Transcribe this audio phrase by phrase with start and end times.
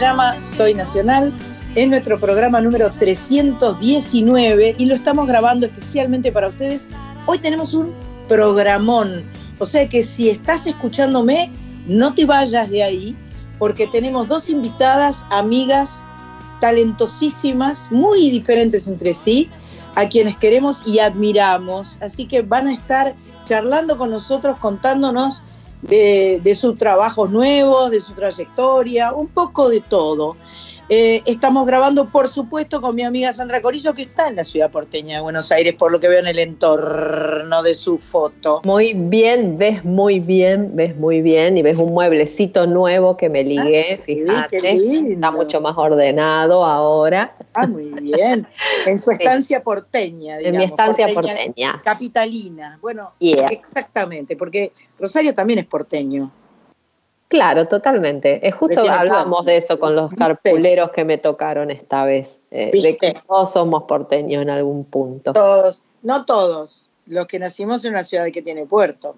[0.00, 1.30] llama Soy Nacional
[1.74, 6.88] es nuestro programa número 319 y lo estamos grabando especialmente para ustedes.
[7.26, 7.92] Hoy tenemos un
[8.26, 9.22] programón,
[9.58, 11.50] o sea que si estás escuchándome,
[11.86, 13.14] no te vayas de ahí,
[13.58, 16.02] porque tenemos dos invitadas, amigas,
[16.62, 19.50] talentosísimas, muy diferentes entre sí,
[19.96, 21.98] a quienes queremos y admiramos.
[22.00, 23.14] Así que van a estar
[23.44, 25.42] charlando con nosotros, contándonos
[25.82, 30.36] de, de sus trabajos nuevos, de su trayectoria, un poco de todo.
[30.92, 34.72] Eh, estamos grabando, por supuesto, con mi amiga Sandra Corizo, que está en la ciudad
[34.72, 38.60] porteña de Buenos Aires, por lo que veo en el entorno de su foto.
[38.64, 43.44] Muy bien, ves muy bien, ves muy bien, y ves un mueblecito nuevo que me
[43.44, 47.36] ligué, ah, fíjate, está mucho más ordenado ahora.
[47.54, 48.48] Ah, muy bien.
[48.84, 50.54] En su estancia porteña, digamos.
[50.54, 51.80] En mi estancia porteña.
[51.84, 52.80] Capitalina.
[52.82, 56.32] Bueno, exactamente, porque Rosario también es porteño.
[57.30, 58.46] Claro, totalmente.
[58.46, 62.40] Es justo hablamos de eso con los carpuleros que me tocaron esta vez.
[62.50, 65.32] Eh, de que todos somos porteños en algún punto.
[65.32, 69.14] Todos, no todos, los que nacimos en una ciudad que tiene puerto.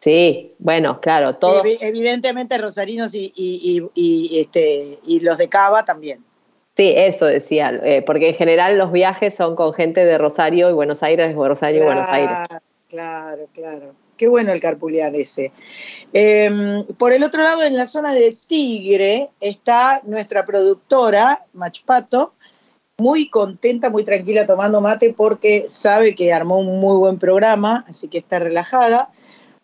[0.00, 1.62] Sí, bueno, claro, todos.
[1.64, 3.88] Evidentemente rosarinos y,
[4.32, 6.24] este, y los de Cava también.
[6.76, 10.72] Sí, eso decía, eh, porque en general los viajes son con gente de Rosario y
[10.72, 12.36] Buenos Aires, Rosario y Buenos Aires.
[12.88, 13.94] Claro, claro.
[14.20, 15.50] Qué bueno el carpulear ese.
[16.12, 22.34] Em, por el otro lado, en la zona de Tigre, está nuestra productora, Machpato,
[22.98, 28.08] muy contenta, muy tranquila tomando mate porque sabe que armó un muy buen programa, así
[28.08, 29.08] que está relajada.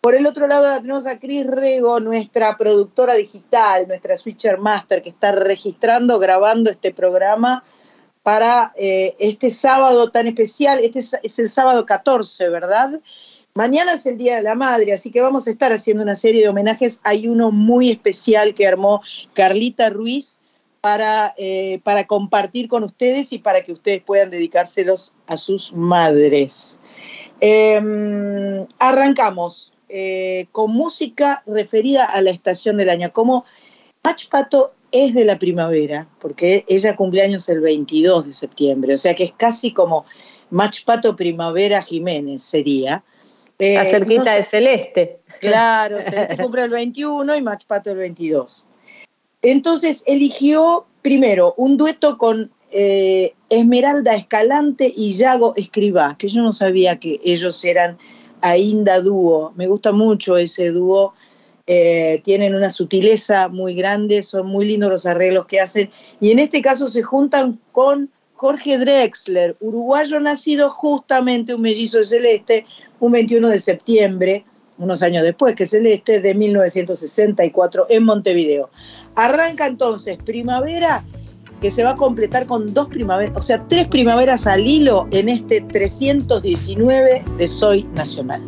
[0.01, 5.09] Por el otro lado tenemos a Cris Rego, nuestra productora digital, nuestra Switcher Master, que
[5.09, 7.63] está registrando, grabando este programa
[8.23, 10.79] para eh, este sábado tan especial.
[10.79, 12.99] Este es, es, el sábado 14, ¿verdad?
[13.57, 16.43] Mañana es el Día de la Madre, así que vamos a estar haciendo una serie
[16.43, 16.99] de homenajes.
[17.01, 19.01] Hay uno muy especial que armó
[19.33, 20.41] Carlita Ruiz
[20.79, 26.79] para, eh, compartir con ustedes y para que ustedes puedan dedicárselos a sus madres.
[27.39, 33.11] Em, arrancamos eh, con música referida a la estación del año.
[33.11, 33.43] Como
[34.03, 39.15] Mach Pato es de la primavera, porque ella cumpleaños el 22 de septiembre, o sea
[39.15, 40.05] que es casi como
[40.51, 43.03] Mach Pato Primavera Jiménez sería.
[43.59, 45.19] Eh, cerquita de Celeste.
[45.39, 48.65] Claro, Celeste cumple el 21 y Max Pato el 22.
[49.41, 56.51] Entonces eligió primero un dueto con eh, Esmeralda Escalante y Yago Escribá, que yo no
[56.51, 57.97] sabía que ellos eran
[58.41, 59.53] ainda dúo.
[59.55, 61.13] Me gusta mucho ese dúo.
[61.65, 65.89] Eh, tienen una sutileza muy grande, son muy lindos los arreglos que hacen.
[66.19, 72.05] Y en este caso se juntan con Jorge Drexler, uruguayo nacido justamente un mellizo de
[72.05, 72.65] Celeste,
[72.99, 74.45] un 21 de septiembre,
[74.77, 78.69] unos años después que Celeste, de 1964 en Montevideo.
[79.15, 81.03] Arranca entonces primavera
[81.61, 85.27] que se va a completar con dos primaveras, o sea, tres primaveras al hilo en
[85.29, 88.43] este 319 de Soy Nacional.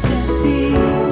[0.00, 1.11] to see.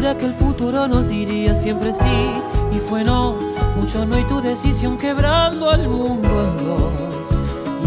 [0.00, 2.32] que el futuro nos diría siempre sí.
[2.72, 3.36] Y fue no,
[3.76, 7.38] mucho no y tu decisión quebrando al mundo en dos.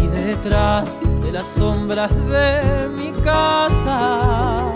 [0.02, 4.72] Y detrás de las sombras de mi casa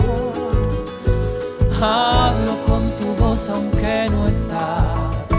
[1.80, 5.30] hablo con tu voz aunque no estás.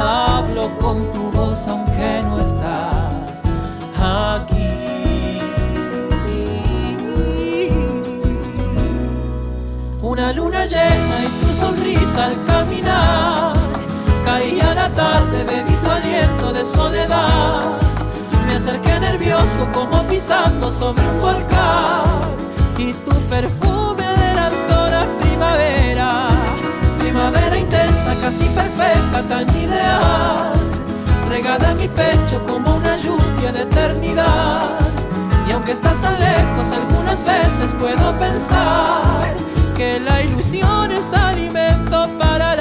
[0.00, 3.46] Hablo con tu voz aunque no estás.
[4.00, 4.77] Aquí
[10.18, 13.52] una luna llena y tu sonrisa al caminar.
[14.24, 17.78] Caía la tarde, bebí tu aliento de soledad.
[18.44, 22.02] Me acerqué nervioso como pisando sobre un volcán.
[22.78, 26.26] Y tu perfume adelantó la primavera.
[26.98, 30.52] Primavera intensa, casi perfecta, tan ideal.
[31.28, 34.70] Regada en mi pecho como una lluvia de eternidad.
[35.48, 39.37] Y aunque estás tan lejos, algunas veces puedo pensar
[39.78, 42.60] que la ilusión es alimento para el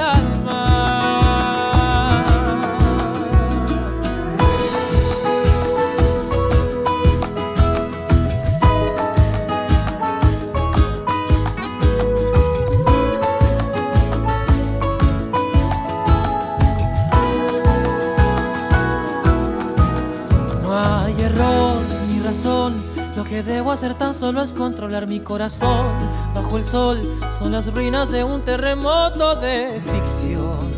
[23.37, 25.85] que debo hacer tan solo es controlar mi corazón.
[26.33, 30.71] Bajo el sol son las ruinas de un terremoto de ficción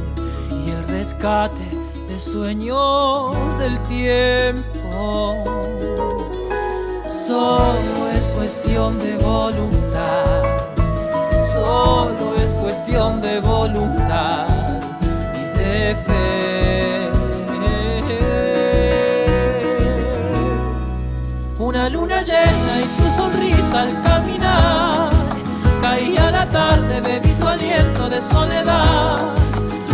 [0.66, 1.66] y el rescate
[2.10, 5.42] de sueños del tiempo.
[7.06, 10.44] Solo es cuestión de voluntad,
[11.54, 14.48] solo es cuestión de voluntad
[15.34, 16.39] y de fe.
[22.00, 25.10] Luna llena y tu sonrisa al caminar.
[25.82, 29.34] Caía la tarde, bebí tu aliento de soledad.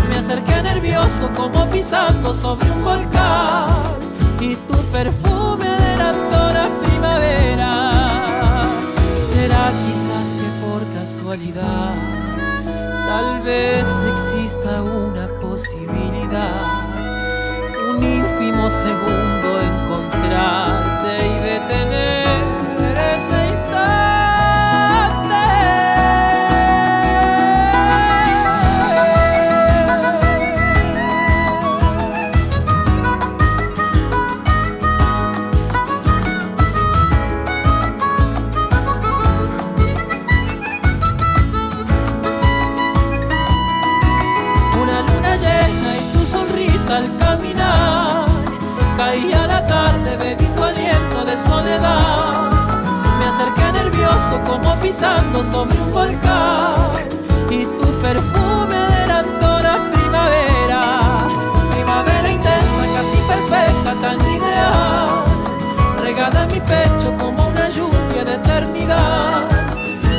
[0.10, 3.70] Me acerqué nervioso como pisando sobre un volcán
[4.40, 7.72] y tu perfume adelantó la primavera.
[9.20, 11.96] Será quizás que por casualidad
[13.08, 16.62] tal vez exista una posibilidad,
[17.90, 21.35] un ínfimo segundo encontrarte
[21.68, 22.25] y
[54.56, 56.76] como pisando sobre un volcán.
[57.50, 60.82] Y tu perfume adelantó la primavera.
[61.72, 65.24] Primavera intensa, casi perfecta, tan ideal.
[66.02, 69.44] Regada en mi pecho como una lluvia de eternidad.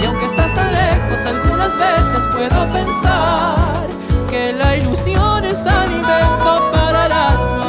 [0.00, 3.86] Y aunque estás tan lejos, algunas veces puedo pensar
[4.30, 7.65] que la ilusión es alimento para el alma.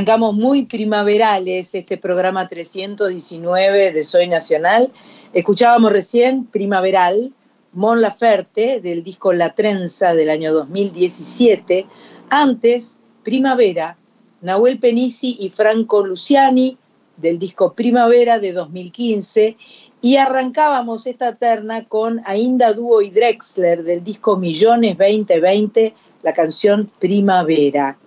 [0.00, 4.90] Arrancamos muy primaverales este programa 319 de Soy Nacional.
[5.34, 7.34] Escuchábamos recién Primaveral
[7.74, 11.86] Mon Laferte del disco La Trenza del año 2017.
[12.30, 13.98] Antes, Primavera,
[14.40, 16.78] Nahuel Penisi y Franco Luciani
[17.18, 19.58] del disco Primavera de 2015.
[20.00, 26.90] Y arrancábamos esta terna con Ainda Dúo y Drexler del disco Millones 2020, la canción
[26.98, 27.98] Primavera.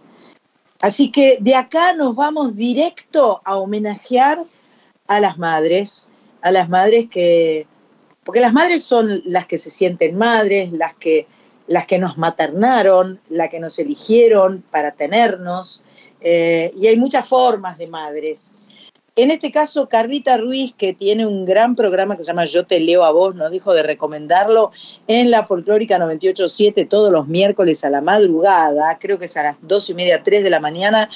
[0.84, 4.44] Así que de acá nos vamos directo a homenajear
[5.08, 6.12] a las madres,
[6.42, 7.68] a las madres que
[8.26, 11.26] porque las madres son las que se sienten madres, las que,
[11.68, 15.86] las que nos maternaron, las que nos eligieron para tenernos,
[16.20, 18.58] eh, y hay muchas formas de madres.
[19.16, 22.80] En este caso, Carlita Ruiz, que tiene un gran programa que se llama Yo te
[22.80, 24.72] leo a vos, nos dijo de recomendarlo
[25.06, 29.58] en la Folclórica 98.7 todos los miércoles a la madrugada, creo que es a las
[29.62, 31.10] dos y media, tres de la mañana,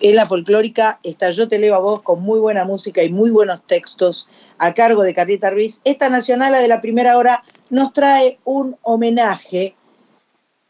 [0.00, 3.30] en la folclórica está Yo te leo a vos con muy buena música y muy
[3.30, 4.26] buenos textos
[4.58, 5.80] a cargo de Carlita Ruiz.
[5.84, 9.76] Esta nacional de la primera hora nos trae un homenaje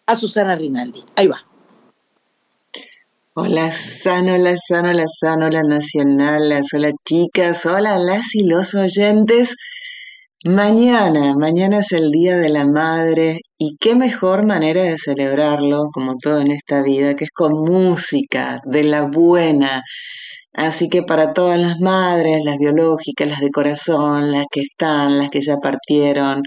[0.06, 1.04] a Susana Rinaldi.
[1.16, 1.44] Ahí va.
[3.36, 9.56] Hola Sano, hola Sano, hola Sano, hola Nacional, hola chicas, hola las y los oyentes.
[10.44, 16.14] Mañana, mañana es el Día de la Madre y qué mejor manera de celebrarlo, como
[16.14, 19.82] todo en esta vida, que es con música, de la buena.
[20.52, 25.28] Así que para todas las madres, las biológicas, las de corazón, las que están, las
[25.30, 26.42] que ya partieron,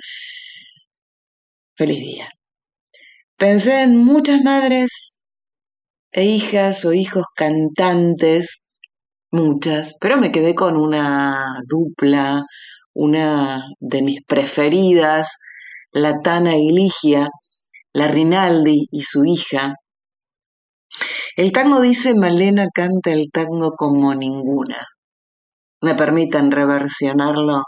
[1.76, 2.30] feliz día.
[3.38, 5.17] Pensé en muchas madres
[6.18, 8.70] e hijas o hijos cantantes,
[9.30, 12.44] muchas, pero me quedé con una dupla
[12.96, 15.38] una de mis preferidas,
[15.92, 17.30] la Tana Ligia,
[17.94, 19.76] la Rinaldi y su hija.
[21.36, 24.84] El tango dice Malena canta el tango como ninguna.
[25.82, 27.62] Me permitan reversionarlo,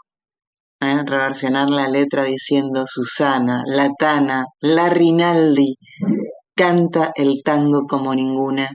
[0.82, 1.04] ¿eh?
[1.06, 5.76] reversionar la letra diciendo Susana, la Tana, la Rinaldi
[6.60, 8.70] canta el tango como ninguna.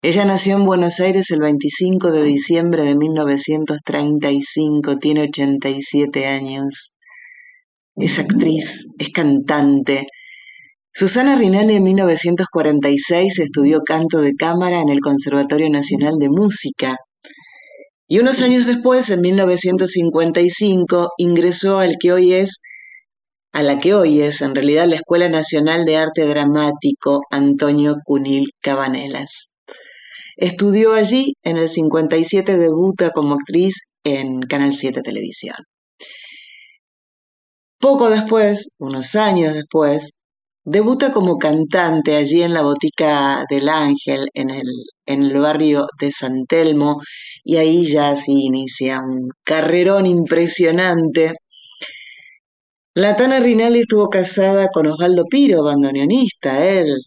[0.00, 6.96] Ella nació en Buenos Aires el 25 de diciembre de 1935, tiene 87 años.
[7.96, 10.06] Es actriz, es cantante.
[10.94, 16.96] Susana Rinaldi en 1946 estudió canto de cámara en el Conservatorio Nacional de Música.
[18.08, 22.62] Y unos años después, en 1955, ingresó al que hoy es,
[23.52, 28.50] a la que hoy es en realidad la Escuela Nacional de Arte Dramático Antonio Cunil
[28.60, 29.54] Cabanelas.
[30.36, 35.56] Estudió allí, en el 57 debuta como actriz en Canal 7 Televisión.
[37.78, 40.20] Poco después, unos años después,
[40.64, 44.66] debuta como cantante allí en la Botica del Ángel, en el,
[45.06, 47.00] en el barrio de San Telmo,
[47.42, 51.32] y ahí ya se inicia un carrerón impresionante.
[53.00, 56.98] La Tana Rinaldi estuvo casada con Osvaldo Piro, bandoneonista, él.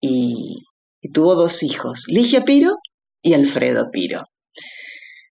[0.00, 0.62] Y
[1.12, 2.76] tuvo dos hijos, Ligia Piro
[3.20, 4.22] y Alfredo Piro.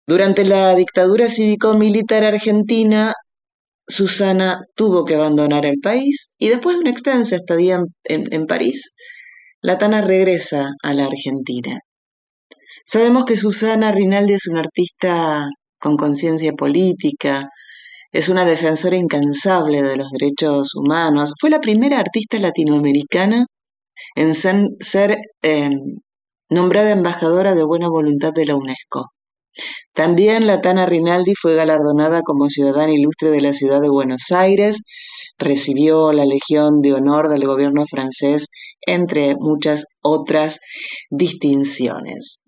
[0.07, 3.13] Durante la dictadura cívico-militar argentina,
[3.87, 8.95] Susana tuvo que abandonar el país y después de una extensa estadía en, París,
[9.61, 11.77] la Tana regresa a la Argentina.
[12.83, 15.45] Sabemos que Susana Rinaldi es una artista
[15.77, 17.47] con conciencia política,
[18.13, 23.47] es una defensora incansable de los derechos humanos, fue la primera artista latinoamericana
[24.15, 25.79] en ser em,
[26.49, 29.09] nombrada embajadora de buena voluntad de la UNESCO.
[29.93, 34.81] También la Tana Rinaldi fue galardonada como ciudadana ilustre de la ciudad de Buenos Aires,
[35.37, 38.47] recibió la Legión de Honor del gobierno francés,
[38.85, 40.59] entre muchas otras
[41.09, 42.43] distinciones.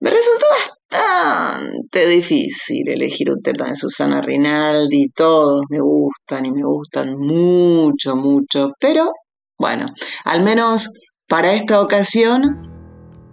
[0.00, 0.46] Me resultó
[0.90, 8.16] bastante difícil elegir un tema de Susana Rinaldi, todos me gustan y me gustan mucho,
[8.16, 9.10] mucho, pero
[9.58, 9.86] bueno,
[10.24, 10.90] al menos
[11.28, 12.70] para esta ocasión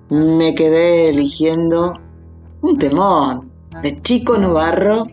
[0.09, 1.93] me quedé eligiendo
[2.61, 5.07] un temón de Chico Novarro,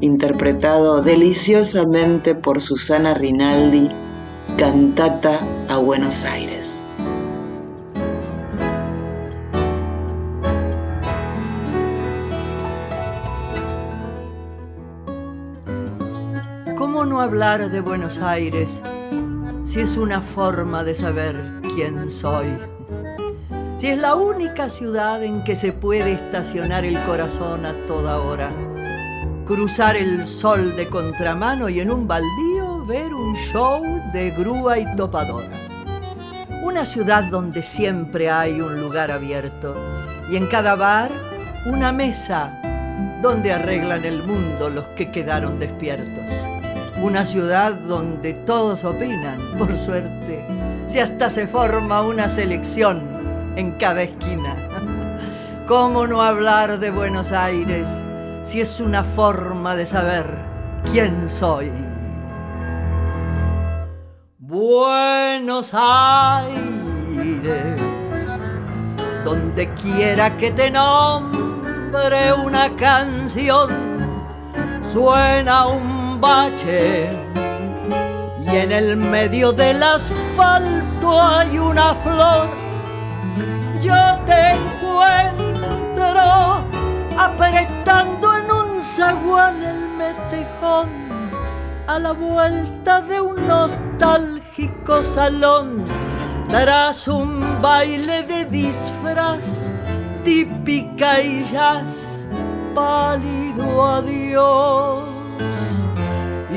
[0.00, 3.88] interpretado deliciosamente por Susana Rinaldi,
[4.56, 6.86] cantata a Buenos Aires.
[17.02, 18.80] ¿Cómo no hablar de Buenos Aires?
[19.64, 21.34] si es una forma de saber
[21.74, 22.46] quién soy.
[23.80, 28.52] Si es la única ciudad en que se puede estacionar el corazón a toda hora,
[29.44, 34.94] cruzar el sol de contramano y en un baldío ver un show de grúa y
[34.94, 35.58] topadora.
[36.62, 39.74] Una ciudad donde siempre hay un lugar abierto
[40.30, 41.10] y en cada bar
[41.66, 42.60] una mesa
[43.20, 46.51] donde arreglan el mundo los que quedaron despiertos.
[47.02, 50.46] Una ciudad donde todos opinan, por suerte,
[50.88, 53.02] si hasta se forma una selección
[53.56, 54.54] en cada esquina.
[55.66, 57.88] ¿Cómo no hablar de Buenos Aires
[58.46, 60.26] si es una forma de saber
[60.92, 61.72] quién soy?
[64.38, 66.60] Buenos Aires,
[69.24, 73.70] donde quiera que te nombre una canción,
[74.92, 76.28] suena un y
[78.48, 82.46] en el medio del asfalto hay una flor.
[83.82, 86.20] Yo te encuentro
[87.18, 90.86] apretando en un zaguán el metejón
[91.88, 95.84] a la vuelta de un nostálgico salón.
[96.48, 99.40] Tras un baile de disfraz
[100.22, 102.28] típica y jazz
[102.74, 105.12] pálido adiós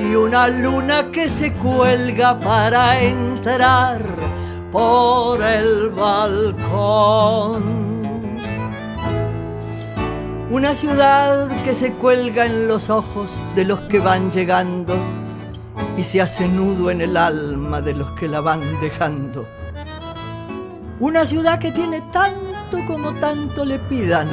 [0.05, 4.01] y una luna que se cuelga para entrar
[4.71, 7.63] por el balcón.
[10.51, 14.95] Una ciudad que se cuelga en los ojos de los que van llegando
[15.97, 19.47] y se hace nudo en el alma de los que la van dejando.
[20.99, 24.27] Una ciudad que tiene tanto como tanto le pidan,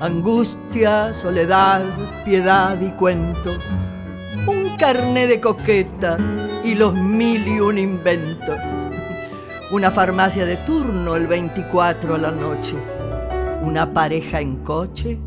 [0.00, 1.82] angustia, soledad,
[2.24, 3.52] piedad y cuento
[4.78, 6.18] carné de coqueta
[6.64, 8.58] y los mil y un inventos.
[9.72, 12.76] Una farmacia de turno el 24 a la noche.
[13.62, 15.18] Una pareja en coche.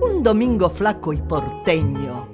[0.00, 2.28] Un domingo flaco y porteño.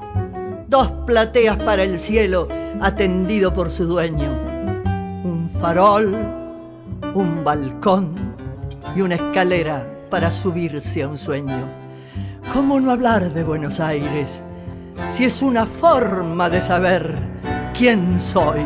[0.67, 2.49] Dos plateas para el cielo
[2.81, 4.33] atendido por su dueño.
[5.25, 6.15] Un farol,
[7.15, 8.15] un balcón
[8.97, 11.67] y una escalera para subirse a un sueño.
[12.53, 14.43] ¿Cómo no hablar de Buenos Aires?
[15.15, 17.15] Si es una forma de saber
[17.77, 18.65] quién soy.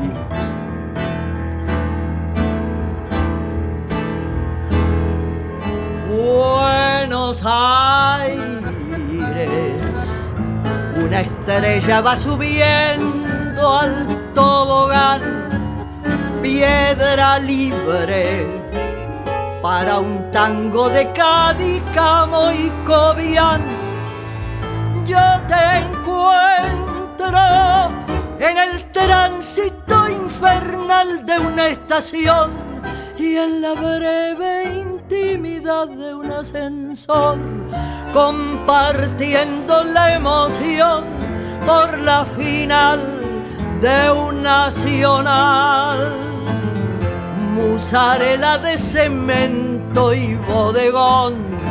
[6.09, 8.43] Buenos Aires,
[11.05, 15.23] una estrella va subiendo al tobogán,
[16.43, 18.47] piedra libre
[19.63, 21.83] para un tango de Cádiz,
[22.55, 23.86] y Cobian
[25.07, 25.17] yo
[25.47, 27.39] te encuentro
[28.41, 32.51] en el tránsito infernal de una estación
[33.17, 37.39] y en la breve intimidad de un ascensor,
[38.13, 41.05] compartiendo la emoción
[41.65, 43.01] por la final
[43.81, 46.15] de un nacional.
[47.55, 51.66] Musarela de cemento y bodegón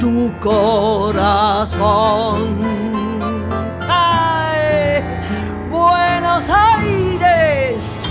[0.00, 1.76] tu corazón.
[3.88, 5.02] ¡Ay!
[5.70, 8.02] Buenos Aires.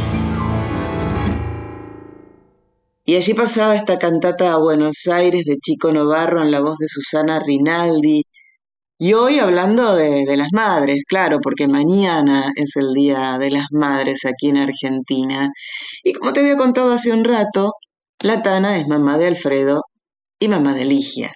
[3.06, 6.88] Y allí pasaba esta cantata a Buenos Aires de Chico Novarro en la voz de
[6.88, 8.24] Susana Rinaldi.
[8.98, 13.66] Y hoy hablando de, de, las madres, claro, porque mañana es el Día de las
[13.72, 15.50] Madres aquí en Argentina.
[16.04, 17.74] Y como te había contado hace un rato,
[18.22, 19.82] la Tana es mamá de Alfredo
[20.40, 21.34] y mamá de Ligia.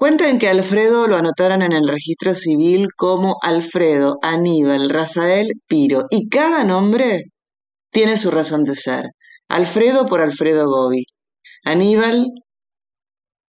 [0.00, 6.30] Cuentan que Alfredo lo anotaron en el registro civil como Alfredo, Aníbal, Rafael, Piro, y
[6.30, 7.24] cada nombre
[7.92, 9.10] tiene su razón de ser.
[9.46, 11.04] Alfredo por Alfredo Gobi,
[11.64, 12.28] Aníbal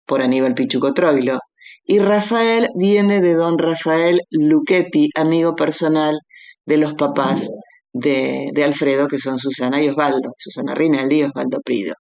[0.05, 1.39] por Aníbal Pichuco Troilo,
[1.85, 6.19] y Rafael viene de don Rafael Luchetti, amigo personal
[6.67, 7.49] de los papás
[7.93, 11.95] de, Alfredo, que son Susana y Osvaldo, Susana Rinaldi y Osvaldo Prido.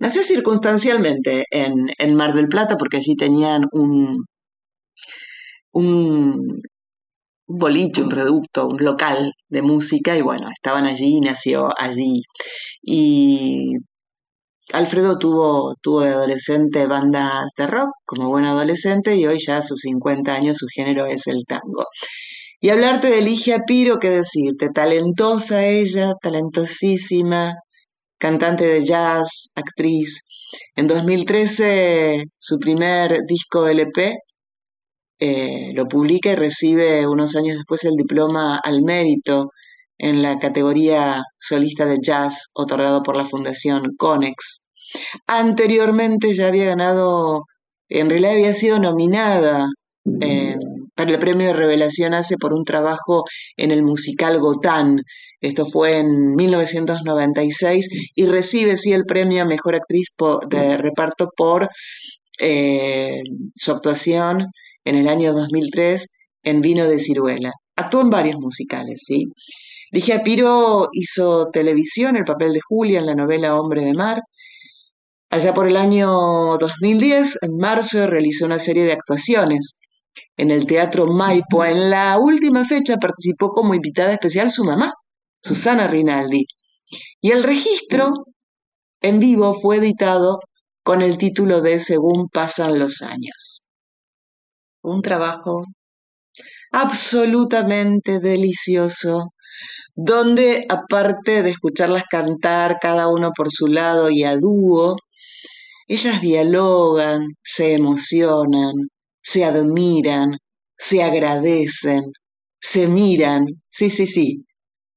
[0.00, 4.24] Nació circunstancialmente en, Mar del Plata porque allí tenían un,
[5.72, 6.62] un,
[7.46, 12.22] boliche, un reducto, un local de música y bueno, estaban allí y nació allí.
[12.82, 13.76] Y
[14.72, 19.62] Alfredo tuvo, tuvo de adolescente bandas de rock como buen adolescente y hoy ya a
[19.62, 21.86] sus 50 años su género es el tango.
[22.64, 24.68] Y hablarte de Ligia Piro, ¿qué decirte?
[24.72, 27.54] Talentosa ella, talentosísima,
[28.18, 30.22] cantante de jazz, actriz.
[30.76, 34.16] En 2013 su primer disco LP
[35.18, 39.50] eh, lo publica y recibe unos años después el diploma al mérito
[39.98, 44.68] en la categoría solista de jazz otorgado por la Fundación Conex.
[45.26, 47.42] Anteriormente ya había ganado,
[47.88, 49.66] en realidad había sido nominada
[50.94, 53.24] para el premio de Revelación hace por un trabajo
[53.56, 55.00] en el musical Gotán.
[55.40, 60.08] Esto fue en 1996 y recibe sí el premio a Mejor Actriz
[60.48, 61.68] de Reparto por
[62.38, 63.22] eh,
[63.54, 64.46] su actuación
[64.84, 66.08] en el año 2003
[66.44, 67.52] en Vino de Ciruela.
[67.76, 69.24] Actuó en varios musicales, ¿sí?
[69.92, 74.20] Ligia Piro hizo televisión, el papel de Julia en la novela Hombre de Mar.
[75.30, 79.78] Allá por el año 2010, en marzo, realizó una serie de actuaciones
[80.36, 81.64] en el Teatro Maipo.
[81.64, 84.92] En la última fecha participó como invitada especial su mamá,
[85.40, 86.46] Susana Rinaldi.
[87.20, 88.12] Y el registro
[89.00, 90.40] en vivo fue editado
[90.82, 93.66] con el título de Según pasan los años.
[94.82, 95.64] Un trabajo
[96.72, 99.32] absolutamente delicioso,
[99.94, 104.96] donde aparte de escucharlas cantar cada uno por su lado y a dúo,
[105.86, 108.72] ellas dialogan, se emocionan,
[109.22, 110.36] se admiran,
[110.76, 112.02] se agradecen,
[112.60, 113.46] se miran.
[113.70, 114.44] Sí, sí, sí.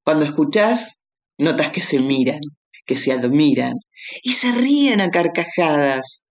[0.03, 1.03] Cuando escuchás,
[1.37, 2.41] notas que se miran,
[2.85, 3.73] que se admiran
[4.23, 6.23] y se ríen a carcajadas.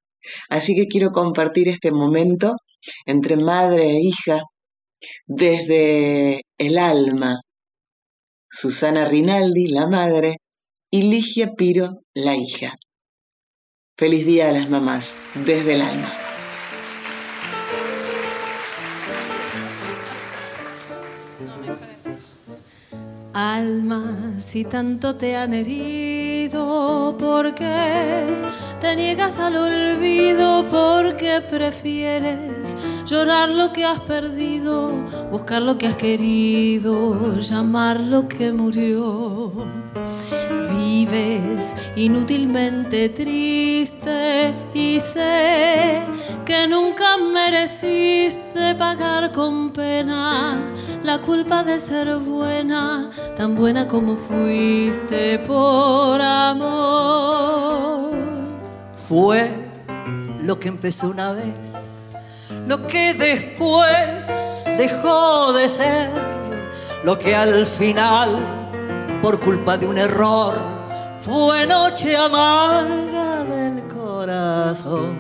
[0.49, 2.55] Así que quiero compartir este momento
[3.07, 4.43] entre madre e hija
[5.27, 7.41] desde el alma.
[8.49, 10.37] Susana Rinaldi, la madre,
[10.91, 12.77] y Ligia Piro, la hija.
[13.97, 16.24] Feliz día a las mamás, desde el alma.
[23.35, 28.23] Alma, si tanto te han herido, ¿por qué
[28.81, 30.69] te niegas al olvido?
[30.69, 34.93] ¿Por qué prefieres llorar lo que has perdido,
[35.33, 39.34] buscar lo que has querido, llamar lo que murió?
[41.95, 46.01] Inútilmente triste y sé
[46.45, 50.61] que nunca mereciste pagar con pena
[51.05, 58.11] la culpa de ser buena, tan buena como fuiste por amor.
[59.09, 59.53] Fue
[60.41, 62.11] lo que empezó una vez,
[62.67, 64.27] lo que después
[64.77, 66.11] dejó de ser,
[67.05, 68.31] lo que al final,
[69.23, 70.74] por culpa de un error,
[71.25, 75.17] fue noche amarga del corazón.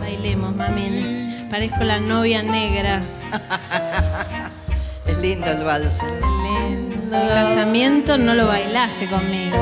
[0.00, 3.00] Bailemos, mami, parezco la novia negra.
[5.06, 5.94] es lindo el vals.
[6.42, 7.16] Lindo.
[7.16, 9.56] El casamiento no lo bailaste conmigo.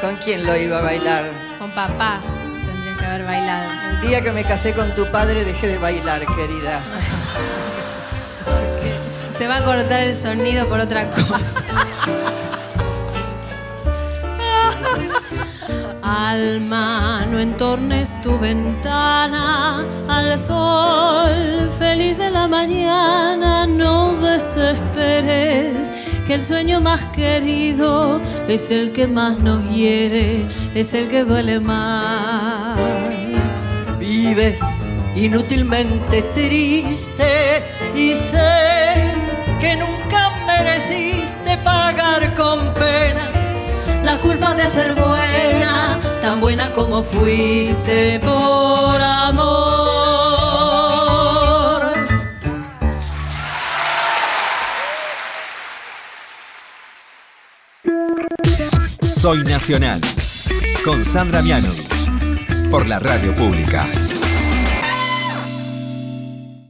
[0.00, 1.24] ¿Con quién lo iba a bailar?
[1.58, 2.20] Con papá.
[2.66, 3.70] Tendrías que haber bailado.
[3.90, 6.80] El día que me casé con tu padre dejé de bailar, querida.
[8.44, 8.96] Porque
[9.36, 11.40] se va a cortar el sonido por otra cosa.
[16.02, 25.90] Alma, no entornes tu ventana al sol feliz de la mañana, no desesperes,
[26.26, 31.58] que el sueño más querido es el que más nos hiere, es el que duele
[31.58, 32.78] más.
[33.98, 34.60] Vives
[35.16, 39.14] inútilmente triste y sé
[39.60, 43.43] que nunca mereciste pagar con penas
[44.04, 49.94] la culpa de ser buena, tan buena como fuiste por amor.
[59.08, 60.02] Soy Nacional,
[60.84, 62.10] con Sandra Mianovich,
[62.70, 63.86] por la radio pública.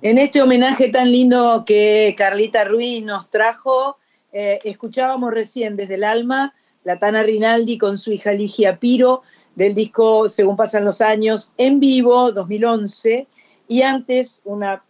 [0.02, 3.98] En este homenaje tan lindo que Carlita Ruiz nos trajo,
[4.32, 9.22] eh, escuchábamos recién desde el alma la Tana Rinaldi con su hija Ligia Piro,
[9.54, 13.26] del disco Según pasan los años, en vivo, 2011,
[13.68, 14.84] y antes una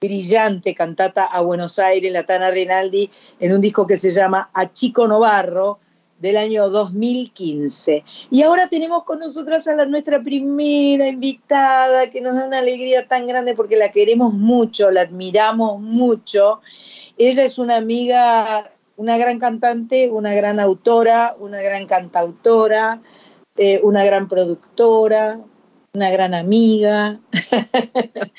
[0.00, 4.72] brillante cantata a Buenos Aires, la Tana Rinaldi, en un disco que se llama A
[4.72, 5.78] Chico Novarro,
[6.18, 8.04] del año 2015.
[8.30, 13.06] Y ahora tenemos con nosotras a la, nuestra primera invitada, que nos da una alegría
[13.06, 16.60] tan grande porque la queremos mucho, la admiramos mucho.
[17.18, 23.02] Ella es una amiga una gran cantante, una gran autora, una gran cantautora,
[23.56, 25.40] eh, una gran productora,
[25.92, 27.20] una gran amiga.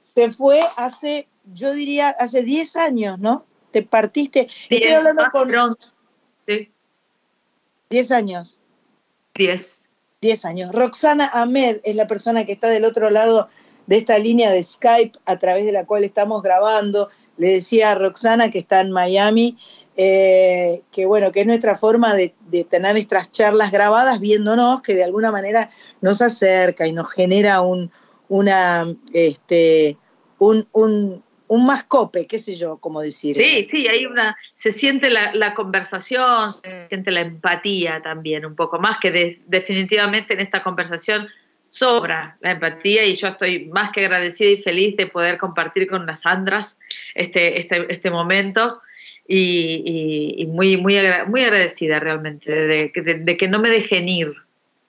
[0.00, 3.44] Se fue hace, yo diría, hace 10 años, ¿no?
[3.70, 4.48] Te partiste.
[4.68, 5.76] Estoy hablando con.
[6.46, 6.70] Sí.
[7.90, 8.58] 10 años.
[9.34, 9.90] 10.
[10.20, 10.72] 10 años.
[10.74, 13.48] Roxana Ahmed es la persona que está del otro lado
[13.86, 17.08] de esta línea de Skype a través de la cual estamos grabando.
[17.36, 19.56] Le decía a Roxana que está en Miami
[20.02, 22.32] eh, que bueno, que es nuestra forma de,
[22.70, 25.68] tener nuestras charlas grabadas viéndonos, que de alguna manera
[26.00, 27.92] nos acerca y nos genera un,
[28.26, 29.98] una, este,
[30.38, 33.36] un, un, un mascope, qué sé yo, cómo decir.
[33.36, 38.78] Sí, sí, hay una, se siente la, conversación, se siente la empatía también, un poco
[38.78, 41.28] más que definitivamente en esta conversación
[41.68, 46.06] sobra la empatía y yo estoy más que agradecida y feliz de poder compartir con
[46.06, 46.80] las Sandras
[47.14, 48.80] este, este, este momento
[49.32, 50.96] y, muy, muy,
[51.28, 54.32] muy agradecida realmente de, que no me dejen ir.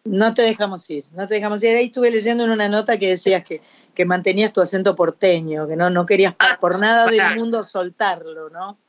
[0.04, 1.77] No te dejamos ir, no te dejamos ir.
[1.77, 3.62] Ahí estuve leyendo en una nota que decías que,
[3.93, 8.49] que mantenías tu acento porteño, que no, no querías ah, por nada del mundo soltarlo,
[8.49, 8.80] ¿no?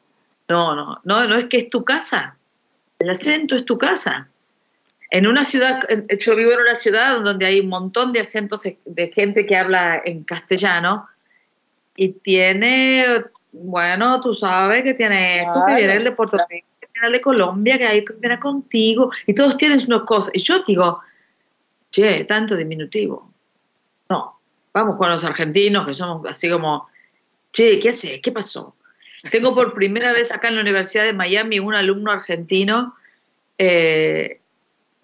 [0.48, 2.36] No, no, no, no es que es tu casa.
[2.98, 4.28] El acento es tu casa.
[5.10, 5.80] En una ciudad,
[6.18, 10.00] yo vivo en una ciudad donde hay un montón de acentos de gente que habla
[10.02, 11.06] en castellano
[11.94, 16.88] y tiene bueno, tú sabes que tiene esto, que viene el de Puerto Rico, que
[16.92, 20.32] viene el de Colombia, que que viene contigo, y todos tienen unas cosas.
[20.34, 21.00] Y yo digo,
[21.90, 23.30] che, tanto diminutivo.
[24.08, 24.38] No,
[24.72, 26.88] vamos con los argentinos, que somos así como,
[27.52, 28.20] che, ¿qué hace?
[28.20, 28.74] ¿Qué pasó?
[29.30, 32.96] Tengo por primera vez acá en la Universidad de Miami un alumno argentino
[33.58, 34.40] eh,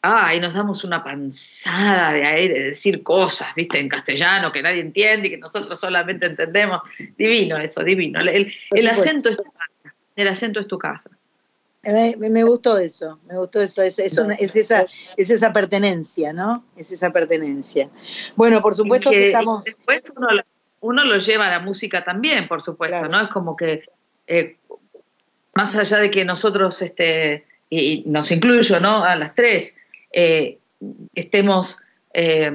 [0.02, 4.62] ah, y nos damos una panzada de ahí, de decir cosas, viste, en castellano que
[4.62, 6.82] nadie entiende y que nosotros solamente entendemos.
[7.16, 8.20] Divino eso, divino.
[8.20, 8.52] El,
[8.88, 9.94] acento es tu casa.
[10.16, 11.11] El acento es tu casa.
[11.82, 16.64] Me, gustó eso, me gustó eso, es, esa, es esa pertenencia, ¿no?
[16.76, 17.88] Es esa pertenencia.
[18.37, 19.64] Bueno, por supuesto que, estamos...
[19.64, 20.02] Después
[20.80, 23.20] uno, lo lleva a la música también, por supuesto, ¿no?
[23.20, 23.84] Es como que,
[24.26, 24.56] eh,
[25.54, 29.04] más allá de que nosotros, este, y nos incluyo, ¿no?
[29.04, 29.76] A las tres,
[30.12, 30.59] eh,
[31.14, 31.83] estemos,
[32.14, 32.55] eh,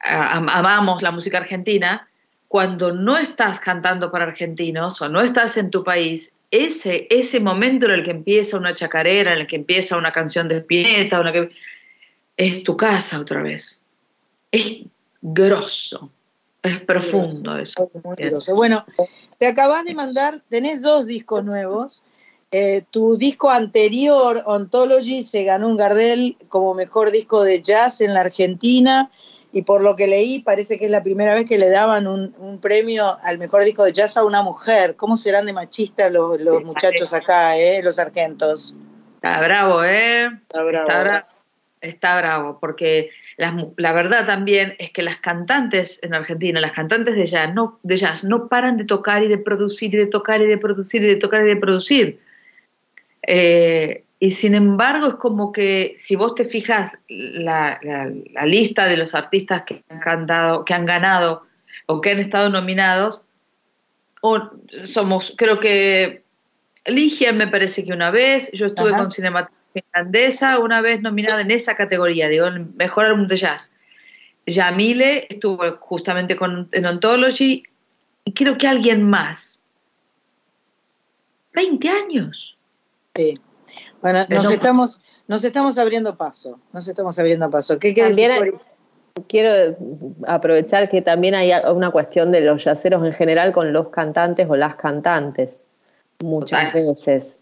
[0.00, 2.08] amamos la música argentina,
[2.48, 7.86] cuando no estás cantando para argentinos o no estás en tu país, ese, ese momento
[7.86, 11.32] en el que empieza una chacarera, en el que empieza una canción de Spinetta, una
[11.32, 11.50] que,
[12.36, 13.84] es tu casa otra vez.
[14.50, 14.80] Es
[15.20, 16.10] grosso,
[16.62, 17.90] es profundo eso.
[18.54, 18.84] Bueno,
[19.38, 22.02] te acabas de mandar, tenés dos discos nuevos.
[22.52, 28.12] Eh, tu disco anterior, Ontology, se ganó un Gardel como mejor disco de jazz en
[28.12, 29.08] la Argentina
[29.52, 32.58] y por lo que leí parece que es la primera vez que le daban un,
[32.60, 34.96] premio al mejor disco de jazz a una mujer.
[34.96, 38.74] ¿Cómo serán de machistas los, muchachos acá, eh, los argentos?
[39.14, 40.26] Está bravo, ¿eh?
[40.26, 41.26] Está bravo.
[41.80, 47.26] Está bravo, porque la, verdad también es que las cantantes en Argentina, las cantantes de
[47.26, 50.46] jazz, no, de jazz, no paran de tocar y de producir y de tocar y
[50.46, 52.20] de producir y de tocar y de producir.
[53.22, 57.80] Eh, y sin embargo, es como que si vos te fijas la,
[58.44, 61.46] lista de los artistas que han, cantado, que han ganado
[61.86, 63.26] o que han estado nominados,
[64.20, 64.50] o
[64.84, 66.22] somos, creo que
[66.84, 71.50] Ligia me parece que una vez, yo estuve con Cinematografía Irlandesa, una vez nominada en
[71.50, 73.74] esa categoría, digo, el mejor álbum de jazz.
[74.46, 77.62] Yamile estuvo justamente con, en Ontology,
[78.24, 79.62] y creo que alguien más.
[81.54, 82.56] 20 años.
[83.14, 83.40] Sí.
[84.02, 87.78] Bueno, nos estamos, nos estamos abriendo paso, nos estamos abriendo paso.
[87.78, 88.52] ¿Qué también
[89.26, 89.76] Quiero
[90.26, 94.54] aprovechar que también hay una cuestión de los yaceros en general con los cantantes o
[94.56, 95.58] las cantantes,
[96.22, 97.36] muchas veces,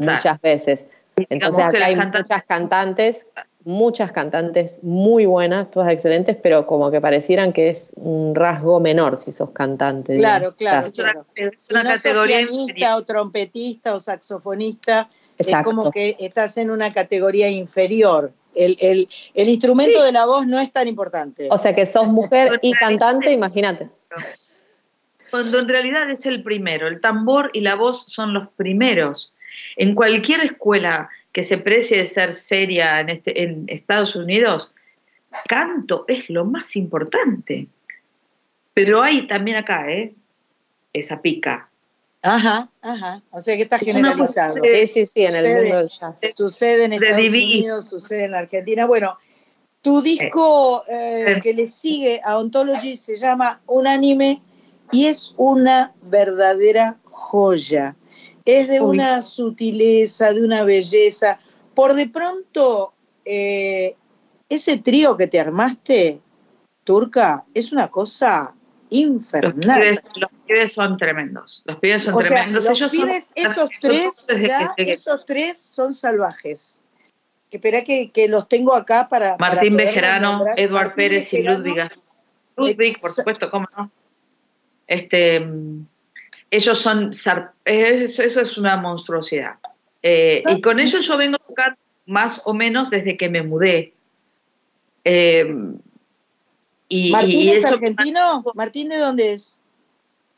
[0.00, 0.86] muchas veces.
[1.16, 3.26] Entonces acá hay muchas cantantes,
[3.66, 9.16] muchas cantantes muy buenas, todas excelentes, pero como que parecieran que es un rasgo menor
[9.16, 10.16] si sos cantante.
[10.16, 10.86] Claro, claro.
[10.86, 17.50] Es una, categoría pianista o trompetista o saxofonista, es como que estás en una categoría
[17.50, 18.32] inferior.
[18.54, 21.48] El, instrumento de la voz no es tan importante.
[21.50, 23.90] O sea que sos mujer y cantante, imagínate.
[25.30, 29.32] Cuando en realidad es el primero, el tambor y la voz son los primeros.
[29.76, 34.72] En cualquier escuela que se precie de ser seria en, este, en Estados Unidos,
[35.46, 37.66] canto es lo más importante.
[38.72, 40.14] Pero hay también acá, ¿eh?
[40.94, 41.68] Esa pica.
[42.22, 43.20] Ajá, ajá.
[43.28, 44.54] O sea que está generalizado.
[44.62, 46.16] Sí, sí, sí, en el mundo del jazz.
[46.34, 48.86] Sucede en Estados Unidos, sucede en la Argentina.
[48.86, 49.18] Bueno,
[49.82, 54.40] tu disco eh, que le sigue a Ontology se llama Unánime
[54.90, 57.94] y es una verdadera joya.
[58.46, 61.38] Es de una sutileza, de una belleza.
[61.74, 62.94] Por de pronto,
[63.24, 63.96] eh,
[64.48, 66.20] ese trío que te armaste,
[66.84, 68.54] Turca, es una cosa
[68.90, 70.00] infernal.
[70.16, 71.62] Los pibes, son tremendos.
[71.66, 72.64] Los pibes son tremendos.
[72.64, 72.92] Ellos
[73.34, 74.26] esos tres,
[74.76, 76.80] esos tres son salvajes.
[77.50, 79.36] Espera que, que, los tengo acá para.
[79.38, 81.90] Martín Bejerano, Eduard Pérez y Ludwig.
[82.56, 83.90] Ludwig, por supuesto, cómo no.
[84.86, 85.44] Este,
[86.50, 89.54] ellos son, zar- eso, eso es una monstruosidad.
[90.02, 91.76] Eh, y con ellos yo vengo a tocar
[92.06, 93.92] más o menos desde que me mudé.
[95.04, 95.54] Eh,
[96.88, 98.44] y, ¿Martín y es eso- argentino?
[98.54, 99.60] ¿Martín de dónde es?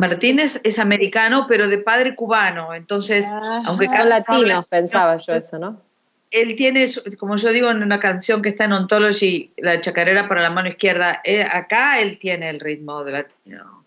[0.01, 2.73] Martínez es americano, pero de padre cubano.
[2.73, 3.27] Entonces,
[3.65, 5.83] aunque habla latinos, pensaba yo eso, ¿no?
[6.31, 6.87] él tiene,
[7.19, 10.69] como yo digo en una canción que está en Ontology, la chacarera para la mano
[10.69, 13.78] izquierda, eh, acá él tiene el ritmo de latino.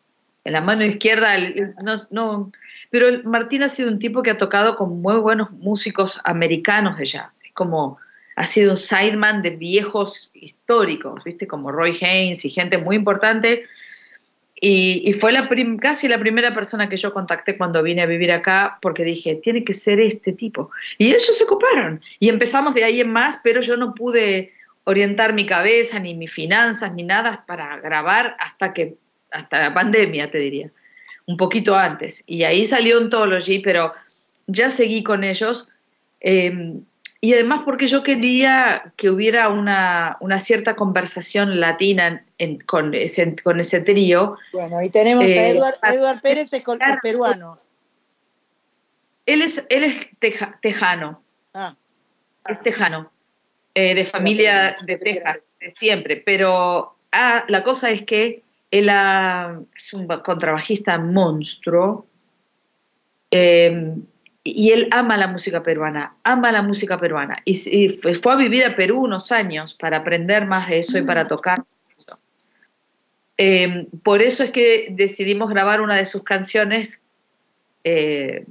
[0.43, 1.37] En la mano izquierda,
[1.83, 2.51] no, no-
[2.89, 7.05] pero Martín ha sido un tipo que ha tocado con muy buenos músicos americanos de
[7.05, 7.97] jazz, Es como
[8.35, 11.47] ha sido un sideman de viejos históricos, ¿viste?
[11.47, 13.65] Como Roy Haynes y gente muy importante.
[14.63, 18.77] Y, fue la casi la primera persona que yo contacté cuando vine a vivir acá
[18.81, 20.69] porque dije, tiene que ser este tipo.
[20.99, 21.99] Y ellos se ocuparon.
[22.19, 26.31] Y empezamos de ahí en más, pero yo no pude orientar mi cabeza, ni mis
[26.31, 28.95] finanzas, ni nada para grabar hasta que,
[29.31, 30.69] hasta la pandemia, te diría.
[31.25, 32.23] Un poquito antes.
[32.27, 33.93] Y ahí salió Ontology, pero
[34.47, 35.67] ya seguí con ellos.
[36.19, 36.73] eh,
[37.23, 42.95] y además porque yo quería que hubiera una, una cierta conversación latina en- en- con,
[42.95, 44.37] ese, con ese trío.
[44.53, 46.63] Bueno, y tenemos a Eh, Eduard, Eduard Pérez, es,
[47.03, 47.59] peruano.
[49.27, 51.21] Él es, él es teja- tejano.
[51.53, 51.75] Ah.
[52.47, 53.11] Es tejano.
[53.73, 56.17] eh, de familia de Texas, de siempre.
[56.25, 58.41] Pero ah, la cosa es que
[58.71, 58.89] él
[59.77, 62.07] es un contrabajista monstruo.
[63.29, 63.93] eh,
[64.43, 67.37] y él ama la música peruana, ama la música peruana.
[67.45, 71.03] Y, y fue, a vivir a Perú unos años para aprender más de eso y
[71.03, 71.63] para tocar
[71.95, 72.19] eso.
[73.37, 77.03] Eh, por eso es que decidimos grabar una de sus canciones
[77.83, 78.45] eh,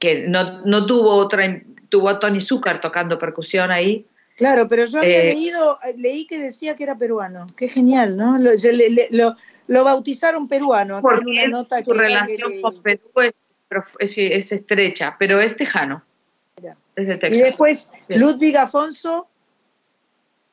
[0.00, 4.04] que no, no tuvo otra, tuvo a Tony Zucker tocando percusión ahí.
[4.36, 7.46] Claro, pero yo había Eh, leído, leí que decía que era peruano.
[7.56, 8.36] Qué genial, ¿no?
[8.36, 9.36] Lo, yo le- le- lo-
[9.68, 10.96] lo bautizaron peruano.
[10.96, 13.34] en Porque una nota su que- relación que- con Perú es,
[13.98, 16.02] es- es estrecha, pero es tejano.
[16.94, 17.92] Es de Y después.
[18.08, 19.26] Ludwig Afonso.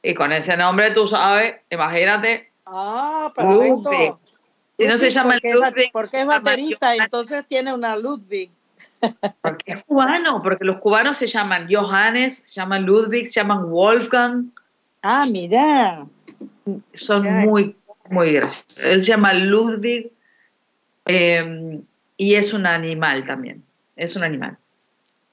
[0.02, 2.52] Y con ese nombre, tú sabes, imagínate.
[2.66, 3.82] Ah, Ludwig.
[3.84, 4.20] perfecto.
[4.78, 7.74] Si no se Ludwig, llama porque es Ludwig, porque es se llama baterista, entonces tiene
[7.74, 8.52] una Ludwig.
[9.66, 14.48] Es cubano, porque los cubanos se llaman Johannes, se llaman Ludwig, se llaman Wolfgang.
[15.02, 16.06] Ah, mirá.
[16.94, 17.76] Son muy,
[18.14, 18.78] muy graciosos.
[18.84, 20.12] Él se llama Ludwig
[21.06, 21.80] eh,
[22.18, 23.64] y es un animal también.
[23.96, 24.58] Es un animal.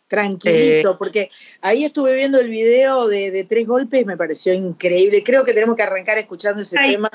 [0.08, 5.22] Tranquilito, Eh, porque ahí estuve viendo el video de, de tres golpes, me pareció increíble.
[5.22, 6.94] Creo que tenemos que arrancar escuchando ese Ay.
[6.94, 7.10] tema,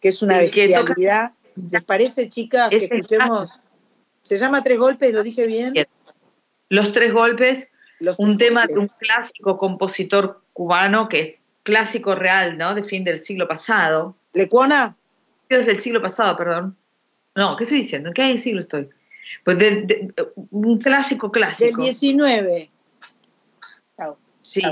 [0.00, 1.30] que es una bestialidad.
[1.70, 3.58] ¿Les parece, chicas, que escuchemos?
[4.22, 5.74] Se llama Tres Golpes, ¿lo dije bien?
[6.68, 12.58] Los tres golpes, Los un tema de un clásico compositor cubano que es clásico real,
[12.58, 12.74] ¿no?
[12.74, 14.16] De fin del siglo pasado.
[14.32, 14.96] ¿Lecuona?
[15.50, 16.76] Desde el siglo pasado, perdón.
[17.34, 18.08] No, ¿qué estoy diciendo?
[18.08, 18.88] ¿En qué siglo estoy?
[19.44, 20.14] Pues de- de-
[20.50, 21.82] un clásico Del clásico.
[21.82, 22.70] 19.
[24.42, 24.62] Sí.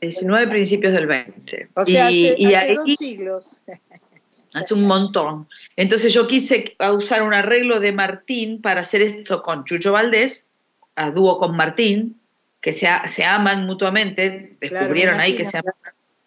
[0.00, 1.68] 19 principios del 20.
[1.74, 3.62] O sea, y, hace, y hace ahí dos siglos.
[4.54, 5.48] hace un montón.
[5.76, 10.48] Entonces yo quise usar un arreglo de Martín para hacer esto con Chucho Valdés,
[10.96, 12.20] a dúo con Martín,
[12.60, 15.74] que se, se aman mutuamente, descubrieron ahí que se aman.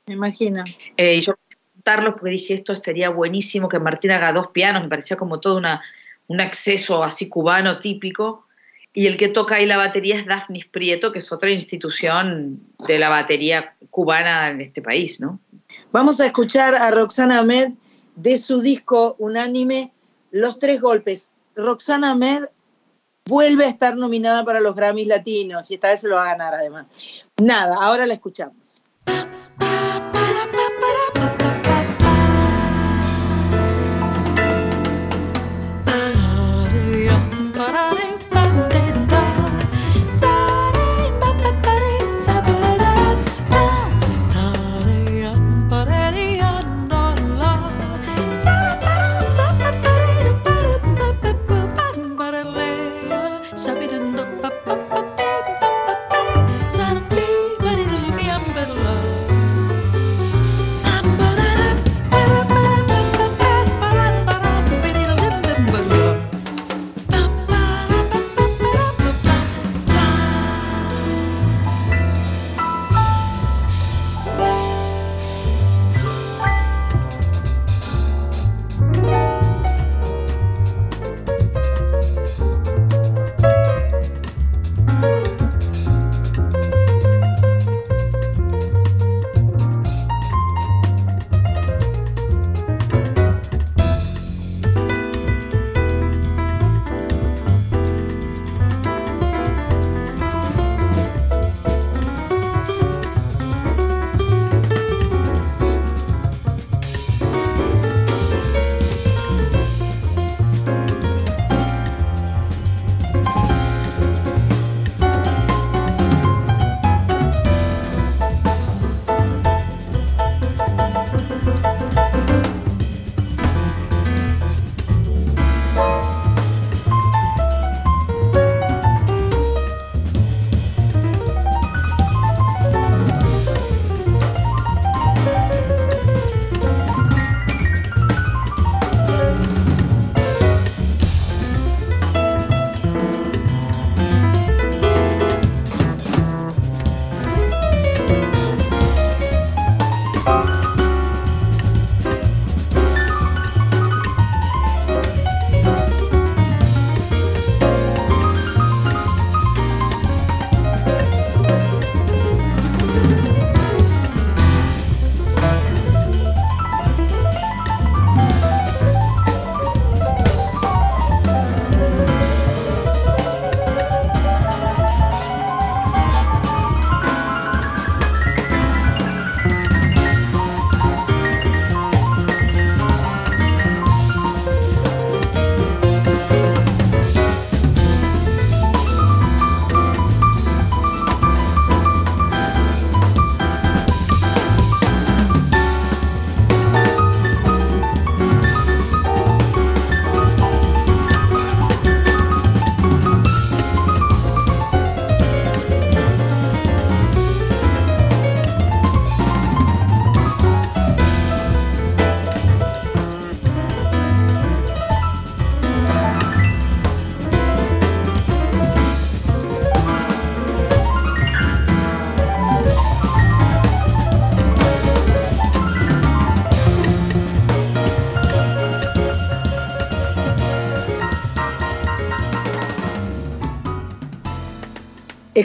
[0.07, 0.63] Me imagino.
[0.97, 1.33] Eh, y yo
[2.13, 5.81] porque dije, esto sería buenísimo que Martín haga dos pianos, me parecía como todo una,
[6.27, 8.45] un acceso así cubano típico.
[8.93, 12.97] Y el que toca ahí la batería es Daphnis Prieto, que es otra institución de
[12.97, 15.39] la batería cubana en este país, ¿no?
[15.91, 17.73] Vamos a escuchar a Roxana Ahmed
[18.15, 19.91] de su disco unánime
[20.31, 21.29] Los Tres Golpes.
[21.55, 22.45] Roxana Ahmed
[23.25, 26.31] vuelve a estar nominada para los Grammys Latinos y esta vez se lo va a
[26.31, 26.87] ganar además.
[27.39, 28.81] Nada, ahora la escuchamos.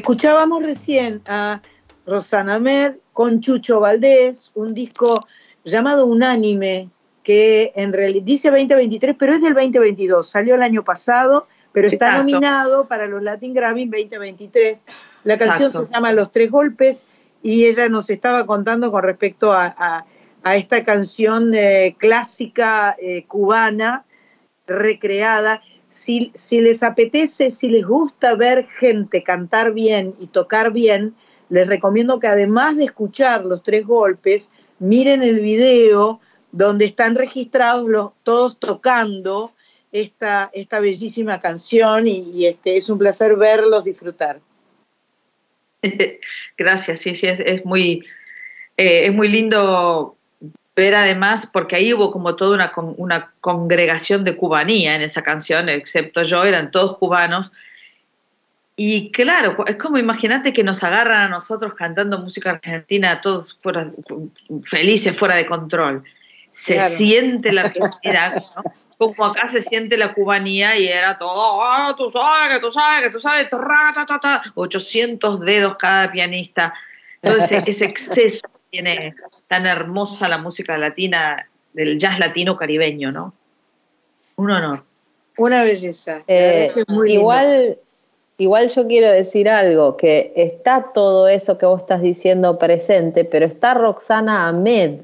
[0.03, 1.63] Escuchábamos recién a
[2.09, 5.25] Rosana Med con Chucho Valdés, un disco
[5.65, 6.91] llamado Unánime,
[7.23, 12.07] que en realidad dice 2023, pero es del 2022, salió el año pasado, pero está
[12.09, 12.19] Exacto.
[12.19, 14.85] nominado para los Latin Grammy 2023.
[15.23, 15.87] La canción Exacto.
[15.87, 17.05] se llama Los Tres Golpes
[17.41, 20.05] y ella nos estaba contando con respecto a, a-
[20.43, 24.05] a esta canción eh, clásica eh, cubana
[24.67, 25.63] recreada.
[25.93, 26.33] Si,
[26.63, 31.15] les apetece, si les gusta ver gente cantar bien y tocar bien,
[31.51, 36.19] les recomiendo que además de escuchar los tres golpes, miren el video
[36.51, 39.53] donde están registrados los, todos tocando
[39.93, 44.41] esta, esta bellísima canción y, este, es un placer verlos disfrutar.
[46.57, 48.03] Gracias, sí, sí, es muy,
[48.79, 50.17] eh, es muy lindo
[50.75, 55.69] ver además, porque ahí hubo como toda una, una congregación de cubanía en esa canción,
[55.69, 57.53] excepto yo, eran todos cubanos.
[58.75, 63.91] Y claro, es como imagínate que nos agarran a nosotros cantando música argentina, todos fuera,
[64.65, 66.03] felices, fuera de control.
[66.51, 66.95] Se Claro.
[66.95, 68.63] siente la argentinidad, ¿no?
[68.99, 73.05] como acá se siente la cubanía y era todo, "Ah, tú sabes, que tú sabes,
[73.05, 76.73] que tú sabes, ta, ta, ta", 800 dedos cada pianista.
[77.21, 79.15] Entonces, ese exceso tiene
[79.53, 83.35] tan hermosa la música latina, del jazz latino caribeño, ¿no?
[84.37, 84.83] Un honor.
[85.37, 86.23] Una belleza.
[86.27, 87.05] Eh, es lindo.
[87.05, 87.77] igual,
[88.39, 93.45] igual yo quiero decir algo, que está todo eso que vos estás diciendo presente, pero
[93.45, 95.01] está Roxana Ahmed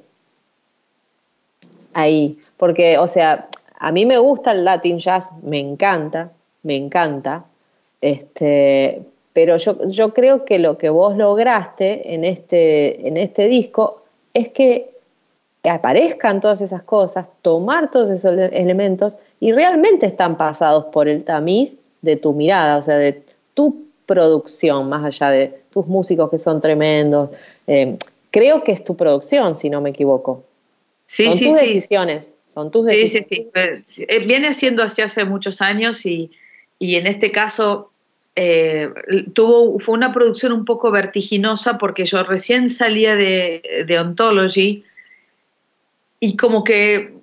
[1.93, 2.39] ahí.
[2.57, 6.33] Porque, o sea, a mí me gusta el Latin Jazz, me encanta,
[6.63, 7.45] me encanta.
[8.01, 9.03] Este,
[9.35, 14.49] pero yo, yo creo que lo que vos lograste en este, en este disco es
[14.51, 14.91] que
[15.65, 21.25] aparezcan todas esas cosas, tomar todos esos ele- elementos y realmente están pasados por el
[21.25, 23.23] tamiz de tu mirada, o sea, de
[23.55, 27.31] tu producción, más allá de tus músicos que son tremendos.
[27.67, 27.97] Eh,
[28.31, 30.45] creo que es tu producción, si no me equivoco.
[31.07, 31.67] Sí, son sí, tus sí.
[31.67, 33.83] decisiones, son tus Sí, sí, decisiones.
[33.87, 34.05] sí.
[34.09, 36.31] Eh, sí, Viene siendo así hace muchos años y,
[36.79, 37.91] y en este caso
[38.41, 38.93] eh,
[39.35, 44.85] tuvo, fue una producción un poco vertiginosa porque yo recién salía de, de Ontology
[46.21, 47.15] y como que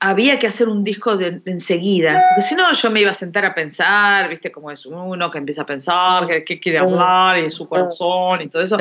[0.00, 3.14] había que hacer un disco de, de enseguida, porque si no yo me iba a
[3.14, 7.48] sentar a pensar, viste cómo es uno que empieza a pensar, que quiere hablar y
[7.48, 8.78] su corazón y todo eso.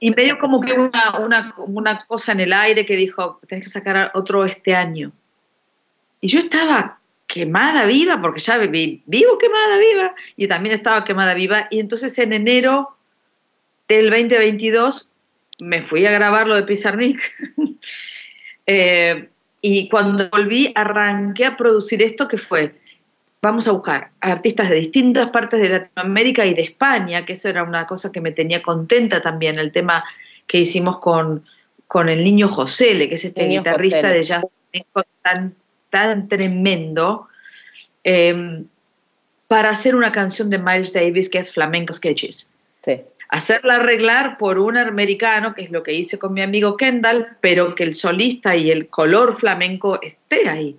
[0.00, 3.64] Y me dio como que una, una, una cosa en el aire que dijo, tenés
[3.64, 5.12] que sacar otro este año.
[6.22, 7.01] Y yo estaba
[7.32, 11.66] quemada viva, porque ya vi- vivo quemada viva, y también estaba quemada viva.
[11.70, 12.94] Y entonces en enero
[13.88, 15.10] del 2022
[15.60, 17.18] me fui a grabar lo de Pizarnik.
[18.64, 19.28] Eh,
[19.60, 22.76] y cuando volví, arranqué a producir esto que fue,
[23.42, 27.48] vamos a buscar a artistas de distintas partes de Latinoamérica y de España, que eso
[27.48, 30.04] era una cosa que me tenía contenta también, el tema
[30.46, 31.44] que hicimos con,
[31.88, 34.14] con el niño José, que es este Niño guitarrista Josele.
[34.14, 34.44] de jazz
[35.22, 35.54] tan,
[35.92, 37.28] tan tremendo,
[38.02, 38.64] eh,
[39.46, 42.54] para hacer una canción de Miles Davis que es Flamenco Sketches.
[42.82, 43.02] Sí.
[43.28, 47.74] Hacerla arreglar por un americano, que es lo que hice con mi amigo Kendall, pero
[47.74, 50.76] que el solista y el color flamenco esté ahí.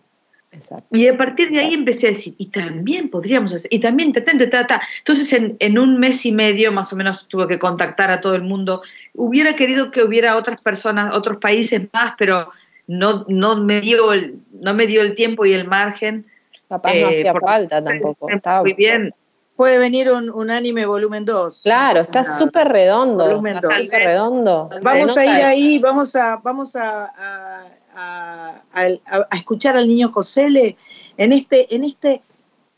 [0.52, 0.86] Exacto.
[0.92, 4.24] Y a partir de ahí empecé a decir, y también podríamos hacer, y también, ta,
[4.24, 8.10] ta, ta, entonces en, en un mes y medio más o menos tuve que contactar
[8.10, 8.82] a todo el mundo.
[9.14, 12.52] Hubiera querido que hubiera otras personas, otros países más, pero
[12.88, 16.26] no, no, me, dio el, no me dio el tiempo y el margen.
[16.70, 18.30] Capaz no Eh, hacía falta tampoco.
[18.30, 19.14] Estaba- Muy bien.
[19.56, 21.62] Puede venir un, un anime volumen 2.
[21.64, 23.24] Claro, está súper redondo.
[23.26, 23.86] Volumen Está dos.
[23.86, 24.70] súper redondo.
[24.82, 27.66] Vamos a ir ahí, vamos a, vamos a, a-
[27.96, 30.76] a- a- a escuchar al niño Josele
[31.18, 32.24] en este, en este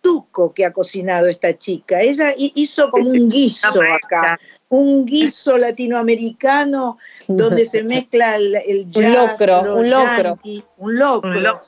[0.01, 2.01] tuco que ha cocinado esta chica.
[2.01, 4.38] Ella hi- hizo como un guiso acá,
[4.70, 6.97] un guiso latinoamericano
[7.28, 10.24] donde se mezcla el, el jazz, locro, los un locro.
[10.24, 11.30] yankees, un locro.
[11.32, 11.66] Un locro.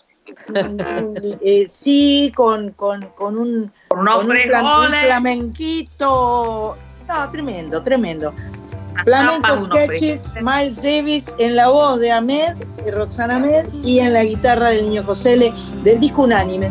[0.50, 4.28] Un- un- eh, sí, con, con, con un, Con un,
[5.06, 6.78] flamenquito.
[7.08, 8.34] No, tremendo, tremendo.
[9.06, 14.24] Flamenco Sketches, Miles Davis en la voz de Ahmed, de Roxana Ahmed, y en la
[14.24, 16.70] guitarra del niño Josele del disco Unánime.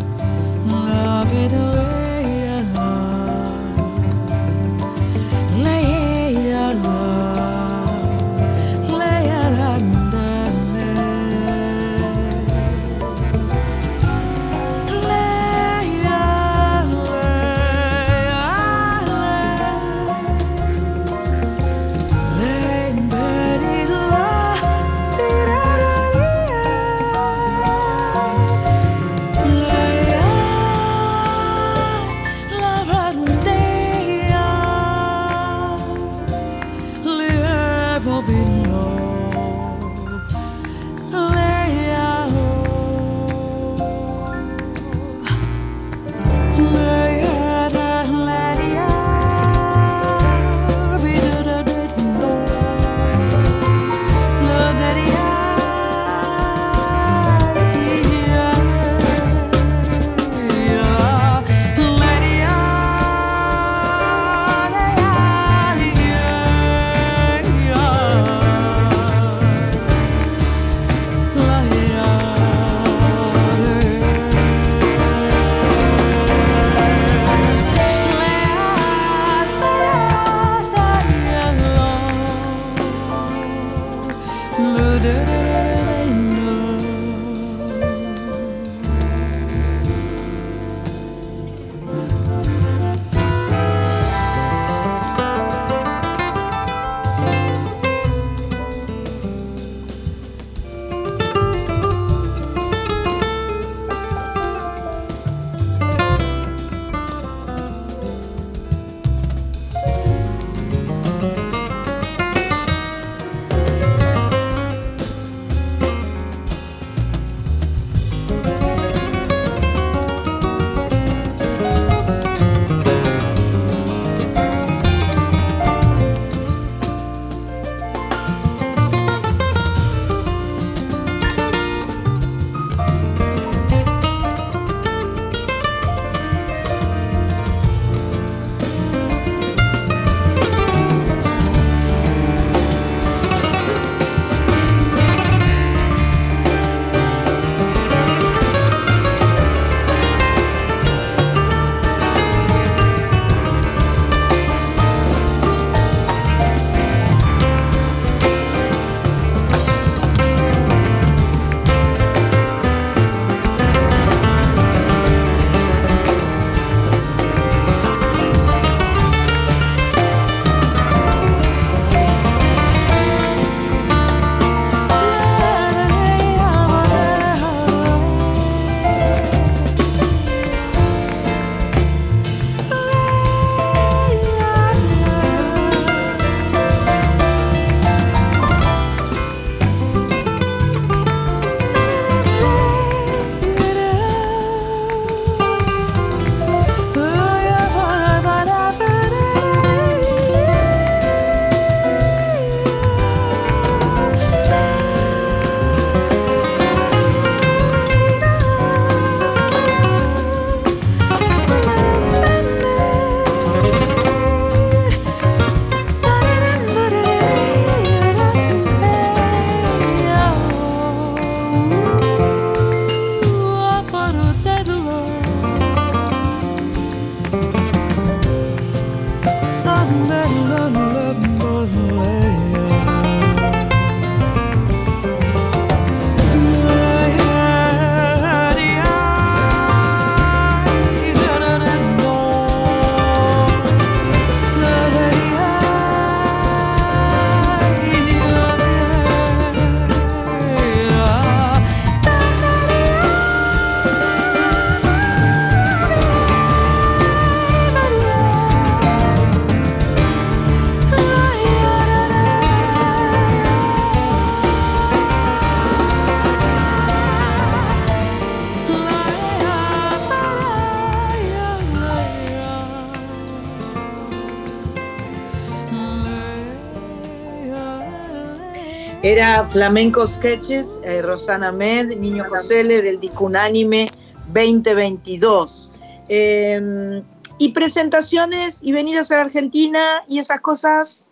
[279.07, 283.88] Era Flamenco Sketches, eh, Rosana Med, Niño José L, del disco Unánime
[284.34, 285.70] 2022.
[286.09, 287.02] Eh,
[287.38, 291.09] y presentaciones y venidas a la Argentina y esas cosas.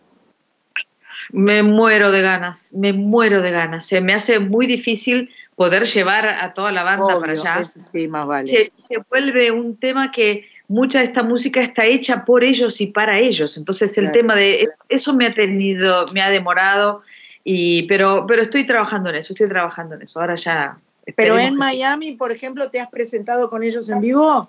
[1.30, 3.86] Me muero de ganas, me muero de ganas.
[3.86, 7.60] Se me hace muy difícil poder llevar a toda la banda Obvio, para allá.
[7.60, 8.50] eso sí, más vale.
[8.50, 12.88] que se vuelve un tema que mucha de esta música está hecha por ellos y
[12.88, 13.56] para ellos.
[13.56, 14.18] Entonces el Claro.
[14.18, 17.02] tema de eso me ha tenido, me ha demorado,
[17.44, 20.20] y, pero, pero estoy trabajando en eso, estoy trabajando en eso.
[20.20, 20.78] Ahora ya.
[21.16, 21.58] Pero en sí.
[21.58, 24.48] Miami, por ejemplo, ¿te has presentado con ellos en vivo?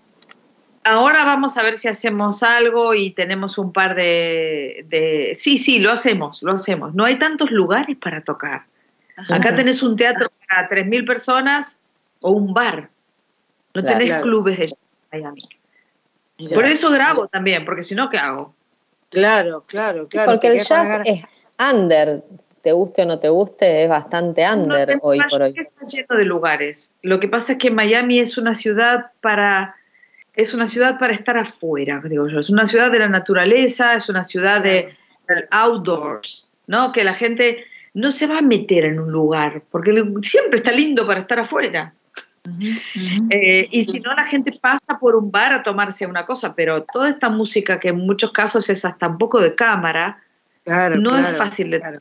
[0.86, 5.80] Ahora vamos a ver si hacemos algo y tenemos un par de, de- Sí, sí,
[5.80, 6.94] lo hacemos, lo hacemos.
[6.94, 8.64] No hay tantos lugares para tocar.
[9.30, 11.82] Acá tenés un teatro para 3.000 personas
[12.22, 12.90] o un bar.
[13.74, 13.98] No Claro.
[13.98, 14.24] tenés Claro.
[14.24, 14.78] clubes de
[15.12, 15.42] Miami.
[16.38, 16.54] Mirá.
[16.56, 18.54] Por eso grabo también, porque si no, ¿qué hago?
[19.10, 20.32] Claro, claro, claro.
[20.34, 21.24] Porque el jazz es
[21.58, 22.24] under,
[22.66, 25.54] te guste o no te guste, es bastante under No, hoy por hoy.
[25.56, 26.92] Está lleno de lugares.
[27.04, 29.76] Lo que pasa es que Miami es una ciudad para
[30.34, 32.40] es una ciudad para estar afuera, digo yo.
[32.40, 34.96] Es una ciudad de la naturaleza, es una ciudad de
[35.28, 36.92] del outdoors, ¿no?
[36.92, 39.92] Que la gente no se va a meter en un lugar, porque
[40.24, 41.94] siempre está lindo para estar afuera.
[43.30, 46.84] Eh, y si no, la gente pasa por un bar a tomarse una cosa, pero
[46.84, 50.24] toda esta música, que en muchos casos es hasta un poco de cámara,
[50.66, 52.00] Claro, no claro, es fácil de claro.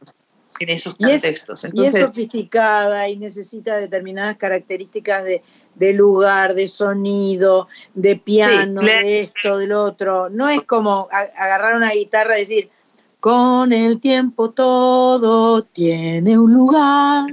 [0.64, 1.64] En esos Y es- contextos.
[1.64, 5.42] Y es Entonces, sofisticada y necesita determinadas características de,
[5.76, 10.28] de lugar, de sonido, de piano, Sí, de esto, del otro.
[10.30, 12.70] No es como a- agarrar una guitarra y decir,
[13.20, 17.24] con el tiempo todo tiene un lugar,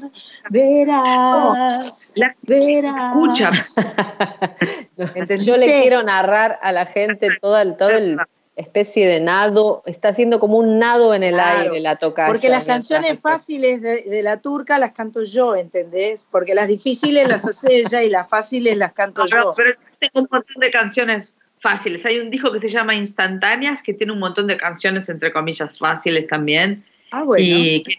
[0.49, 3.07] verás, la verás.
[3.11, 3.51] escucha.
[5.45, 8.17] Yo le quiero narrar a la gente toda el, todo el
[8.61, 12.27] especie de nado, está haciendo como un nado en el Claro, aire la tocaya.
[12.31, 16.25] Porque las canciones fáciles de, de la turca las canto yo, ¿entendés?
[16.31, 19.53] Porque las difíciles las hace ella y las fáciles las canto No, pero, yo.
[19.55, 22.05] pero tengo un montón de canciones fáciles.
[22.05, 25.69] Hay un disco que se llama Instantáneas, que tiene un montón de canciones, entre comillas,
[25.77, 26.83] fáciles también.
[27.11, 27.45] Ah, bueno.
[27.45, 27.95] Y que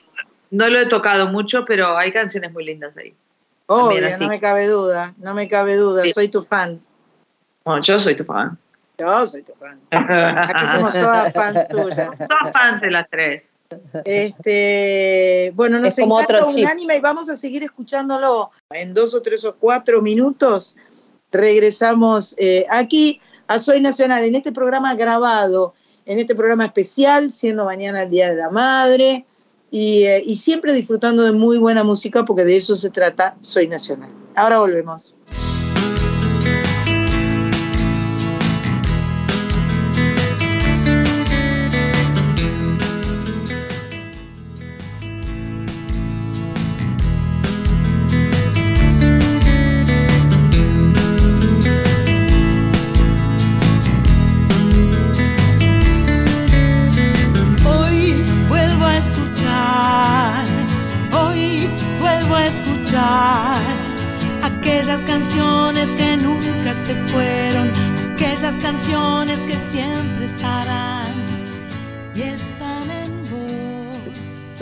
[0.51, 3.15] no lo he tocado mucho, pero hay canciones muy lindas ahí.
[3.67, 6.13] Obvio, también no me cabe duda, no me cabe duda, Sí.
[6.13, 6.81] soy tu fan.
[7.65, 8.59] No, yo soy tu fan.
[8.99, 9.81] Yo soy tu fan.
[9.91, 12.19] Aquí somos todas fans tuyas.
[12.29, 13.53] Todas fans de las tres.
[14.05, 16.59] Este, bueno, nos Es como encanta chip.
[16.59, 18.51] Unánime y vamos a seguir escuchándolo.
[18.71, 20.77] En dos o tres o cuatro minutos
[21.31, 25.75] regresamos eh, aquí a Soy Nacional, en este programa grabado,
[26.07, 29.25] en este programa especial, siendo mañana el Día de la Madre,
[29.71, 33.67] y, eh, y siempre disfrutando de muy buena música, porque de eso se trata Soy
[33.69, 34.11] Nacional.
[34.37, 35.15] Ahora volvemos.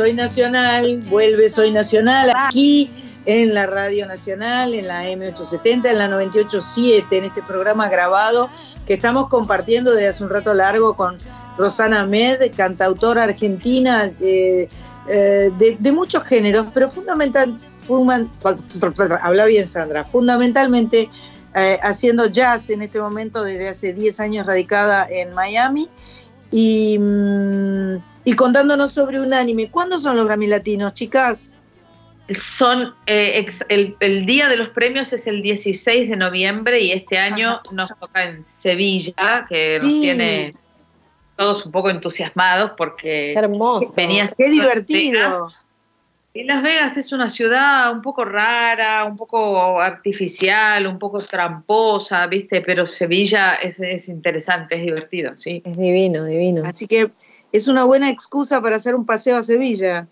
[0.01, 2.88] Soy Nacional, vuelve Soy Nacional aquí
[3.26, 8.48] en la Radio Nacional, en la M870, en la 987, en este programa grabado
[8.86, 11.18] que estamos compartiendo desde hace un rato largo con
[11.59, 14.70] Rosana Med, cantautora argentina eh,
[15.07, 17.59] eh, de, muchos géneros, pero fundamental,
[19.20, 21.11] habla bien Sandra, fundamentalmente
[21.55, 25.90] eh, haciendo jazz en este momento desde hace 10 años radicada en Miami.
[26.51, 29.70] Y, mm, y contándonos sobre Unánime.
[29.70, 31.54] ¿Cuándo son los Grammy Latinos, chicas?
[32.28, 36.92] Son, eh, ex- el, el día de los premios es el 16 de noviembre y
[36.92, 40.00] este año nos toca en Sevilla, que nos Sí.
[40.00, 40.52] tiene
[41.36, 43.92] todos un poco entusiasmados porque Qué hermoso.
[43.96, 45.18] venía Qué divertido.
[45.20, 45.66] Las Vegas.
[46.32, 52.24] Y Las Vegas es una ciudad un poco rara, un poco artificial, un poco tramposa,
[52.28, 52.60] ¿viste?
[52.60, 55.60] Pero Sevilla es, es interesante, es divertido, sí.
[55.64, 56.62] Es divino, divino.
[56.64, 57.10] Así que
[57.53, 60.07] es una buena excusa para hacer un paseo a Sevilla.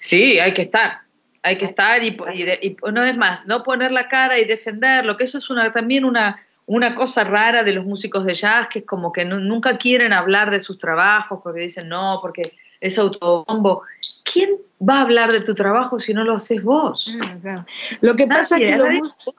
[0.00, 1.00] Sí, hay que estar,
[1.42, 5.16] hay que estar y, y y una vez más, no poner la cara y defenderlo,
[5.16, 8.80] que eso es una, también una, una cosa rara de los músicos de jazz, que
[8.80, 12.98] es como que nu- nunca quieren hablar de sus trabajos porque dicen no, porque es
[12.98, 13.82] autobombo.
[14.24, 14.50] ¿Quién
[14.88, 17.12] va a hablar de tu trabajo si no lo haces vos?
[18.00, 18.76] Lo que pasa es que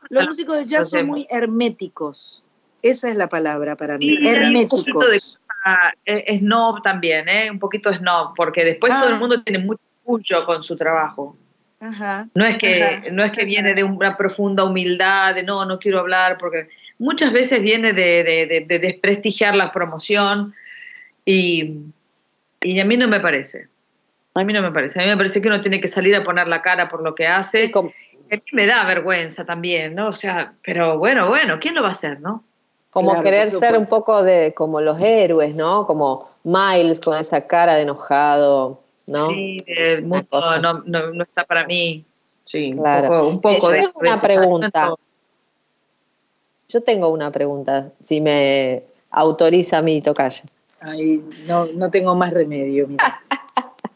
[0.09, 2.43] los, músicos de jazz son muy herméticos.
[2.81, 4.09] Esa es la palabra para mí.
[4.09, 5.39] Sí, herméticos.
[5.63, 7.49] Cosa, eh, snob también, ¿eh?
[7.51, 8.99] un poquito snob, porque después Ah.
[9.01, 11.37] todo el mundo tiene muchas orgullo con su trabajo.
[11.79, 12.27] Ajá.
[12.35, 13.03] No es que, Ajá.
[13.11, 16.67] no es que viene de una profunda humildad, de no, no quiero hablar, porque
[16.99, 20.53] muchas veces viene de, de- de- de desprestigiar la promoción
[21.25, 21.77] y,
[22.61, 23.67] y a mí no me parece.
[24.35, 24.99] A mí no me parece.
[24.99, 27.15] A mí me parece que uno tiene que salir a poner la cara por lo
[27.15, 27.71] que hace.
[27.71, 27.93] como-
[28.31, 30.07] A mí me da vergüenza también, ¿no?
[30.07, 32.43] O sea, pero bueno, bueno, ¿quién lo va a hacer, no?
[32.93, 35.87] Como Claro, querer ser un poco de como los héroes, ¿no?
[35.87, 39.27] Como Miles con esa cara de enojado, ¿no?
[39.27, 40.27] Sí, el mundo
[40.61, 42.05] no, no, no está para mí.
[42.45, 43.07] Sí, un Claro.
[43.07, 44.93] poco, un poco Eh, yo de tengo una pregunta.
[46.67, 50.43] Yo tengo una pregunta, si me autoriza mi tocayo.
[50.79, 53.21] Ay, no, no tengo más remedio, mira.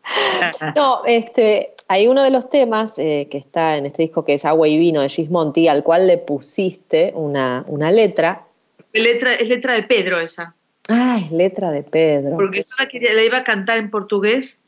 [0.75, 4.45] No, este, hay uno de los temas eh, que está en este disco que es
[4.45, 8.46] Agua y Vino de Gismonti, al cual le pusiste una, una letra.
[8.93, 10.55] Es letra, es letra de Pedro esa.
[10.89, 12.35] Ah, es letra de Pedro.
[12.37, 14.63] Porque yo la, quería- la iba a cantar en portugués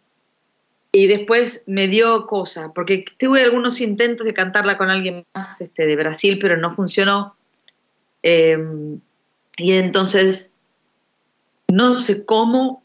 [0.91, 5.85] y después me dio cosa, porque tuve algunos intentos de cantarla con alguien más este,
[5.85, 7.35] de Brasil, pero no funcionó.
[8.23, 8.57] Eh,
[9.57, 10.53] y entonces,
[11.71, 12.83] no sé cómo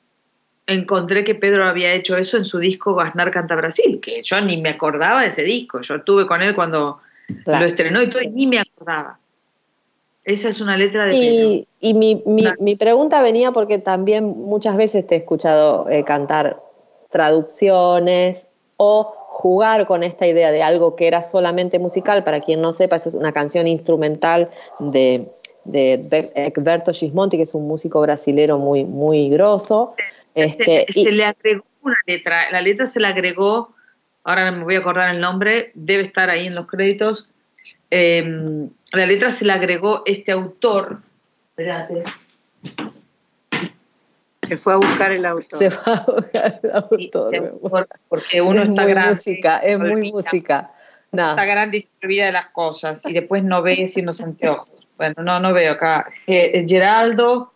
[0.67, 4.61] encontré que Pedro había hecho eso en su disco Gasnar Canta Brasil, que yo ni
[4.61, 5.81] me acordaba de ese disco.
[5.83, 7.01] Yo estuve con él cuando
[7.45, 7.61] Claro.
[7.61, 9.19] lo estrenó y todo, y ni me acordaba.
[10.25, 11.67] Esa es una letra de Pedro.
[11.81, 12.57] Y, mi, mi- Claro.
[12.61, 16.61] mi pregunta venía porque también muchas veces te he escuchado eh, cantar
[17.11, 18.47] traducciones
[18.77, 22.25] o jugar con esta idea de algo que era solamente musical.
[22.25, 25.29] Para quien no sepa, eso es una canción instrumental de,
[25.65, 29.95] de Ber- Egberto Gismonti, que es un músico brasilero muy, muy grosso.
[30.35, 33.75] Este, se, y- le agregó una letra, la letra se le agregó,
[34.25, 37.29] ahora no me voy a acordar el nombre, debe estar ahí en los créditos.
[37.97, 41.01] Eh, la letra se le agregó este autor.
[41.51, 42.03] Espérate.
[44.43, 45.57] Se fue a buscar el auto.
[45.57, 47.37] se va a buscar el autor.
[47.37, 49.11] Autor, porque uno es está muy grande.
[49.11, 50.13] música, es muy olvida.
[50.13, 50.71] música.
[51.13, 54.69] Está grande y se olvida de las cosas y después no ve sin los anteojos.
[54.97, 56.11] Bueno, no, no veo acá.
[56.27, 57.53] Geraldo,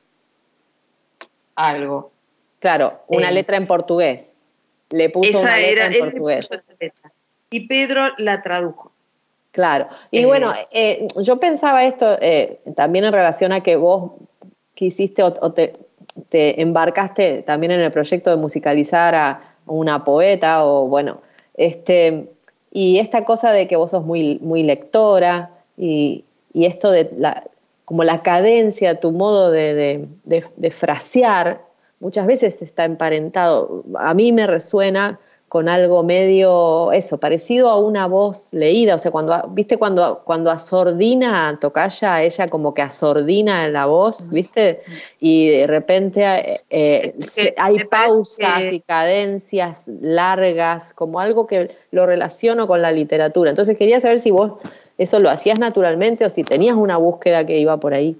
[1.57, 2.12] algo.
[2.61, 4.36] Claro, una Eh, letra en portugués.
[4.91, 6.49] Le puso Esa una letra era, en portugués.
[7.51, 8.88] Y Pedro la tradujo.
[9.53, 9.88] Claro.
[10.11, 14.12] Y Eh, bueno, eh, yo pensaba esto eh, también en relación a que vos
[14.74, 15.74] quisiste o, o te,
[16.28, 21.20] te embarcaste también en el proyecto de musicalizar a una poeta o bueno,
[21.55, 22.28] este,
[22.70, 27.44] y esta cosa de que vos sos muy, muy lectora y, y esto de la,
[27.84, 31.61] como la cadencia, tu modo de, de- de- de frasear,
[32.01, 33.82] muchas veces está emparentado.
[33.99, 35.18] A mí me resuena
[35.49, 40.51] con algo medio, eso, parecido a una voz leída, o sea, cuando, viste, cuando, cuando
[40.51, 44.82] asordina a Tocaya, ella como que asordina la voz, viste,
[45.20, 51.74] y de repente eh, eh, que hay pausas que- y cadencias largas, como algo que
[51.92, 53.51] lo relaciono con la literatura.
[53.51, 54.61] Entonces quería saber si vos
[54.99, 58.16] eso lo hacías naturalmente o si tenías una búsqueda que iba por ahí.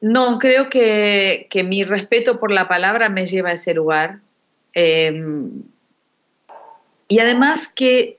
[0.00, 4.18] No, creo que, que mi respeto por la palabra me lleva a ese lugar.
[4.74, 5.12] Eh,
[7.08, 8.16] y además que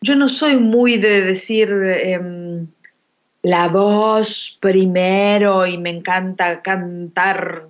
[0.00, 2.20] yo no soy muy de decir eh,
[3.42, 7.66] la voz primero y me encanta cantar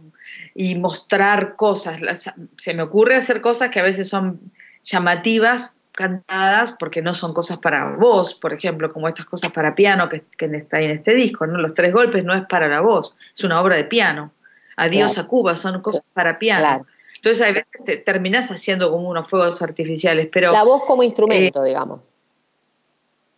[0.55, 2.01] y mostrar cosas.
[2.01, 4.41] Las- se me ocurre hacer cosas que a veces son
[4.83, 10.09] llamativas, cantadas, porque no son cosas para voz, por ejemplo, como estas cosas para piano
[10.09, 11.47] que, que está en este disco.
[11.47, 11.59] ¿no?
[11.59, 14.33] Los tres golpes no es para la voz, es una obra de piano.
[14.77, 15.27] Adiós Claro.
[15.27, 16.61] a Cuba, son cosas para piano.
[16.67, 16.87] Claro.
[17.19, 21.63] Entonces, a veces te terminás haciendo como unos fuegos artificiales, pero La voz como instrumento,
[21.65, 22.01] digamos.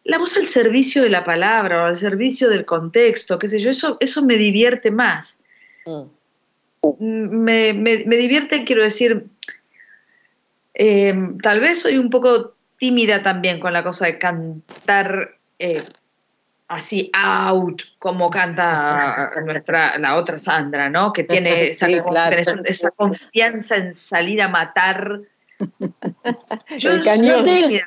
[0.05, 3.71] la voz al servicio de la palabra o al servicio del contexto, qué sé yo,
[3.71, 5.43] eso, eso me divierte más.
[5.87, 6.03] Mm.
[6.99, 9.27] Me, me- me divierte, quiero decir,
[10.75, 15.83] eh, tal vez soy un poco tímida también con la cosa de cantar eh,
[16.71, 21.13] así out, como canta nuestra, la otra Sandra, ¿no?
[21.13, 22.37] Que tiene esa, claro.
[22.97, 25.21] confianza en salir a matar.
[26.79, 27.43] Yo El no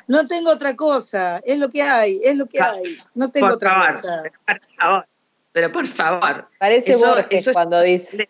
[0.06, 2.98] No, tengo otra cosa, es lo que hay, es lo que hay.
[3.14, 4.22] No tengo por otra favor, cosa.
[4.46, 5.06] pero por favor,
[5.52, 6.48] pero por favor.
[6.58, 8.28] Parece Eso- Borges eso cuando dice,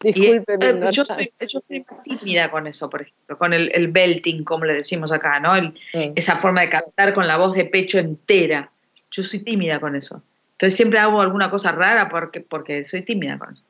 [0.00, 1.04] disculpe mi Eh, yo, ignorancia".
[1.06, 4.74] soy, yo soy más tímida con eso, por ejemplo, con el, el belting, como le
[4.74, 5.56] decimos acá, ¿no?
[5.56, 6.12] El- Sí.
[6.14, 8.70] esa forma de cantar con la voz de pecho entera.
[9.10, 10.22] Yo soy tímida con eso.
[10.52, 13.62] Entonces siempre hago alguna cosa rara porque, porque soy tímida con eso.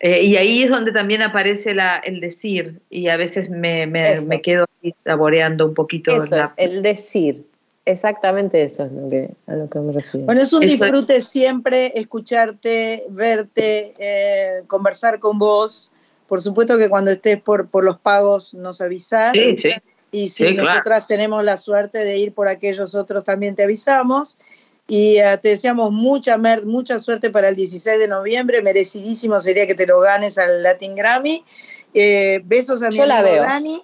[0.00, 4.20] Eh, y ahí es donde también aparece la, el decir, y a veces me, me,
[4.20, 6.16] me quedo ahí saboreando un poquito.
[6.22, 7.44] Eso la- es, el decir.
[7.84, 10.26] Exactamente eso es lo que, a lo que me refiero.
[10.26, 10.80] Bueno, es un Eso es.
[10.80, 15.90] disfrute siempre escucharte, verte, eh, conversar con vos,
[16.28, 19.32] por supuesto que cuando estés por, por los pagos nos avisás.
[19.32, 19.70] Sí, sí.
[20.10, 20.70] Y si Sí, claro.
[20.70, 24.38] nosotras tenemos la suerte de ir por aquellos otros, también te avisamos.
[24.86, 28.62] Y eh, te deseamos mucha, mer- mucha suerte para el 16 de noviembre.
[28.62, 31.44] Merecidísimo sería que te lo ganes al Latin Grammy.
[31.92, 33.42] Eh, besos a mi Yo la amigo veo.
[33.42, 33.82] Dani.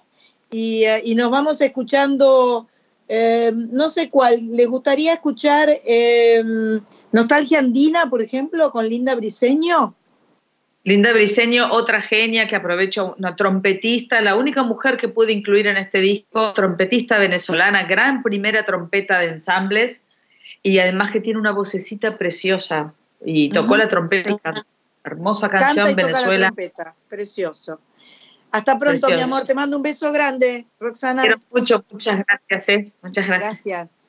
[0.49, 2.67] Y, eh, y nos vamos escuchando,
[3.07, 6.43] eh, no sé cuál, ¿les gustaría escuchar eh,
[7.11, 9.93] Nostalgia Andina, por ejemplo, con Linda Briseño?
[10.85, 15.77] Linda Briseño, otra genia que aprovecho, una trompetista, la única mujer que pude incluir en
[15.77, 20.07] este disco, trompetista venezolana, gran primera trompeta de ensambles
[20.61, 22.93] y además que tiene una vocecita preciosa
[23.25, 24.39] y tocó la trompeta,
[25.03, 26.47] hermosa Canta canción y toca la Venezuela.
[26.47, 26.95] trompeta.
[27.09, 27.79] Precioso.
[28.51, 29.15] Hasta pronto, Precioso.
[29.15, 29.43] mi amor.
[29.45, 31.23] Te mando un beso grande, Roxana.
[31.23, 32.91] Quiero mucho, muchas gracias, eh.
[33.01, 33.65] muchas gracias.
[33.65, 34.04] Gracias.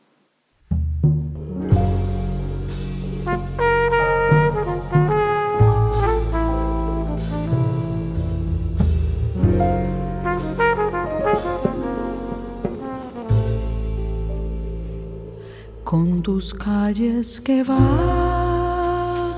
[15.87, 19.37] Con tus calles que van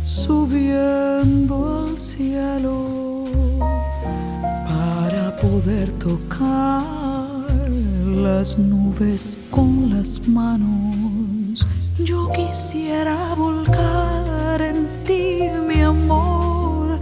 [0.00, 3.24] subiendo al cielo
[4.68, 7.50] para poder tocar
[8.06, 11.66] las nubes con las manos.
[11.98, 17.00] Yo quisiera volcar en ti mi amor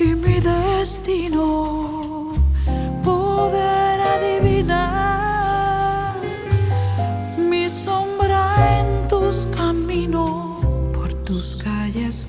[0.00, 2.32] y mi destino,
[3.04, 5.11] poder adivinar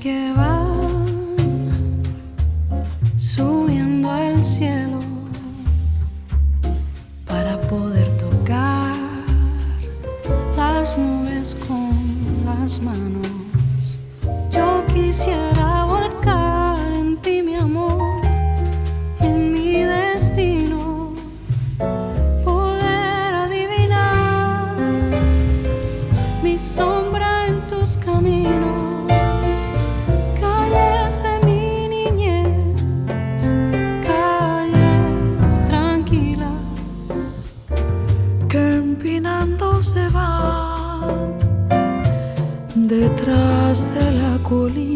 [0.03, 0.81] que van
[3.15, 4.99] subiendo al cielo
[7.25, 8.93] para poder tocar
[10.57, 11.93] las nubes con
[12.43, 13.97] las manos.
[14.51, 15.52] Yo quisiera
[43.25, 44.92] detrás de la colina.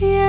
[0.00, 0.27] Aquellos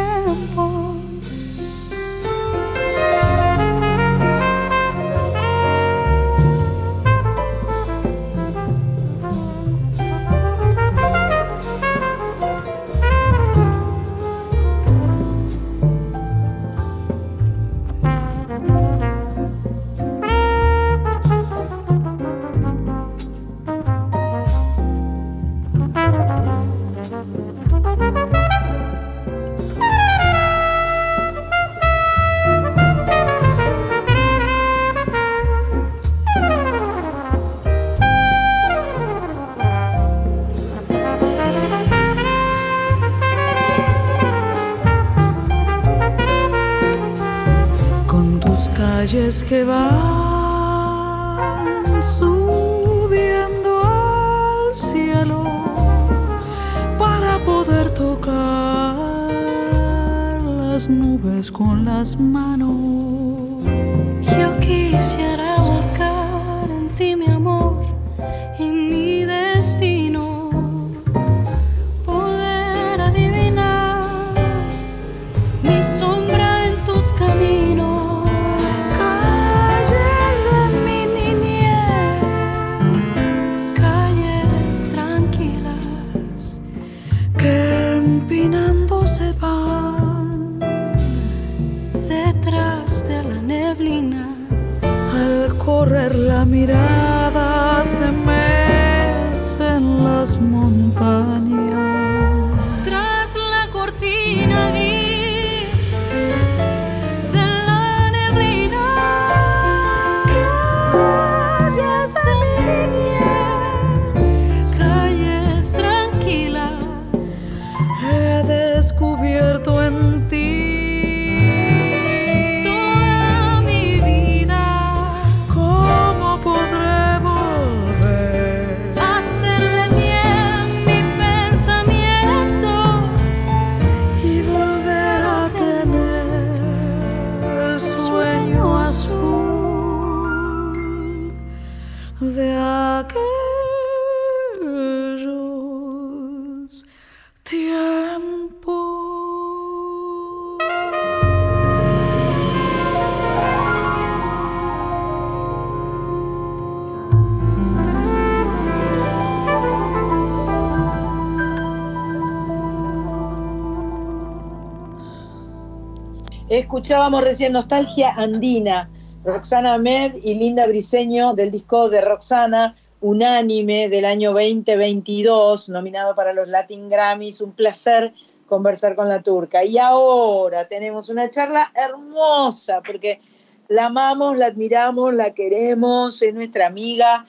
[166.69, 168.91] Escuchábamos recién Nostalgia Andina,
[169.23, 176.31] Roxana Med y Linda Briseño del disco de Roxana, Unánime del año 2022, nominado para
[176.31, 177.41] los Latin Grammys.
[177.41, 178.13] Un placer
[178.45, 179.63] conversar con la turca.
[179.63, 183.19] Y ahora tenemos una charla hermosa, porque
[183.67, 187.25] la amamos, la admiramos, la queremos, es nuestra amiga.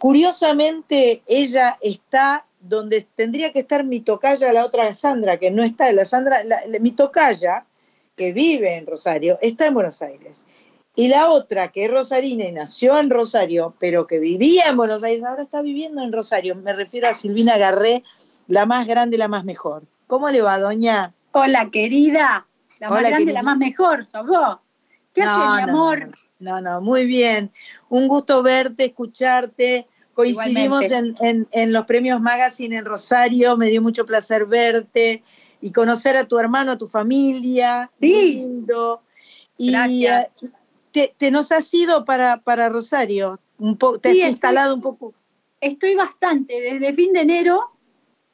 [0.00, 5.92] Curiosamente, ella está donde tendría que estar mi tocaya, la otra Sandra, que no está,
[5.92, 6.38] la Sandra,
[6.80, 7.66] mi tocaya,
[8.16, 10.46] que vive en Rosario, está en Buenos Aires.
[10.96, 15.02] Y la otra, que es rosarina y nació en Rosario, pero que vivía en Buenos
[15.02, 16.54] Aires, ahora está viviendo en Rosario.
[16.54, 18.04] Me refiero a Silvina Garré,
[18.46, 19.82] la más grande, la más mejor.
[20.06, 21.12] ¿Cómo le va, doña?
[21.32, 22.46] Hola, querida.
[22.78, 24.58] La más grande, la más mejor, sos vos.
[25.12, 26.10] ¿Qué haces, mi amor?
[26.38, 27.50] No, no, muy bien.
[27.88, 29.88] Un gusto verte, escucharte.
[30.12, 31.16] Coincidimos en,
[31.50, 35.24] en, los premios Magazine en Rosario, me dio mucho placer verte
[35.64, 37.90] y conocer a tu hermano, a tu familia.
[37.98, 38.32] Sí.
[38.34, 39.00] lindo.
[39.56, 40.30] Y eh,
[40.92, 45.14] te, nos has ido para, para Rosario, un te has instalado un poco.
[45.62, 47.72] Estoy bastante, desde fin de enero,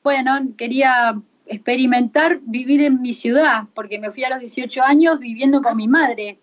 [0.02, 5.62] bueno, quería experimentar vivir en mi ciudad, porque me fui a los 18 años viviendo
[5.62, 6.40] con mi madre,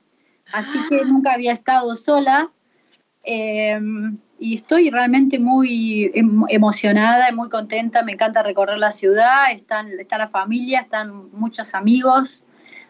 [0.53, 2.47] así que nunca había estado sola.
[3.23, 9.51] Em, y estoy realmente muy em, emocionada y muy contenta, me encanta recorrer la ciudad,
[9.51, 12.43] están, está la familia, están muchos amigos,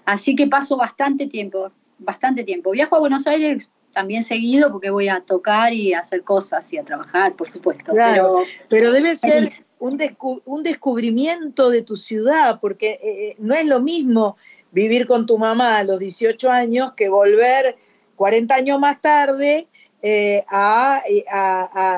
[0.05, 2.71] así que paso bastante tiempo, bastante tiempo.
[2.71, 6.77] Viajo a Buenos Aires también seguido porque voy a tocar y a hacer cosas y
[6.77, 7.93] a trabajar, por supuesto.
[7.93, 9.47] Claro, pero, debe ser
[9.79, 9.99] un,
[10.45, 14.37] un, descubrimiento de tu ciudad, porque eh, no es lo mismo
[14.71, 17.77] vivir con tu mamá a los 18 años que volver
[18.17, 19.67] 40 años más tarde
[20.01, 21.01] eh, eh, a,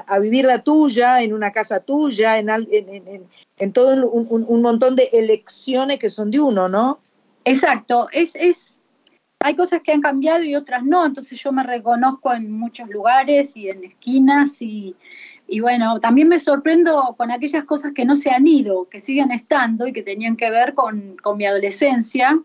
[0.07, 3.27] a, vivir la tuya, en una casa tuya, en, en,
[3.57, 6.99] en todo un, un, montón de elecciones que son de uno, ¿no?
[7.43, 8.79] Exacto, es, es
[9.41, 13.55] hay cosas que han cambiado y otras no, entonces yo me reconozco en muchos lugares
[13.55, 14.95] y en esquinas y,
[15.61, 19.87] bueno, también me sorprendo con aquellas cosas que no se han ido, que siguen estando
[19.87, 22.37] y que tenían que ver con, mi adolescencia.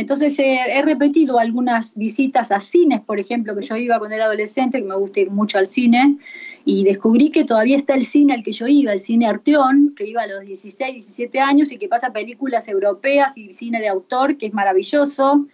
[0.00, 4.78] Entonces he repetido algunas visitas a cines, por ejemplo, que yo iba cuando era adolescente,
[4.78, 6.16] que me gusta ir mucho al cine,
[6.64, 10.06] y descubrí que todavía está el cine al que yo iba, el cine Arteón, que
[10.06, 14.36] iba a los 16, 17 años y que pasa películas europeas y cine de autor,
[14.36, 15.46] que es maravilloso.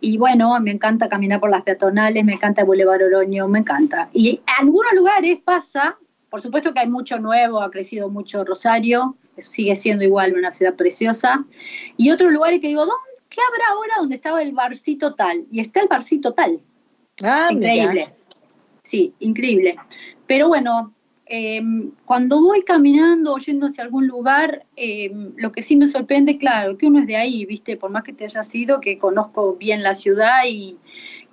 [0.00, 4.08] Y bueno, me encanta caminar por las peatonales, me encanta el Boulevard Oroño, me encanta.
[4.12, 5.96] Y en algunos lugares pasa,
[6.28, 10.74] por supuesto que hay mucho nuevo, ha crecido mucho Rosario, sigue siendo igual una ciudad
[10.74, 11.44] preciosa.
[11.96, 15.46] Y otros lugares que digo, ¿dónde, ¿qué habrá ahora donde estaba el barcito tal?
[15.50, 16.60] Y está el barcito tal.
[17.22, 18.14] Ah, increíble.
[18.82, 19.76] Sí, increíble.
[20.26, 20.92] Pero bueno,
[21.34, 26.36] Em, cuando voy caminando o yendo hacia algún lugar, em, lo que sí me sorprende,
[26.36, 27.78] claro, que uno es de ahí, ¿viste?
[27.78, 30.76] Por más que te haya sido, que conozco bien la ciudad y,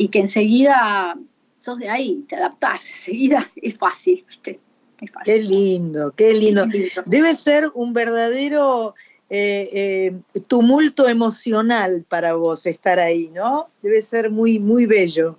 [0.09, 1.17] que enseguida
[1.57, 4.61] sos de ahí, te adaptás, enseguida es fácil, ¿viste?
[5.01, 5.33] Es fácil.
[5.33, 6.65] Qué lindo, qué lindo.
[7.05, 8.95] Debe ser un verdadero
[9.29, 13.69] eh, eh, tumulto emocional para vos estar ahí, ¿no?
[13.81, 15.37] Debe ser muy, muy bello.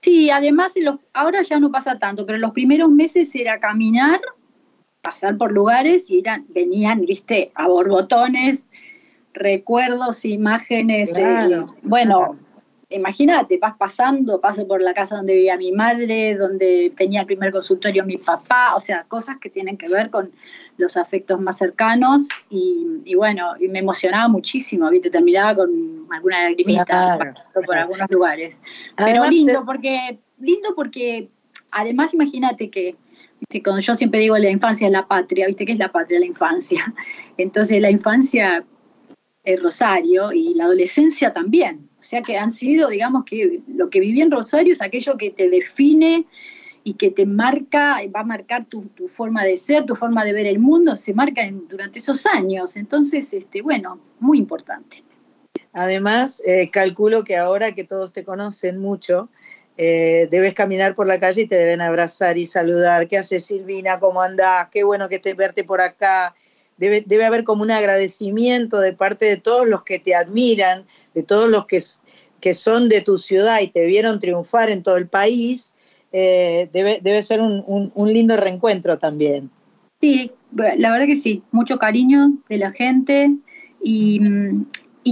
[0.00, 0.74] Sí, además
[1.12, 4.20] ahora ya no pasa tanto, pero los primeros meses era caminar,
[5.02, 8.68] pasar por lugares y eran, venían, viste, a borbotones,
[9.32, 11.16] recuerdos, imágenes.
[11.16, 12.36] Eh, bueno,
[12.88, 17.52] imagínate, vas pasando, paso por la casa donde vivía mi madre, donde tenía el primer
[17.52, 20.32] consultorio mi papá, o sea, cosas que tienen que ver con
[20.80, 25.10] los afectos más cercanos y, bueno, y me emocionaba muchísimo, ¿viste?
[25.10, 27.34] terminaba con alguna lagrimita
[27.64, 28.60] por algunos lugares.
[28.96, 31.30] Pero lindo porque, lindo porque
[31.70, 32.96] además imagínate que
[33.62, 36.20] cuando yo siempre digo la infancia es la patria, ¿viste qué es la patria?
[36.20, 36.92] La infancia.
[37.36, 38.64] Entonces la infancia
[39.44, 41.88] es Rosario y la adolescencia también.
[41.98, 45.30] O sea que han sido, digamos que lo que viví en Rosario es aquello que
[45.30, 46.26] te define
[46.82, 50.46] y que te marca, va a marcar tu, forma de ser, tu forma de ver
[50.46, 52.76] el mundo, se marca durante esos años.
[52.76, 55.04] Entonces, este, bueno, muy importante.
[55.72, 59.28] Además, eh, calculo que ahora que todos te conocen mucho,
[59.76, 63.08] eh, debes caminar por la calle y te deben abrazar y saludar.
[63.08, 64.00] ¿Qué haces, Silvina?
[64.00, 64.68] ¿Cómo andás?
[64.70, 66.34] Qué bueno que te verte por acá.
[66.76, 71.22] Debe, debe haber como un agradecimiento de parte de todos los que te admiran, de
[71.22, 71.78] todos los que,
[72.40, 75.76] que son de tu ciudad y te vieron triunfar en todo el país
[76.12, 79.50] eh, debe, debe ser un, lindo reencuentro también.
[80.00, 83.36] Sí, la verdad que sí, mucho cariño de la gente
[83.82, 84.20] y,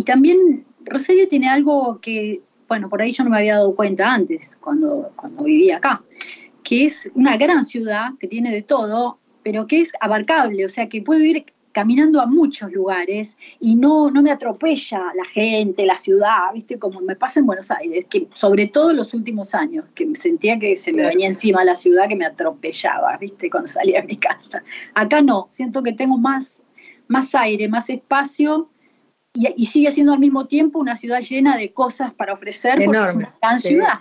[0.05, 4.57] también Rosario tiene algo que, bueno, por ahí yo no me había dado cuenta antes,
[4.57, 6.03] cuando, cuando vivía acá,
[6.63, 10.89] que es una gran ciudad que tiene de todo, pero que es abarcable, o sea,
[10.89, 11.45] que puedo ir
[11.79, 16.77] caminando a muchos lugares y no, no me atropella la gente, la ciudad, ¿viste?
[16.77, 20.59] Como me pasa en Buenos Aires, que sobre todo en los últimos años, que sentía
[20.59, 23.49] que se me venía encima la ciudad que me atropellaba, ¿viste?
[23.49, 24.61] Cuando salía de mi casa.
[24.95, 26.65] Acá no, siento que tengo más,
[27.07, 28.69] más aire, más espacio
[29.35, 32.83] y, sigue siendo al mismo tiempo una ciudad llena de cosas para ofrecer.
[32.83, 33.05] Enorme.
[33.05, 33.95] Es una gran ciudad.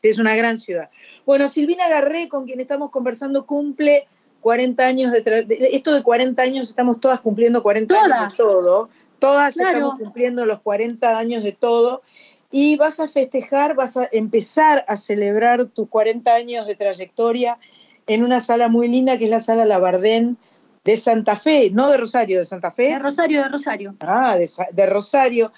[0.00, 0.88] Es una gran ciudad.
[1.26, 4.08] Bueno, Silvina Garré, con quien estamos conversando, cumple
[4.44, 9.56] 40 años de, esto de 40 años estamos todas cumpliendo 40 años de todo, todas
[9.56, 12.02] estamos cumpliendo los 40 años de todo
[12.50, 17.56] y vas a festejar, vas a empezar a celebrar tus 40 años de trayectoria
[18.06, 20.36] en una sala muy linda que es la sala Labardén
[20.84, 22.88] de Santa Fe, no de Rosario, de Santa Fe.
[22.88, 23.94] De Rosario, de Rosario.
[24.00, 25.52] Ah, de, Rosario,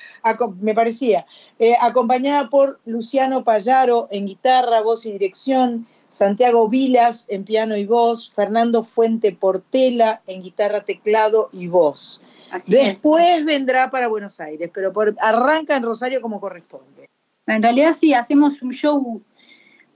[0.61, 1.27] me parecía.
[1.59, 7.85] Eh, acompañada por Luciano Payaro en guitarra, voz y dirección, Santiago Vilas en piano y
[7.85, 12.23] voz, Fernando Fuente Portela en guitarra, teclado y voz.
[12.67, 17.11] Después vendrá para Buenos Aires, pero arranca en Rosario como corresponde.
[17.47, 19.23] En realidad sí, hacemos un show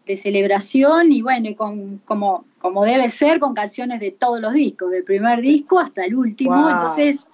[0.06, 4.52] de celebración y bueno, y con, como, como debe ser, con canciones de todos los
[4.52, 6.68] discos, del primer disco hasta el último.
[6.68, 7.26] Entonces,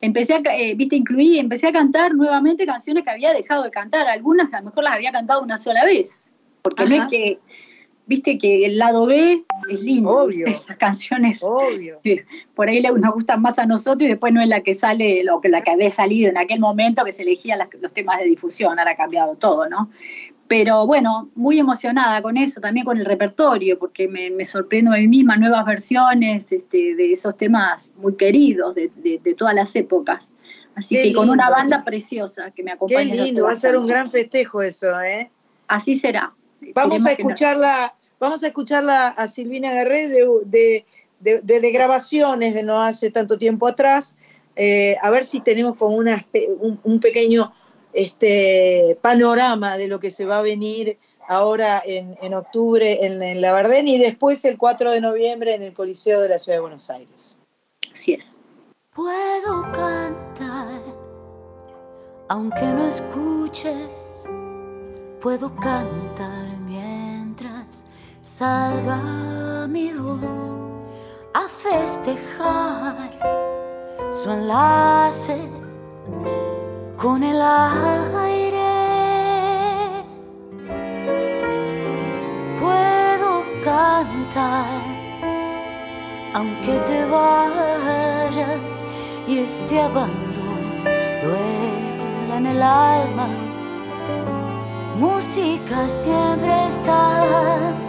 [0.00, 4.08] empecé a, eh, viste, incluí, empecé a cantar nuevamente canciones que había dejado de cantar,
[4.08, 6.28] algunas que a lo mejor las había cantado una sola vez,
[6.62, 7.38] porque no es que
[8.06, 10.46] viste que el lado B es lindo, Obvio.
[10.46, 11.40] esas canciones.
[11.42, 12.00] Obvio.
[12.54, 15.40] Por ahí nos gustan más a nosotros y después no es la que sale, lo
[15.40, 18.78] que la que había salido en aquel momento que se elegían los temas de difusión,
[18.78, 19.90] ahora ha cambiado todo, ¿no?
[20.48, 24.96] Pero bueno, muy emocionada con eso, también con el repertorio, porque me, me sorprendo a
[24.96, 30.30] mí misma nuevas versiones este, de esos temas muy queridos de, todas las épocas.
[30.76, 33.10] Así que con una banda preciosa que me acompaña.
[33.10, 35.30] Qué lindo, va a ser un gran festejo eso, ¿eh?
[35.66, 36.32] Así será.
[36.74, 40.84] Vamos a escucharla, vamos a escucharla a Silvina Guerrero de,
[41.20, 44.16] de, grabaciones de no hace tanto tiempo atrás,
[44.54, 46.26] eh, a ver si tenemos como una,
[46.82, 47.52] un, pequeño
[47.92, 50.98] este, panorama de lo que se va a venir
[51.28, 55.62] ahora en, en octubre en, en La Bardén y después el 4 de noviembre en
[55.62, 57.38] el Coliseo de la Ciudad de Buenos Aires.
[57.92, 58.38] Así es.
[58.94, 60.80] Puedo cantar,
[62.28, 64.26] aunque no escuches,
[65.20, 66.45] puedo cantar
[68.26, 70.56] salga mi voz
[71.32, 72.96] a festejar
[74.10, 75.38] su enlace
[76.96, 78.64] con el aire.
[82.58, 84.82] Puedo cantar
[86.34, 88.82] aunque te vayas
[89.28, 90.82] y este abandono
[91.22, 93.28] duela en el alma.
[94.98, 97.85] Música siempre está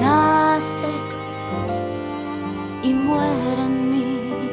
[0.00, 0.88] nace
[2.82, 4.50] y muere en mí.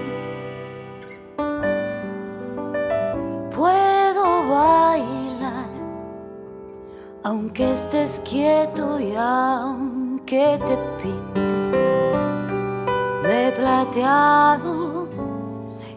[3.55, 5.69] Puedo bailar
[7.23, 11.71] aunque estés quieto y aunque te pintes
[13.23, 15.07] de plateado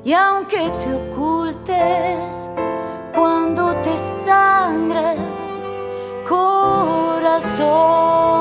[0.05, 2.51] y aunque te ocultes
[3.15, 5.17] cuando te sangre
[6.29, 8.40] corazón.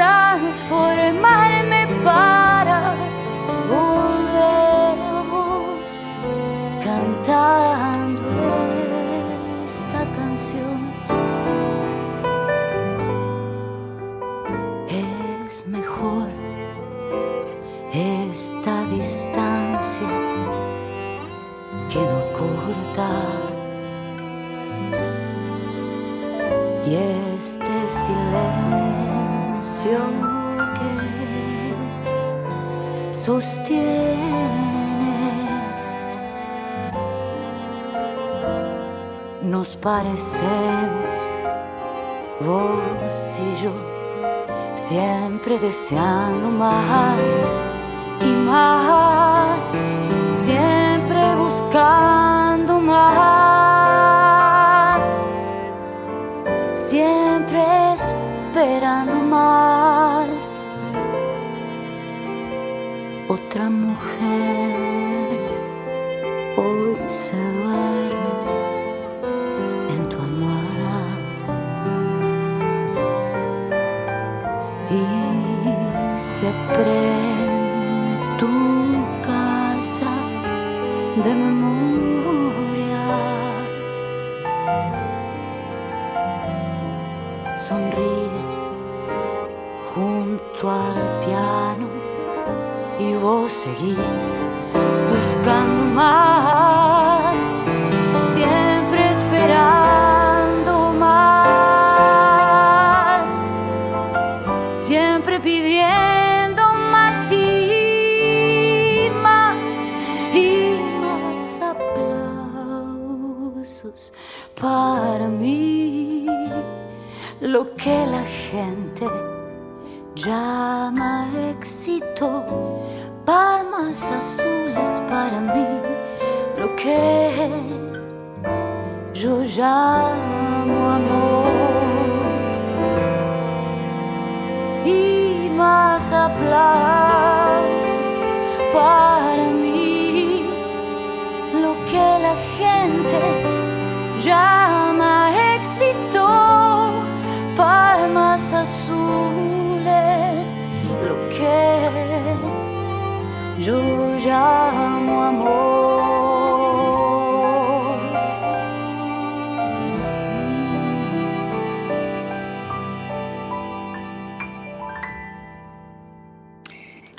[0.00, 1.59] Y
[39.42, 41.14] nos parecemos
[42.40, 43.72] vos y yo
[44.74, 47.52] siempre deseando más
[48.20, 49.76] y más,
[50.34, 52.29] siempre buscando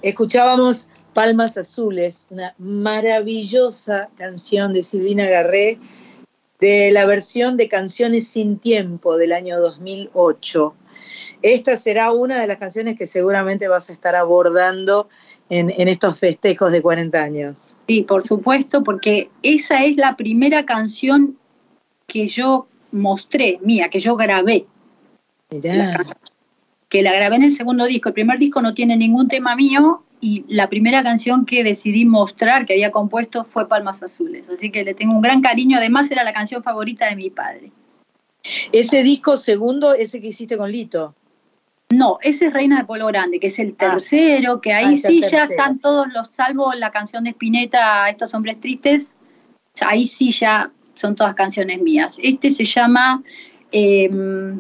[0.02, 5.78] Escuchábamos Palmas Azules, una maravillosa canción de Silvina Garré,
[6.60, 10.74] de la versión de Canciones sin Tiempo del año 2008.
[11.44, 15.08] Esta será una de las canciones que seguramente vas a estar abordando
[15.50, 17.76] en, en estos festejos de 40 años.
[17.88, 21.38] Sí, por supuesto, porque esa es la primera canción
[22.08, 24.66] que yo mostré, mía, que yo grabé.
[25.52, 26.06] Mirá.
[26.92, 28.10] Que la grabé en el segundo disco.
[28.10, 32.66] El primer disco no tiene ningún tema mío y la primera canción que decidí mostrar,
[32.66, 34.50] que había compuesto, fue Palmas Azules.
[34.50, 35.78] Así que le tengo un gran cariño.
[35.78, 37.72] Además, era la canción favorita de mi padre.
[38.72, 41.16] Ese disco segundo, ese que hiciste con Lito.
[41.92, 43.92] No, ese es Reina de Pueblo Grande, que es el Ah.
[43.92, 48.10] tercero, que ahí Ah, el sí ya están todos los, salvo la canción de Spinetta,
[48.10, 49.16] Estos Hombres Tristes,
[49.82, 52.18] ahí sí ya son todas canciones mías.
[52.22, 53.24] Este se llama,
[53.72, 54.10] eh,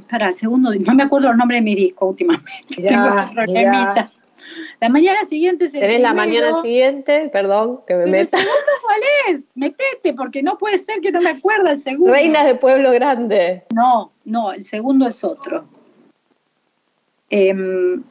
[0.09, 2.47] para el segundo, no me acuerdo los nombres de mi disco últimamente.
[2.77, 4.05] Mirá, Tengo problemita.
[4.79, 7.29] La mañana siguiente es el ¿Tenés la mañana siguiente?
[7.31, 8.38] Perdón, que me pero el meta.
[8.38, 9.49] segundo cuál es?
[9.55, 12.11] Metete, porque no puede ser que no me acuerda el segundo.
[12.11, 13.63] Reinas de Pueblo Grande.
[13.73, 15.65] No, no, el segundo es otro.
[17.29, 18.03] Em,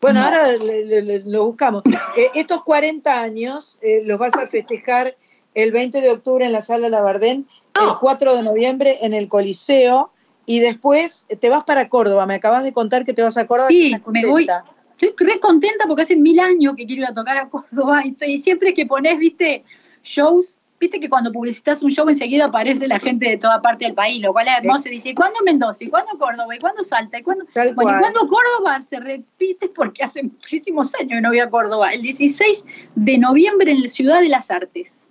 [0.00, 0.26] Bueno, No.
[0.26, 1.82] ahora le- le- le- lo buscamos.
[2.16, 5.16] Eh, estos 40 años eh, los vas a festejar
[5.54, 7.46] el 20 de octubre en la Sala Labardén,
[7.84, 10.10] el 4 de noviembre en el Coliseo
[10.46, 12.26] y después te vas para Córdoba.
[12.26, 13.68] Me acabas de contar que te vas a Córdoba.
[13.68, 14.46] Sí, y me voy.
[14.46, 14.64] contenta.
[14.98, 18.10] Estoy re contenta porque hace mil años que quiero ir a tocar a Córdoba y,
[18.10, 19.62] estoy- y siempre que pones, viste,
[20.02, 23.94] shows, viste que cuando publicitas un show enseguida aparece la gente de toda parte del
[23.94, 24.88] país, lo cual es hermoso.
[24.88, 25.84] Y dice, ¿y ¿cuándo Mendoza?
[25.84, 26.54] ¿Y cuándo Córdoba?
[26.54, 27.18] ¿Y cuándo Salta?
[27.18, 27.44] ¿Y cuándo?
[27.74, 28.82] Bueno, ¿y cuándo Córdoba?
[28.82, 31.92] Se repite porque hace muchísimos años que no voy a Córdoba.
[31.92, 35.04] El 16 de noviembre en la Ciudad de las Artes.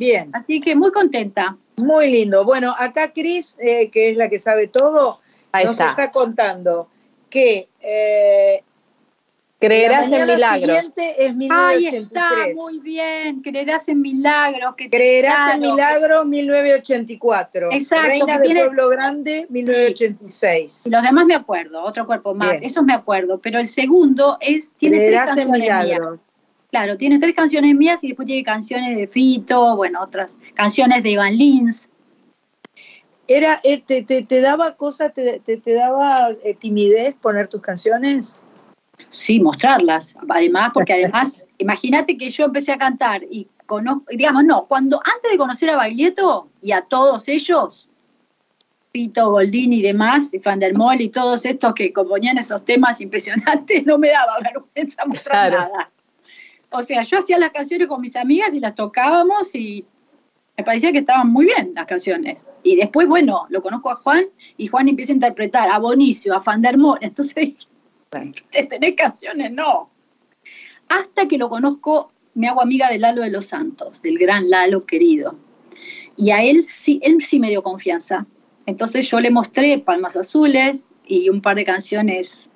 [0.00, 1.56] Bien, Así que muy contenta.
[1.76, 2.44] muy lindo.
[2.44, 5.20] Bueno, acá Cris, eh, que es la que sabe todo,
[5.52, 5.90] Ahí nos está.
[5.90, 6.88] está contando
[7.28, 10.66] que eh, la Creerás en mañana milagros.
[10.70, 12.54] siguiente es Ahí está, 1983.
[12.56, 13.42] muy bien.
[13.42, 14.74] Creerás en milagros.
[14.74, 15.74] Que Creerás en claro.
[15.74, 17.68] Milagro 1984.
[17.72, 20.86] Exacto, Reina que de tiene- Pueblo Grande 1986.
[20.86, 22.64] Y los demás me acuerdo, otro cuerpo más, Bien.
[22.64, 26.29] esos me acuerdo, pero el segundo es, tiene Creerás tres en mías.
[26.70, 31.10] Claro, tiene tres canciones mías y después tiene canciones de Fito, bueno, otras canciones de
[31.10, 31.88] Iván Lins.
[33.26, 37.60] Era, eh, te, te- te daba cosa, te, te- te daba eh, timidez poner tus
[37.60, 38.42] canciones?
[39.08, 44.66] Sí, mostrarlas, además, porque además, imagínate que yo empecé a cantar y conozco, digamos, no,
[44.66, 47.88] cuando antes de conocer a Baglietto y a todos ellos,
[48.92, 53.00] Fito, Goldini y demás, y Van der Mol y todos estos que componían esos temas
[53.00, 55.70] impresionantes, no me daba vergüenza mostrar Claro.
[55.72, 55.90] nada.
[56.70, 59.84] O sea, yo hacía las canciones con mis amigas y las tocábamos y
[60.56, 62.46] me parecía que estaban muy bien las canciones.
[62.62, 64.26] Y después, bueno, lo conozco a Juan
[64.56, 67.54] y Juan empieza a interpretar a Bonicio, a Van der Mol, entonces
[68.52, 69.90] de tener canciones, no.
[70.88, 74.84] Hasta que lo conozco, me hago amiga de Lalo de los Santos, del gran Lalo
[74.84, 75.36] querido.
[76.16, 78.26] Y a él sí, él sí me dio confianza.
[78.66, 82.50] Entonces yo le mostré Palmas Azules y un par de canciones,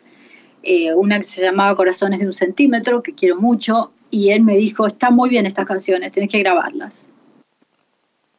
[0.62, 4.56] eh, una que se llamaba Corazones de un centímetro, que quiero mucho, y él me
[4.56, 7.08] dijo, están muy bien estas canciones, tenés que grabarlas.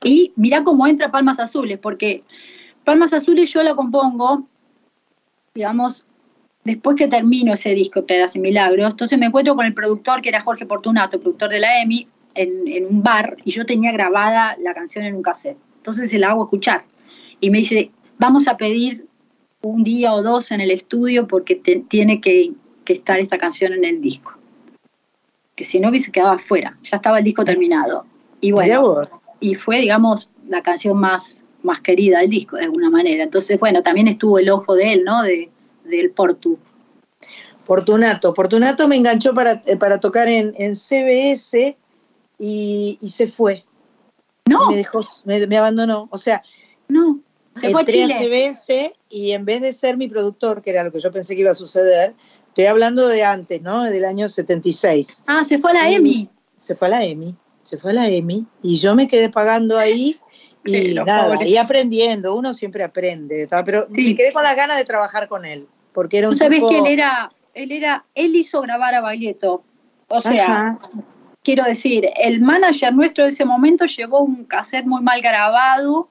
[0.01, 2.23] Y mira cómo entra Palmas Azules, porque
[2.85, 4.47] Palmas Azules yo la compongo,
[5.53, 6.05] digamos,
[6.63, 10.29] después que termino ese disco, Te das milagros, entonces me encuentro con el productor, que
[10.29, 14.73] era Jorge Portunato, productor de la EMI, en, un bar, y yo tenía grabada la
[14.73, 15.57] canción en un cassette.
[15.75, 16.85] Entonces se la hago escuchar.
[17.41, 19.07] Y me dice, vamos a pedir
[19.61, 21.55] un día o dos en el estudio porque
[21.89, 22.53] tiene que,
[22.85, 24.35] que estar esta canción en el disco.
[25.55, 28.05] Que si no hubiese quedado afuera, ya estaba el disco terminado.
[28.41, 29.07] Y bueno,
[29.39, 33.23] y fue, digamos, la canción más, más querida del disco, de alguna manera.
[33.23, 35.23] Entonces, bueno, también estuvo el ojo de él, ¿no?
[35.23, 35.49] De,
[35.85, 36.59] del Portu.
[37.63, 38.33] Fortunato.
[38.35, 41.75] Fortunato me enganchó para, eh, para tocar en, en CBS
[42.37, 43.63] y, y, se fue.
[44.47, 44.69] No.
[44.69, 46.07] Me dejó, me, me abandonó.
[46.11, 46.43] O sea,
[46.87, 47.19] no.
[47.59, 50.91] Se fue a, a CBS y en vez de ser mi productor, que era lo
[50.91, 52.13] que yo pensé que iba a suceder,
[52.55, 53.83] estoy hablando de antes, ¿no?
[53.83, 55.25] Del año 76.
[55.27, 56.29] Ah, se fue a la EMI.
[56.55, 59.77] Se fue a la EMI, se fue a la EMI y yo me quedé pagando
[59.77, 60.17] ahí
[60.63, 64.05] y nada, y aprendiendo, uno siempre aprende, pero sí.
[64.05, 66.69] me quedé con las ganas de trabajar con él, porque era un ¿Sabés tipo...
[66.69, 69.61] que él era, él era, él hizo grabar a Baglietto,
[70.07, 70.79] o sea, Ajá.
[71.43, 76.07] quiero decir, el manager nuestro de ese momento llevó un cassette muy mal grabado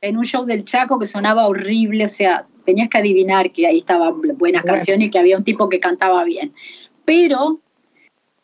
[0.00, 3.78] en un show del Chaco que sonaba horrible, o sea, tenías que adivinar que ahí
[3.78, 4.62] estaban buenas bueno.
[4.62, 6.52] canciones y que había un tipo que cantaba bien.
[7.06, 7.60] Pero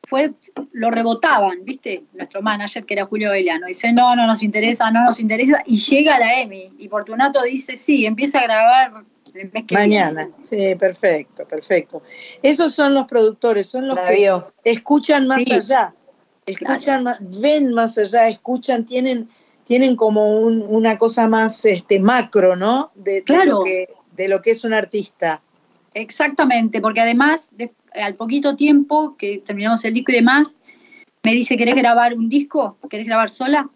[0.09, 0.33] fue,
[0.73, 2.05] lo rebotaban, ¿viste?
[2.15, 5.77] Nuestro manager, que era Julio Beliano, dice, no, no nos interesa, no nos interesa, y
[5.77, 10.45] llega la EMI, y Fortunato dice, sí, empieza a grabar el mes que Mañana, viene.
[10.73, 12.03] sí, perfecto, perfecto.
[12.43, 14.55] Esos son los productores, son los La que vio.
[14.65, 15.53] escuchan más Sí.
[15.53, 15.95] allá,
[16.47, 19.29] escuchan más, ven más allá, escuchan, tienen,
[19.65, 22.91] tienen como un- una cosa más este, macro, ¿no?
[22.95, 23.51] De, de Claro.
[23.59, 25.43] lo que, de lo que es un artista.
[25.95, 30.59] Exactamente, porque además, de- al poquito tiempo que terminamos el disco y demás,
[31.23, 32.77] me dice, ¿querés grabar un disco?
[32.91, 33.71] ¿Querés grabar sola?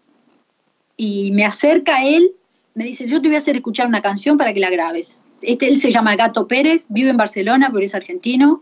[0.97, 2.31] Y me acerca a él,
[2.75, 5.23] me dice, yo te voy a hacer escuchar una canción para que la grabes.
[5.41, 8.59] Este, él se llama Gato Pérez, vive en Barcelona, pero es argentino,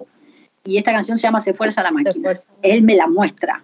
[0.63, 2.39] y esta canción se llama Se Fuerza la Máquina.
[2.61, 3.63] Él me la muestra.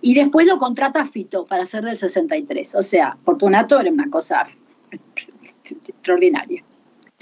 [0.00, 2.74] Y después lo contrata Fito para hacer del 63.
[2.74, 4.44] O sea, Fortunato era una cosa
[5.64, 6.64] extraordinaria.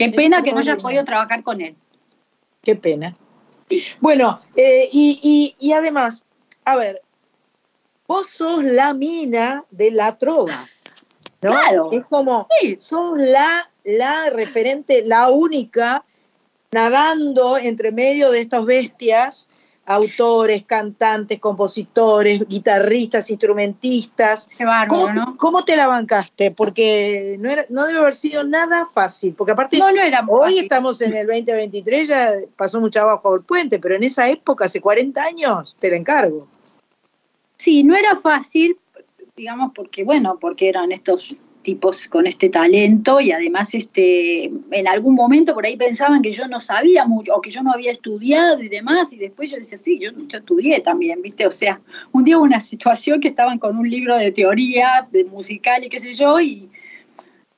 [0.00, 1.76] Qué pena que no hayas podido trabajar con él.
[2.62, 3.14] Qué pena.
[4.00, 6.24] Bueno, eh, y, y- y además,
[6.64, 7.02] a ver,
[8.08, 10.66] vos sos la mina de la trova,
[11.42, 11.50] ¿no?
[11.50, 11.90] Claro.
[11.92, 12.48] Es como,
[12.78, 16.02] sos la, la referente, la única
[16.72, 19.49] nadando entre medio de estas bestias,
[19.92, 24.48] autores, cantantes, compositores, guitarristas, instrumentistas.
[24.56, 25.36] Qué bárbaro, ¿Cómo, ¿no?
[25.36, 26.52] cómo te la bancaste?
[26.52, 30.42] Porque no, era- no debe haber sido nada fácil, porque aparte No, no era hoy
[30.50, 30.62] fácil.
[30.62, 34.80] estamos en el 2023, ya pasó mucho abajo el puente, pero en esa época, hace
[34.80, 36.46] 40 años, te la encargo.
[37.56, 38.78] Sí, no era fácil,
[39.36, 45.14] digamos, porque, bueno, porque eran estos tipos con este talento y además este en algún
[45.14, 48.62] momento por ahí pensaban que yo no sabía mucho o que yo no había estudiado
[48.62, 51.80] y demás y después yo decía sí yo, yo estudié también viste o sea
[52.12, 55.88] un día hubo una situación que estaban con un libro de teoría de musical y
[55.88, 56.70] qué sé yo y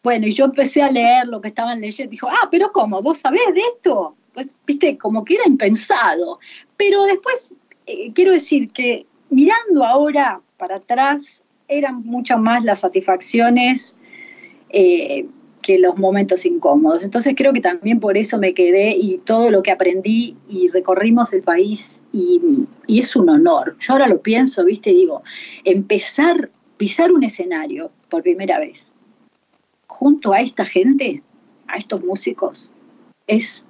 [0.02, 3.20] bueno y yo empecé a leer lo que estaban leyendo dijo ah pero cómo vos
[3.20, 6.38] sabés de esto pues viste como que era impensado.
[6.76, 7.54] Pero después
[7.86, 11.42] eh, quiero decir que mirando ahora para atrás
[11.78, 13.94] eran mucho más las satisfacciones
[14.70, 15.26] eh,
[15.62, 17.04] que los momentos incómodos.
[17.04, 21.32] Entonces creo que también por eso me quedé y todo lo que aprendí y recorrimos
[21.32, 22.40] el país y,
[22.86, 23.76] y es un honor.
[23.78, 25.22] Yo ahora lo pienso, viste, digo,
[25.64, 28.92] empezar, pisar un escenario por primera vez
[29.92, 31.22] junto a esta gente,
[31.68, 32.72] a estos músicos,
[33.26, 33.62] es,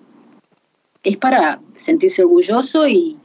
[1.02, 3.18] es para sentirse orgulloso y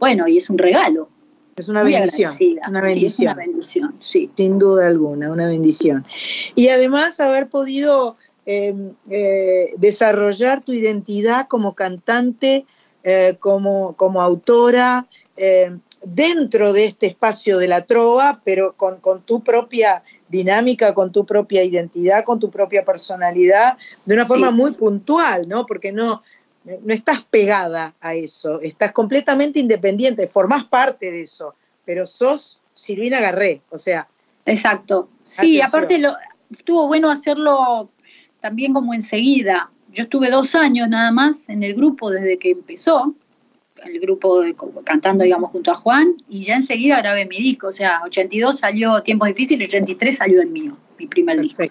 [0.00, 1.08] bueno, y es un regalo.
[1.56, 2.30] Es una Muy bendición.
[2.30, 3.32] Una Sí, es bendición.
[3.34, 4.30] una bendición, sí.
[4.36, 6.04] Sin duda alguna, una bendición.
[6.54, 8.16] Y además haber podido
[8.46, 8.74] eh,
[9.10, 12.64] eh, desarrollar tu identidad como cantante,
[13.04, 15.06] eh, como, como autora,
[15.36, 21.12] eh, dentro de este espacio de la trova, pero con, con tu propia dinámica, con
[21.12, 24.54] tu propia identidad, con tu propia personalidad, de una forma Sí.
[24.54, 25.66] muy puntual, ¿no?
[25.66, 26.22] Porque no,
[26.64, 31.54] no estás pegada a eso, estás completamente independiente, formás parte de eso,
[31.84, 34.06] pero sos Silvina Garré, o sea,
[34.46, 35.08] Exacto.
[35.24, 35.66] Sí, Atención.
[35.68, 36.16] aparte lo,
[36.50, 37.90] estuvo bueno hacerlo
[38.40, 39.70] también como enseguida.
[39.92, 43.14] Yo estuve dos años nada más en el grupo desde que empezó,
[43.84, 47.68] el grupo de- cantando, digamos, junto a Juan, y ya enseguida grabé mi disco.
[47.68, 51.64] O sea, 82 salió Tiempos Difíciles, 83 salió el mío, mi primer disco.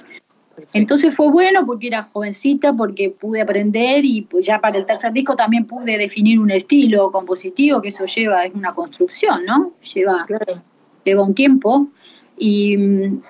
[0.60, 0.78] Perfecto.
[0.78, 5.12] Entonces fue bueno porque era jovencita, porque pude aprender y pues ya para el tercer
[5.14, 9.74] disco también pude definir un estilo compositivo, que eso lleva, es una construcción, ¿no?
[9.94, 10.62] Lleva, Claro.
[11.04, 11.88] lleva un tiempo.
[12.38, 12.78] Y,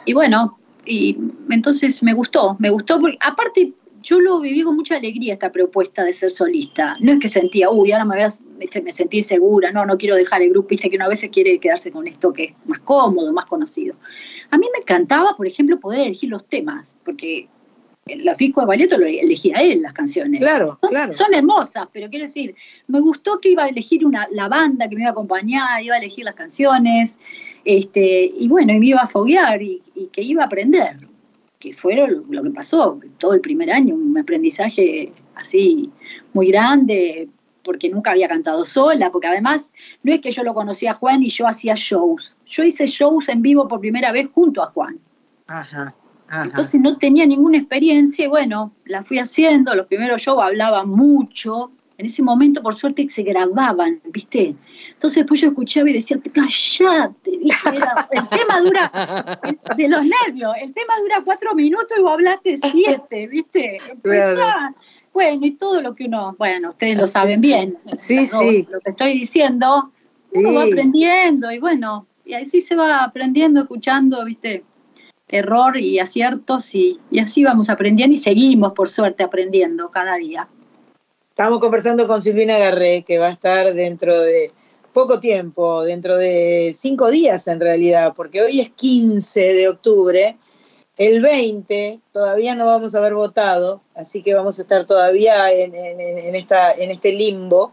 [0.05, 1.17] y bueno, y
[1.49, 6.03] entonces me gustó, me gustó, porque aparte yo lo viví con mucha alegría esta propuesta
[6.03, 6.95] de ser solista.
[7.01, 10.15] No es que sentía, uy, ahora me, voy a- me sentí segura, no, no quiero
[10.15, 12.79] dejar el grupo, viste que uno a veces quiere quedarse con esto que es más
[12.79, 13.95] cómodo, más conocido.
[14.51, 17.47] A mí me encantaba, por ejemplo, poder elegir los temas, porque
[18.05, 20.41] la Fisco de Balleto lo elegía él las canciones.
[20.41, 21.13] Claro, claro.
[21.13, 22.55] Son hermosas, pero quiero decir,
[22.87, 25.95] me gustó que iba a elegir una, la banda que me iba a acompañar, iba
[25.95, 27.19] a elegir las canciones,
[27.65, 30.97] este, y bueno, y me iba a foguear y, y que iba a aprender,
[31.59, 35.91] que fue lo, lo que pasó, todo el primer año, un aprendizaje así
[36.33, 37.27] muy grande,
[37.63, 39.71] porque nunca había cantado sola, porque además
[40.03, 43.29] no es que yo lo conocía a Juan y yo hacía shows, yo hice shows
[43.29, 44.99] en vivo por primera vez junto a Juan.
[45.47, 45.93] Ajá,
[46.27, 46.43] ajá.
[46.45, 51.71] Entonces no tenía ninguna experiencia y bueno, la fui haciendo, los primeros shows hablaba mucho,
[51.97, 54.55] en ese momento por suerte se grababan, ¿viste?
[54.93, 57.75] Entonces después yo escuchaba y decía, callate, ¿viste?
[57.75, 59.39] Era- el tema dura,
[59.75, 63.79] de los nervios, el tema dura cuatro minutos y vos hablaste siete, ¿viste?
[64.01, 64.73] Claro.
[65.19, 67.77] Bueno, y todo lo que uno, bueno, ustedes lo saben bien.
[67.91, 68.65] Sí, sí.
[68.71, 69.91] Lo que estoy diciendo,
[70.31, 70.55] uno Sí.
[70.55, 74.63] va aprendiendo y bueno, y así se va aprendiendo, escuchando, ¿viste?
[75.27, 80.47] Error y aciertos y, y así vamos aprendiendo y seguimos, por suerte, aprendiendo cada día.
[81.31, 84.53] Estamos conversando con Silvina Garré, que va a estar dentro de
[84.93, 90.37] poco tiempo, dentro de cinco días en realidad, porque hoy es 15 de octubre.
[90.99, 95.73] El 20 todavía no vamos a haber votado, así que vamos a estar todavía en,
[95.73, 97.71] en- en esta, en este limbo.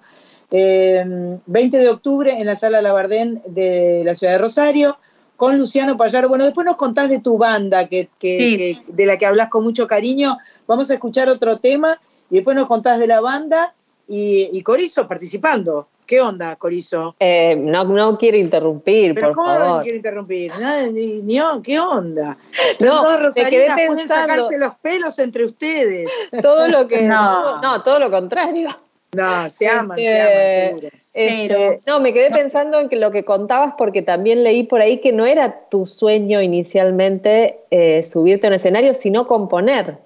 [0.52, 1.04] Eh,
[1.46, 4.96] 20 de octubre en la sala Labardén de la ciudad de Rosario,
[5.36, 6.28] con Luciano Payaro.
[6.28, 8.56] Bueno, después nos contás de tu banda, que, que- Sí.
[8.56, 10.38] que- de la que hablas con mucho cariño.
[10.68, 12.00] Vamos a escuchar otro tema
[12.30, 13.74] y después nos contás de la banda
[14.06, 15.88] y, y Corizo participando.
[16.06, 17.16] ¿Qué onda, Corizo?
[17.18, 19.76] Eh, no, no quiero interrumpir, Pero por ¿cómo favor.
[19.78, 20.52] no quiero interrumpir?
[20.58, 22.36] Nada, ni, ni- ¿Qué onda?
[22.80, 26.08] No, Todos me quedé pueden sacarse los pelos entre ustedes.
[26.42, 27.02] Todo lo que.
[27.06, 27.42] No.
[27.42, 28.68] todo- no, todo lo contrario.
[29.14, 30.96] No, se aman, se Este, aman, seguro.
[31.14, 34.82] Este, Pero- no, me quedé pensando en que lo que contabas porque también leí por
[34.82, 39.96] ahí que no era tu sueño inicialmente eh, subirte a un escenario, sino componer.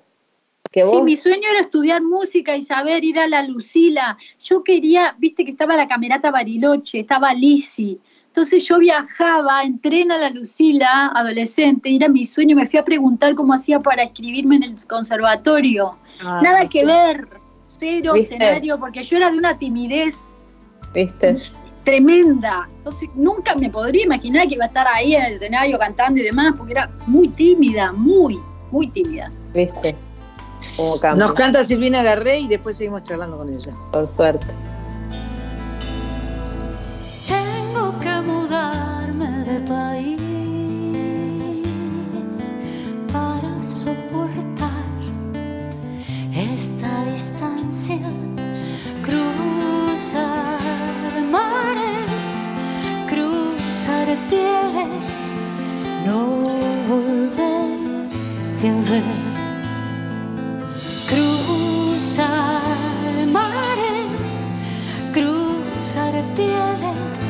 [0.71, 4.17] Que vos, Sí, mi sueño era estudiar música y saber ir a la Lucila.
[4.39, 7.99] Yo quería, viste que estaba la camerata Bariloche, estaba Lisi.
[8.29, 12.55] Entonces yo viajaba, entré a la Lucila, adolescente, y era mi sueño.
[12.55, 15.97] Me fui a preguntar cómo hacía para escribirme en el conservatorio.
[16.21, 17.27] Ah, Nada que ver,
[17.65, 18.37] cero ¿Viste?
[18.37, 20.29] escenario, porque yo era de una timidez
[20.95, 21.35] ¿viste?
[21.83, 22.69] tremenda.
[22.79, 26.25] Entonces nunca me podría imaginar que iba a estar ahí en el escenario cantando y
[26.25, 28.39] demás, porque era muy tímida, muy,
[28.71, 29.33] muy tímida.
[29.53, 29.97] ¿Viste?
[30.77, 31.25] Cómo cambia.
[31.25, 33.73] Nos canta Silvina Garré y después seguimos charlando con ella.
[33.93, 34.47] Por suerte.
[37.27, 40.21] Tengo que mudarme de país
[43.13, 44.71] para soportar
[46.35, 47.99] esta distancia,
[49.03, 50.61] cruzar
[51.31, 52.49] mares,
[53.09, 55.05] cruzar pieles,
[56.05, 56.27] no
[56.89, 59.50] volverte a ver.
[61.11, 62.63] Cruzar
[63.33, 64.49] mares,
[65.13, 67.27] cruzar pieles,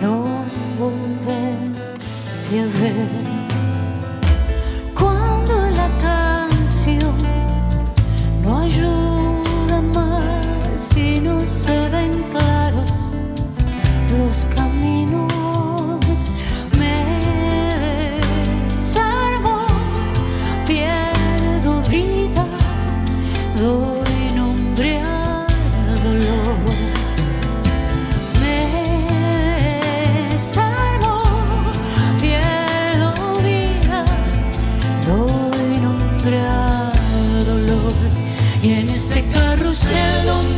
[0.00, 0.24] no
[0.78, 3.26] volverte a ver.
[4.98, 7.14] Cuando la canción
[8.42, 13.12] no ayuda más si no se ven claros
[14.18, 15.37] los caminos,
[39.90, 40.57] carrusel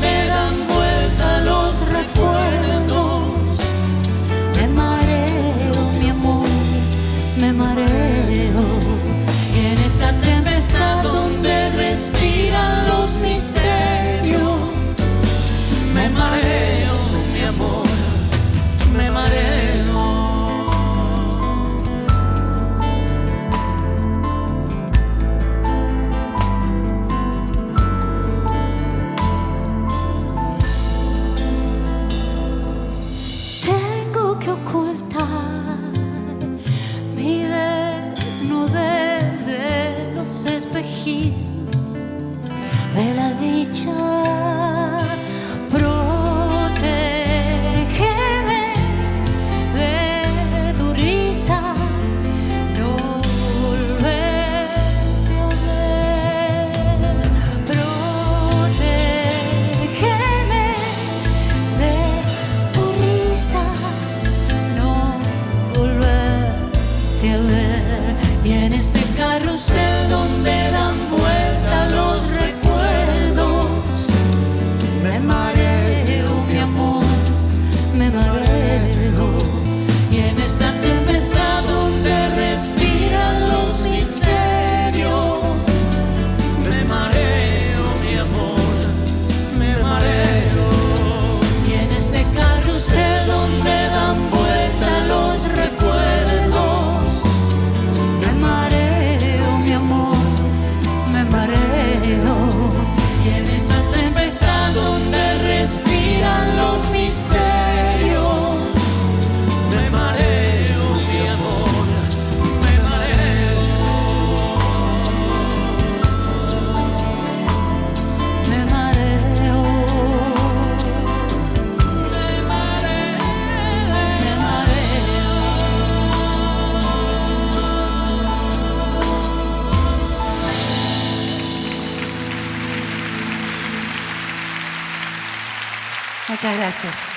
[136.61, 137.13] gracias.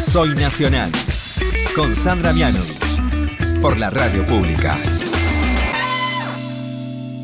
[0.00, 0.90] Soy Nacional.
[1.76, 3.60] Con Sandra Mianovich.
[3.60, 4.76] Por la radio pública.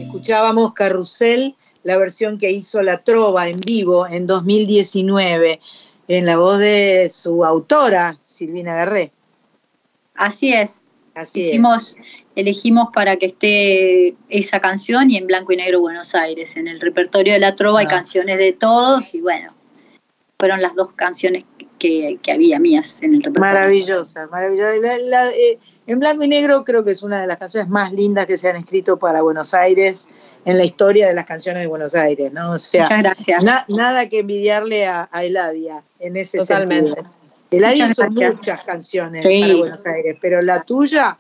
[0.01, 5.61] Escuchábamos Carrusel, la versión que hizo La Trova en vivo en 2019,
[6.07, 9.11] en la voz de su autora, Silvina Garré.
[10.15, 10.85] Así es.
[11.17, 11.97] Así Hicimos,
[12.41, 16.57] elegimos para que esté esa canción y en blanco y negro Buenos Aires.
[16.57, 17.91] En el repertorio de la trova hay Ah.
[17.91, 19.53] canciones de todos y bueno,
[20.39, 21.45] fueron las dos canciones
[21.81, 23.53] que, que había mías en el repertorio.
[23.55, 24.77] Maravillosa, maravillosa.
[24.81, 25.59] La- la- eh,
[25.89, 28.49] en blanco y negro creo que es una de las canciones más lindas que se
[28.49, 30.09] han escrito para Buenos Aires
[30.45, 32.53] en la historia de las canciones de Buenos Aires, ¿no?
[32.53, 33.43] O sea, Muchas gracias.
[33.43, 36.93] na- nada que envidiarle a, a Eladia en ese Totalmente.
[36.95, 37.15] sentido.
[37.51, 39.41] Eladia Muchas hizo muchas canciones Sí.
[39.41, 41.19] para Buenos Aires, pero la tuya,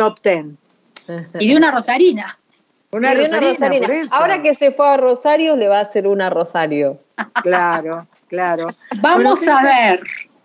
[0.00, 0.56] top ten.
[1.38, 2.38] Y de una rosarina.
[2.90, 4.14] Una de rosarina, por eso.
[4.14, 6.98] Ahora que se fue a Rosario, le va a hacer una Rosario.
[7.42, 8.68] Claro, claro.
[9.02, 10.00] Vamos Bueno, a ver.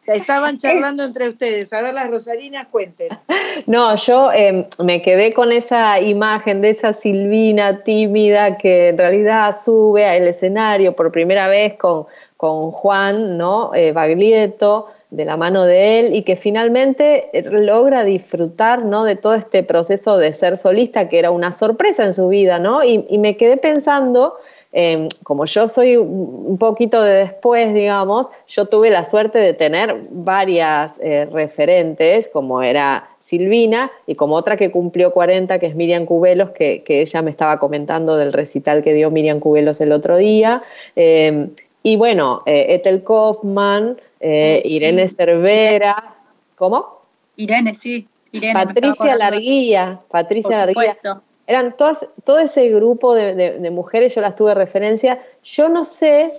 [0.06, 1.74] Estaban charlando entre ustedes.
[1.74, 3.10] A ver, las rosarinas, cuenten.
[3.68, 9.56] No, yo eh, me quedé con esa imagen de esa Silvina tímida que en realidad
[9.58, 12.06] sube al escenario por primera vez con,
[12.36, 13.74] con Juan, ¿no?
[13.74, 19.06] Eh, Baglietto, de la mano de él, y que finalmente eh, logra disfrutar, ¿no?
[19.06, 22.84] De todo este proceso de ser solista, que era una sorpresa en su vida, ¿no?
[22.84, 24.36] Y, me quedé pensando
[24.74, 29.96] eh, como yo soy un poquito de después, digamos, yo tuve la suerte de tener
[30.10, 36.06] varias eh, referentes, como era Silvina y como otra que cumplió 40, que es Miriam
[36.06, 40.18] Cubelos, que, que ella me estaba comentando del recital que dio Miriam Cubelos el otro
[40.18, 40.62] día.
[40.98, 41.48] Eh,
[41.86, 46.16] y bueno, eh, Ethel Kaufman, eh, Irene Cervera,
[46.56, 47.02] ¿cómo?
[47.36, 48.08] Irene, sí.
[48.32, 49.16] Irene, Patricia.
[49.16, 51.22] Larguía, Patricia Por Larguía supuesto.
[51.48, 55.22] eran todas, todo ese grupo de, de- de mujeres, yo las tuve referencia.
[55.44, 56.32] Yo no sé,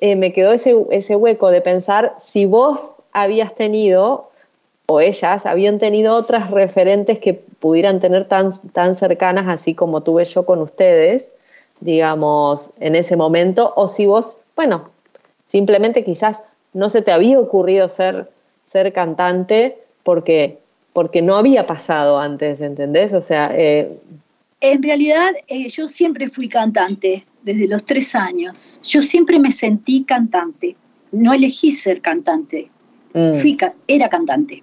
[0.00, 4.30] eh, me quedó ese, ese hueco de pensar si vos habías tenido,
[4.86, 10.24] o ellas habían tenido otras referentes que pudieran tener tan, tan cercanas, así como tuve
[10.24, 11.32] yo con ustedes,
[11.80, 14.90] digamos, en ese momento, o si vos, bueno,
[15.48, 16.42] simplemente quizás
[16.72, 18.30] no se te había ocurrido ser,
[18.64, 20.58] ser cantante porque,
[20.92, 23.12] porque no había pasado antes, ¿entendés?
[23.12, 23.98] O sea, eh,
[24.60, 28.80] En realidad, eh, yo siempre fui cantante, desde los tres años.
[28.84, 30.76] Yo siempre me sentí cantante.
[31.10, 32.70] No elegí ser cantante.
[33.12, 34.62] mm, Fui era cantante.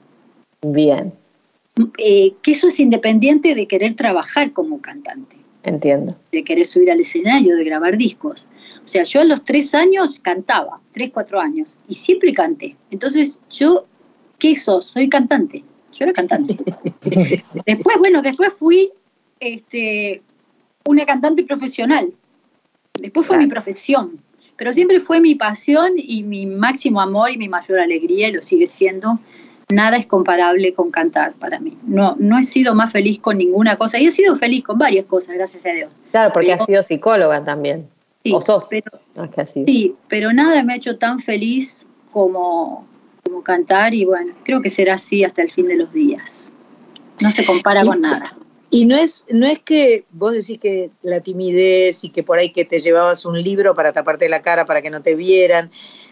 [0.61, 1.13] bien,
[1.97, 6.15] Eh, que eso es independiente de querer trabajar como cantante, entiendo.
[6.31, 8.47] de querer subir al escenario, de grabar discos.
[8.83, 12.75] O sea, yo a los tres años cantaba, tres, cuatro años, y siempre canté.
[12.91, 13.85] Entonces, yo,
[14.39, 14.85] ¿qué sos?
[14.85, 15.63] Soy cantante.
[15.93, 16.57] Yo era cantante.
[17.65, 18.91] después, bueno, después fui
[19.39, 20.21] este,
[20.85, 22.13] una cantante profesional.
[22.99, 24.21] Después fue mi profesión.
[24.57, 28.41] Pero siempre fue mi pasión y mi máximo amor y mi mayor alegría, y lo
[28.41, 29.19] sigue siendo.
[29.71, 31.77] Nada es comparable con cantar para mí.
[31.85, 33.99] No, no he sido más feliz con ninguna cosa.
[33.99, 35.91] Y he sido feliz con varias cosas, gracias a Dios.
[36.09, 37.87] Claro, porque Pero- has sido psicóloga también.
[38.23, 38.65] Sí, o sos.
[38.67, 39.65] pero- No es que has sido.
[39.67, 42.87] Sí, pero nada me ha hecho tan feliz como,
[43.23, 46.51] como cantar y bueno, creo que será así hasta el fin de los días.
[47.21, 48.35] No se compara con nada.
[48.71, 52.49] Y no es, no es que vos decís que la timidez y que por ahí
[52.51, 55.69] que te llevabas un libro para taparte la cara para que no te vieran.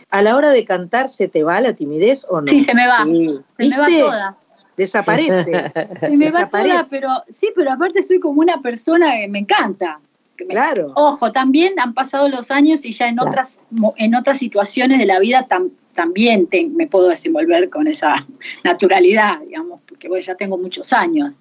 [0.09, 2.47] A la hora de cantar, ¿se te va la timidez o no?
[2.47, 3.03] Sí, se me va.
[3.05, 3.39] Sí.
[3.59, 4.37] Se me va toda.
[4.77, 5.43] Desaparece.
[5.99, 9.99] Se me va toda, pero sí, pero aparte soy como una persona que me encanta.
[10.37, 10.91] Que me- Claro.
[10.95, 13.31] Ojo, también han pasado los años y ya en Claro.
[13.31, 13.59] otras
[13.97, 18.13] en otras situaciones de la vida tam- también te- me puedo desenvolver con esa
[18.63, 21.31] naturalidad, digamos, porque bueno, ya tengo muchos años.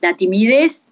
[0.00, 0.88] La timidez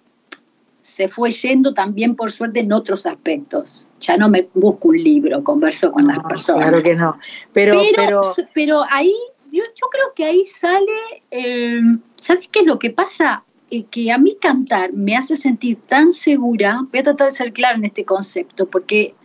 [0.99, 3.87] se fue yendo también, por suerte, en otros aspectos.
[4.01, 6.67] Ya no me busco un libro, converso con las personas.
[6.67, 7.17] Claro que no.
[7.53, 9.15] Pero, pero, pero, ahí,
[9.49, 11.79] yo, yo, creo que ahí sale, eh,
[12.19, 13.45] ¿sabes qué es lo que pasa?
[13.71, 17.53] Eh, que a mí cantar me hace sentir tan segura, voy a tratar de ser
[17.53, 19.15] clara en este concepto, porque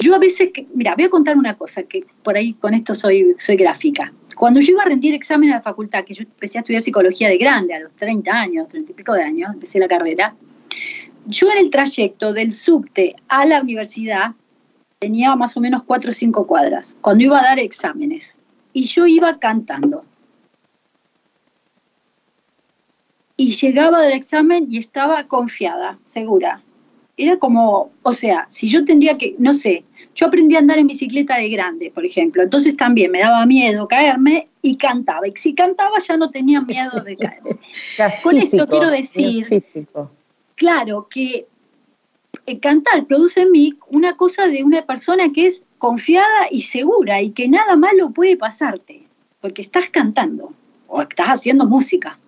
[0.00, 3.36] yo a veces, mira, voy a contar una cosa, que por ahí con esto soy,
[3.38, 4.12] soy gráfica.
[4.34, 7.28] Cuando yo iba a rendir examen a la facultad, que yo empecé a estudiar psicología
[7.28, 10.34] de grande, a los 30 años, 30 y pico de años, empecé la carrera,
[11.26, 14.32] yo en el trayecto del subte a la universidad
[14.98, 18.38] tenía más o menos 4 o 5 cuadras, cuando iba a dar exámenes.
[18.72, 20.04] Y yo iba cantando.
[23.36, 26.62] Y llegaba del examen y estaba confiada, segura.
[27.22, 29.84] Era como, o sea, si yo tendría que, no sé,
[30.14, 33.86] yo aprendí a andar en bicicleta de grande, por ejemplo, entonces también me daba miedo
[33.86, 35.28] caerme y cantaba.
[35.28, 37.50] Y si cantaba ya no tenía miedo de caerme.
[38.22, 39.46] Con esto quiero decir,
[40.54, 41.46] claro, que
[42.46, 47.20] el cantar produce en mí una cosa de una persona que es confiada y segura
[47.20, 49.06] y que nada malo puede pasarte,
[49.40, 50.54] porque estás cantando
[50.86, 52.18] o estás haciendo música.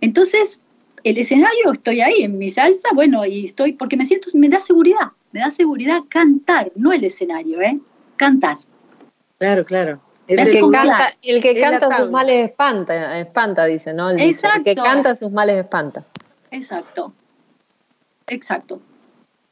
[0.00, 0.60] Entonces,
[1.04, 4.60] el escenario, estoy ahí en mi salsa, bueno, y estoy, porque me siento, me da
[4.60, 7.80] seguridad, me da seguridad cantar, no el escenario, ¿eh?
[8.16, 8.58] Cantar.
[9.38, 10.00] Claro, claro.
[10.26, 14.10] el, que canta, el que canta sus males espanta, espanta, dice, ¿no?
[14.10, 14.58] El, Exacto.
[14.58, 16.04] el que canta sus males espanta.
[16.50, 17.12] Exacto.
[18.26, 18.80] Exacto.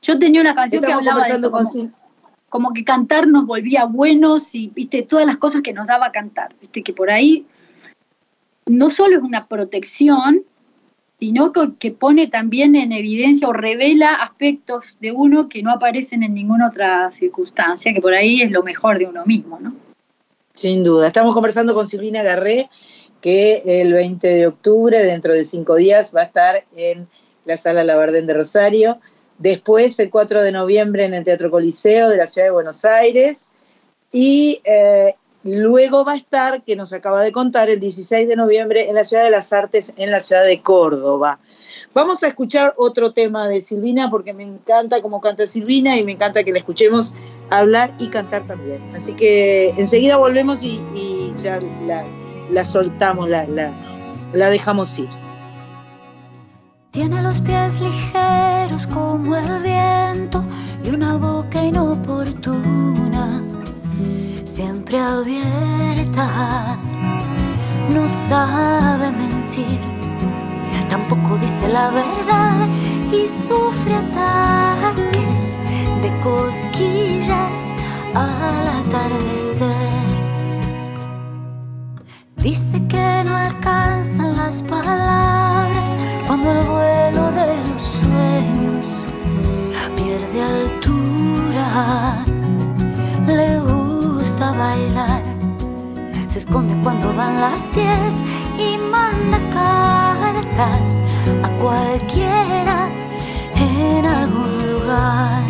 [0.02, 1.70] Yo tenía una canción que hablaba de eso, como,
[2.48, 6.54] como, que cantar nos volvía buenos y, viste, todas las cosas que nos daba cantar,
[6.60, 7.46] viste, que por ahí
[8.66, 10.44] no solo es una protección,
[11.18, 16.34] sino que, pone también en evidencia o revela aspectos de uno que no aparecen en
[16.34, 19.74] ninguna otra circunstancia, que por ahí es lo mejor de uno mismo, ¿no?
[20.54, 21.06] Sin duda.
[21.06, 22.68] Estamos conversando con Silvina Garré,
[23.20, 27.08] que el 20 de octubre, dentro de cinco días, va a estar en
[27.44, 28.98] la Sala Labardén de Rosario.
[29.38, 33.52] Después, el 4 de noviembre, en el Teatro Coliseo de la Ciudad de Buenos Aires.
[34.12, 35.14] Y eh,
[35.46, 39.04] Luego va a estar, que nos acaba de contar, el 16 de noviembre en la
[39.04, 41.38] Ciudad de las Artes, en la ciudad de Córdoba.
[41.94, 46.12] Vamos a escuchar otro tema de Silvina porque me encanta cómo canta Silvina y me
[46.12, 47.14] encanta que la escuchemos
[47.50, 48.82] hablar y cantar también.
[48.94, 51.60] Así que enseguida volvemos y, ya
[52.50, 53.46] la, soltamos, la,
[54.32, 55.08] la dejamos ir.
[56.90, 60.44] Tiene los pies ligeros como el viento
[60.84, 63.42] y una boca inoportuna
[64.56, 66.78] siempre abierta,
[67.92, 69.80] no sabe mentir,
[70.88, 72.66] tampoco dice la verdad
[73.12, 75.58] y sufre ataques
[76.00, 77.74] de cosquillas
[78.14, 79.92] al atardecer.
[82.36, 89.04] Dice que no alcanzan las palabras cuando el vuelo de los sueños
[89.96, 92.24] pierde altura.
[93.26, 93.60] Le
[94.38, 95.22] bailar.
[96.28, 98.22] Se esconde cuando dan las diez
[98.58, 101.02] y manda cartas
[101.42, 102.90] a cualquiera
[103.54, 105.42] en algún lugar.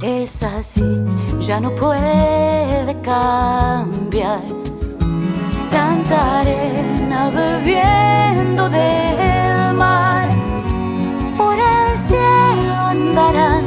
[0.00, 0.84] Es así,
[1.40, 4.42] ya no puede cambiar.
[5.70, 10.28] Tanta arena bebiendo del mar.
[12.94, 13.64] Andarán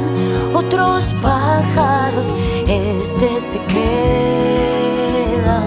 [0.54, 2.28] otros pájaros
[2.66, 5.58] este se queda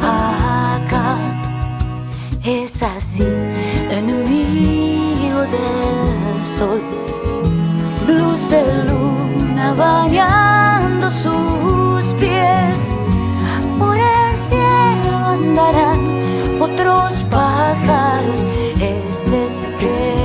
[0.00, 1.16] acá.
[2.44, 3.26] Es así,
[3.90, 6.80] enemigo del sol,
[8.06, 12.96] luz de luna bañando sus pies.
[13.78, 16.00] Por el cielo andarán
[16.60, 18.44] otros pájaros,
[18.80, 20.17] este se queda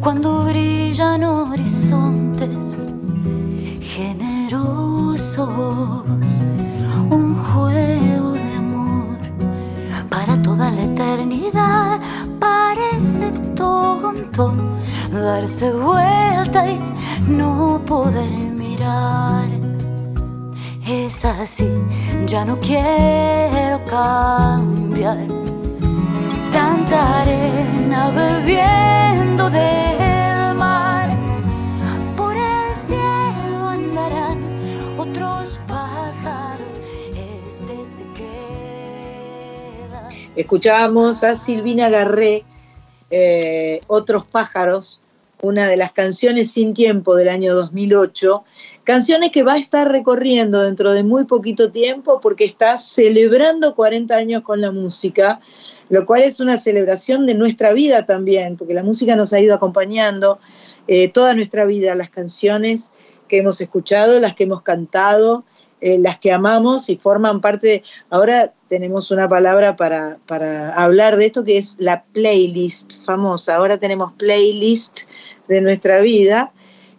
[0.00, 2.86] cuando brillan horizontes
[3.80, 5.48] generosos.
[7.10, 9.18] Un juego de amor
[10.08, 12.00] para toda la eternidad.
[12.38, 14.54] Parece tonto
[15.12, 16.78] darse vuelta y
[17.28, 19.48] no poder mirar.
[20.86, 21.68] Es así,
[22.26, 25.45] ya no quiero cambiar
[26.88, 31.08] tanta bebiendo del mar.
[32.16, 32.36] Por
[33.68, 34.44] andarán
[34.96, 36.80] otros pájaros,
[37.14, 38.04] este
[41.24, 42.44] a Silvina Garré,
[43.10, 45.00] eh, Otros pájaros,
[45.42, 48.44] una de las canciones sin tiempo del año 2008,
[48.84, 54.14] Canciones que va a estar recorriendo dentro de muy poquito tiempo porque está celebrando 40
[54.14, 55.40] años con la música,
[55.88, 59.54] lo cual es una celebración de nuestra vida también, porque la música nos ha ido
[59.54, 60.38] acompañando
[60.88, 62.92] eh, toda nuestra vida, las canciones
[63.28, 65.44] que hemos escuchado, las que hemos cantado,
[65.80, 67.82] eh, las que amamos y forman parte de...
[68.08, 73.56] Ahora tenemos una palabra para, para hablar de esto que es la playlist famosa.
[73.56, 75.00] Ahora tenemos playlist
[75.48, 76.52] de nuestra vida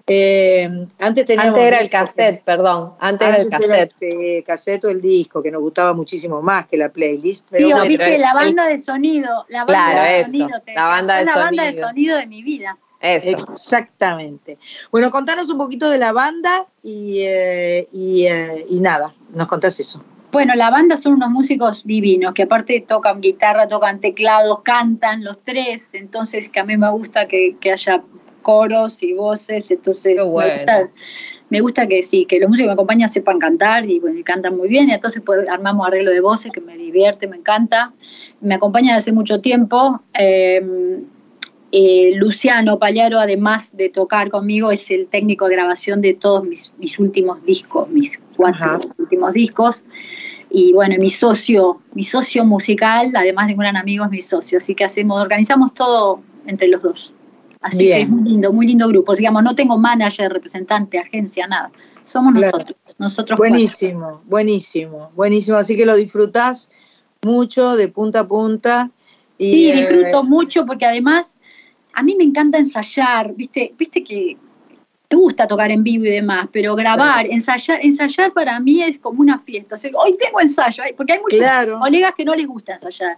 [0.10, 1.60] eh, antes teníamos.
[1.60, 2.94] era el cassette, perdón.
[3.00, 3.92] Antes, era el cassette.
[3.94, 7.48] sí, cassette o el disco, que nos gustaba muchísimo más que la playlist.
[7.52, 9.46] Pero Tío, viste la banda de sonido.
[9.50, 10.50] La banda claro, de eso, sonido.
[10.76, 11.46] la banda de la sonido.
[11.46, 12.78] banda de sonido de mi vida.
[13.02, 13.30] Eso.
[13.30, 14.58] Exactamente.
[14.92, 19.80] Bueno, contanos un poquito de la banda y, eh, y, eh, y nada, nos contás
[19.80, 20.02] eso.
[20.32, 25.40] Bueno, la banda son unos músicos divinos que aparte tocan guitarra, tocan teclados, cantan los
[25.44, 28.04] tres, entonces que a mí me gusta que, que haya
[28.48, 30.90] coros y voces, entonces me, gusta,
[31.50, 34.24] me gusta que sí, que los músicos que me acompañan sepan cantar y bueno, y
[34.24, 37.92] cantan muy bien, y entonces pues, armamos arreglo de voces que me divierte, me encanta,
[38.40, 40.02] me acompaña desde hace mucho tiempo.
[40.18, 40.62] Eh,
[41.74, 46.74] eh, Luciano Paliaro, además de tocar conmigo, es el técnico de grabación de todos mis,
[46.78, 48.80] mis últimos discos, mis cuatro Ajá.
[48.98, 49.84] últimos discos.
[50.50, 54.60] Y bueno, mi socio, mi socio musical, además de un gran amigo, es mi socio.
[54.60, 57.17] Así que hacemos, organizamos todo entre los dos.
[57.68, 57.98] Así Bien.
[57.98, 59.14] que es muy lindo, muy lindo grupo.
[59.14, 61.70] Digamos, no tengo manager, representante, agencia, nada.
[62.04, 62.58] Somos Claro.
[62.58, 63.52] nosotros, nosotros cuatro.
[63.54, 65.58] Buenísimo, buenísimo, buenísimo.
[65.58, 66.72] Así que lo disfrutás
[67.24, 68.90] mucho de punta a punta.
[69.38, 71.38] Y, Sí, eh, disfruto mucho porque además
[71.94, 74.38] a mí me encanta ensayar, viste, viste que
[75.08, 79.22] te gusta tocar en vivo y demás, pero grabar, ensayar, ensayar para mí es como
[79.22, 79.76] una fiesta.
[79.76, 81.80] O sea, hoy tengo ensayo, ay, porque hay muchos Claro.
[81.80, 83.18] colegas que no les gusta ensayar.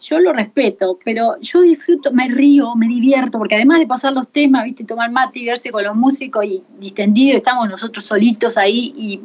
[0.00, 4.26] Yo lo respeto, pero yo disfruto, me río, me divierto, porque además de pasar los
[4.28, 8.94] temas, viste, tomar mate y verse con los músicos y distendido, estamos nosotros solitos ahí
[8.96, 9.20] y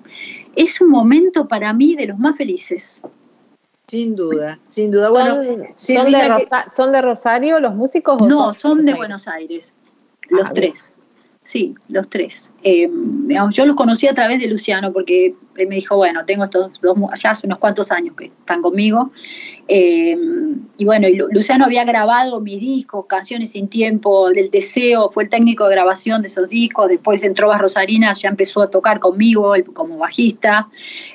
[0.56, 3.02] es un momento para mí de los más felices.
[3.88, 5.10] Sin duda, sin duda.
[5.12, 5.36] Bueno,
[5.76, 8.22] ¿Son, de que- Rosa- ¿Son de Rosario los músicos?
[8.22, 8.96] o No, son de?
[8.96, 9.74] Buenos Aires,
[10.30, 10.72] los Ah, bien.
[10.72, 10.95] tres.
[11.46, 12.52] Sí, los tres.
[12.64, 16.72] Digamos, yo los conocí a través de Luciano porque él me dijo, bueno, tengo estos
[16.82, 19.12] dos, ya hace unos cuantos años que están conmigo.
[19.68, 20.18] Eh,
[20.78, 25.68] y bueno, Luciano había grabado mis discos, Canciones sin Tiempo, del Deseo, fue el técnico
[25.68, 26.90] de grabación de esos discos.
[26.90, 30.68] Después en Trovas Rosarinas ya empezó a tocar conmigo como bajista.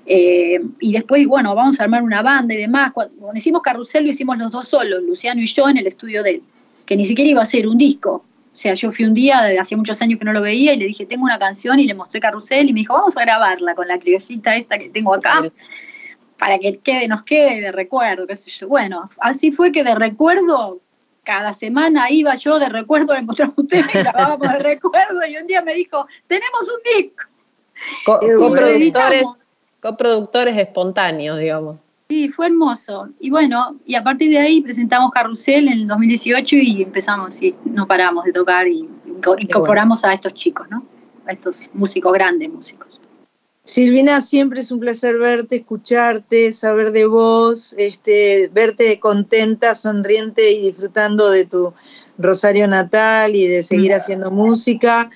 [0.07, 2.93] Eh, y después, bueno, vamos a armar una banda y demás.
[2.93, 6.23] Cuando, cuando hicimos Carrusel lo hicimos los dos solos, Luciano y yo, en el estudio
[6.23, 6.43] de él,
[6.87, 8.25] que ni siquiera iba a ser un disco.
[8.53, 10.87] O sea, yo fui un día, hacía muchos años que no lo veía, y le
[10.87, 13.87] dije, tengo una canción, y le mostré Carrusel, y me dijo, vamos a grabarla con
[13.87, 15.45] la criollita esta que tengo acá,
[16.37, 18.67] para que quede, nos quede de recuerdo, qué sé yo.
[18.67, 20.81] Bueno, así fue que de recuerdo,
[21.23, 25.47] cada semana iba yo de recuerdo, le mostraba a ustedes, grabábamos de recuerdo, y un
[25.47, 27.25] día me dijo, tenemos un disco.
[28.05, 29.47] Co- coproductores,
[29.81, 31.77] coproductores espontáneos, digamos.
[32.11, 33.09] Sí, fue hermoso.
[33.21, 37.55] Y bueno, y a partir de ahí presentamos Carrusel en el 2018 y empezamos y
[37.65, 40.85] no paramos de tocar y inco- incorporamos a estos chicos, ¿no?
[41.27, 42.89] A estos músicos, grandes músicos.
[43.63, 50.63] Silvina, siempre es un placer verte, escucharte, saber de vos, este, verte contenta, sonriente y
[50.63, 51.75] disfrutando de tu
[52.19, 55.11] Rosario natal y de seguir haciendo música.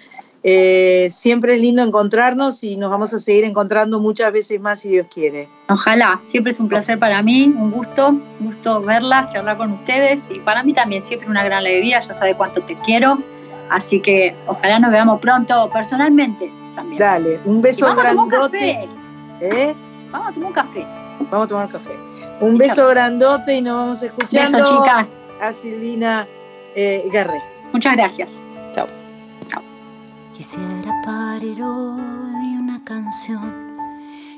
[0.46, 4.90] Eh, siempre es lindo encontrarnos y nos vamos a seguir encontrando muchas veces más si
[4.90, 5.48] Dios quiere.
[5.70, 10.28] Ojalá, siempre es un placer para mí, un gusto, un gusto verlas, charlar con ustedes
[10.30, 13.18] y para mí también siempre una gran alegría, ya sabe cuánto te quiero,
[13.70, 16.98] así que ojalá nos veamos pronto personalmente también.
[16.98, 18.88] Dale, un beso vamos a tomar un grandote.
[19.40, 19.74] café, ¿eh?
[20.10, 20.86] vamos a tomar un café.
[21.30, 21.92] Vamos a tomar café.
[22.40, 25.28] Un beso grandote y nos vamos escuchando Beso, chicas.
[25.40, 26.28] a Silvina
[26.74, 27.40] eh, Garré.
[27.72, 28.38] Muchas gracias.
[30.34, 33.78] Quisiera parir hoy una canción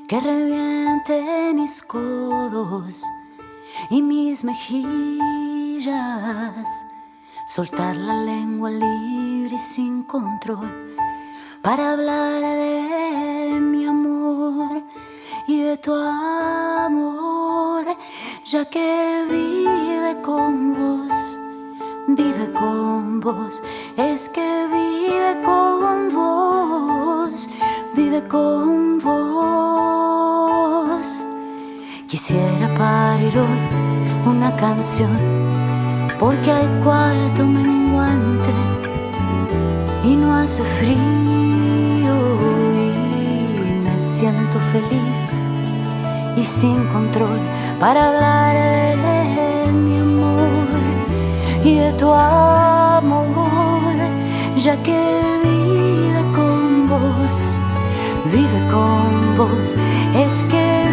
[0.07, 3.01] que reviente mis codos
[3.89, 5.89] y mis mejillas,
[7.47, 10.95] soltar la lengua libre y sin control
[11.63, 14.83] para hablar de mi amor
[15.47, 17.87] y de tu amor,
[18.45, 21.37] ya que vive con vos
[22.07, 23.61] vive con vos,
[23.97, 27.49] es que vive con vos,
[27.95, 29.17] vive con vos.
[32.07, 33.59] Quisiera parir hoy
[34.25, 35.17] una canción,
[36.19, 38.51] porque hay cuarto menguante
[40.03, 40.95] y no hace frío
[42.75, 45.43] y me siento feliz
[46.35, 47.39] y sin control
[47.79, 50.67] para hablar de mi amor
[51.63, 53.56] y de tu amor,
[54.67, 54.99] ya que
[55.45, 57.61] vive con vos,
[58.33, 59.77] vive con vos,
[60.13, 60.86] es que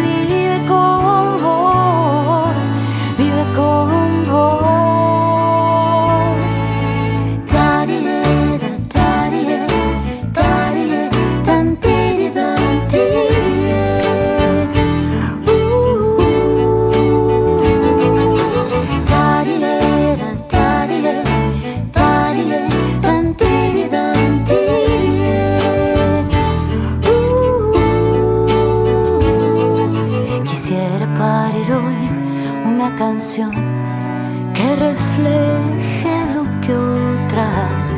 [33.35, 37.93] que refleje lo que otras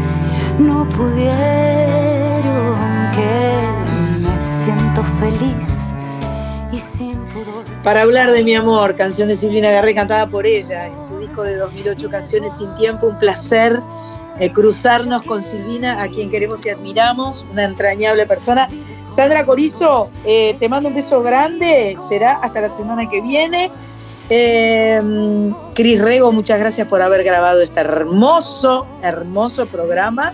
[0.58, 1.36] no pudieron,
[3.14, 3.62] que
[4.20, 5.94] me siento feliz
[6.72, 7.64] y sin pudor.
[7.84, 11.44] Para hablar de mi amor, canción de Silvina Garré cantada por ella en su disco
[11.44, 13.80] de 2008, Canciones sin tiempo, un placer
[14.40, 18.68] eh, cruzarnos con Silvina, a quien queremos y admiramos, una entrañable persona.
[19.08, 23.70] Sandra Corizo, eh, te mando un beso grande, será hasta la semana que viene.
[24.30, 25.00] Eh,
[25.74, 30.34] Cris Rego, muchas gracias por haber grabado este hermoso, hermoso programa.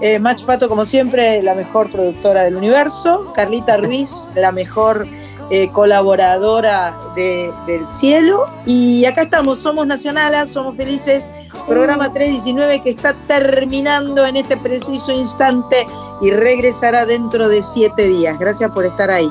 [0.00, 3.32] Eh, Mach Pato, como siempre, la mejor productora del universo.
[3.34, 5.06] Carlita Ruiz, la mejor
[5.50, 8.44] eh, colaboradora de- del cielo.
[8.66, 11.30] Y acá estamos, somos nacionalas, somos felices.
[11.66, 15.84] Programa 319 que está terminando en este preciso instante
[16.20, 18.38] y regresará dentro de siete días.
[18.38, 19.28] Gracias por estar ahí.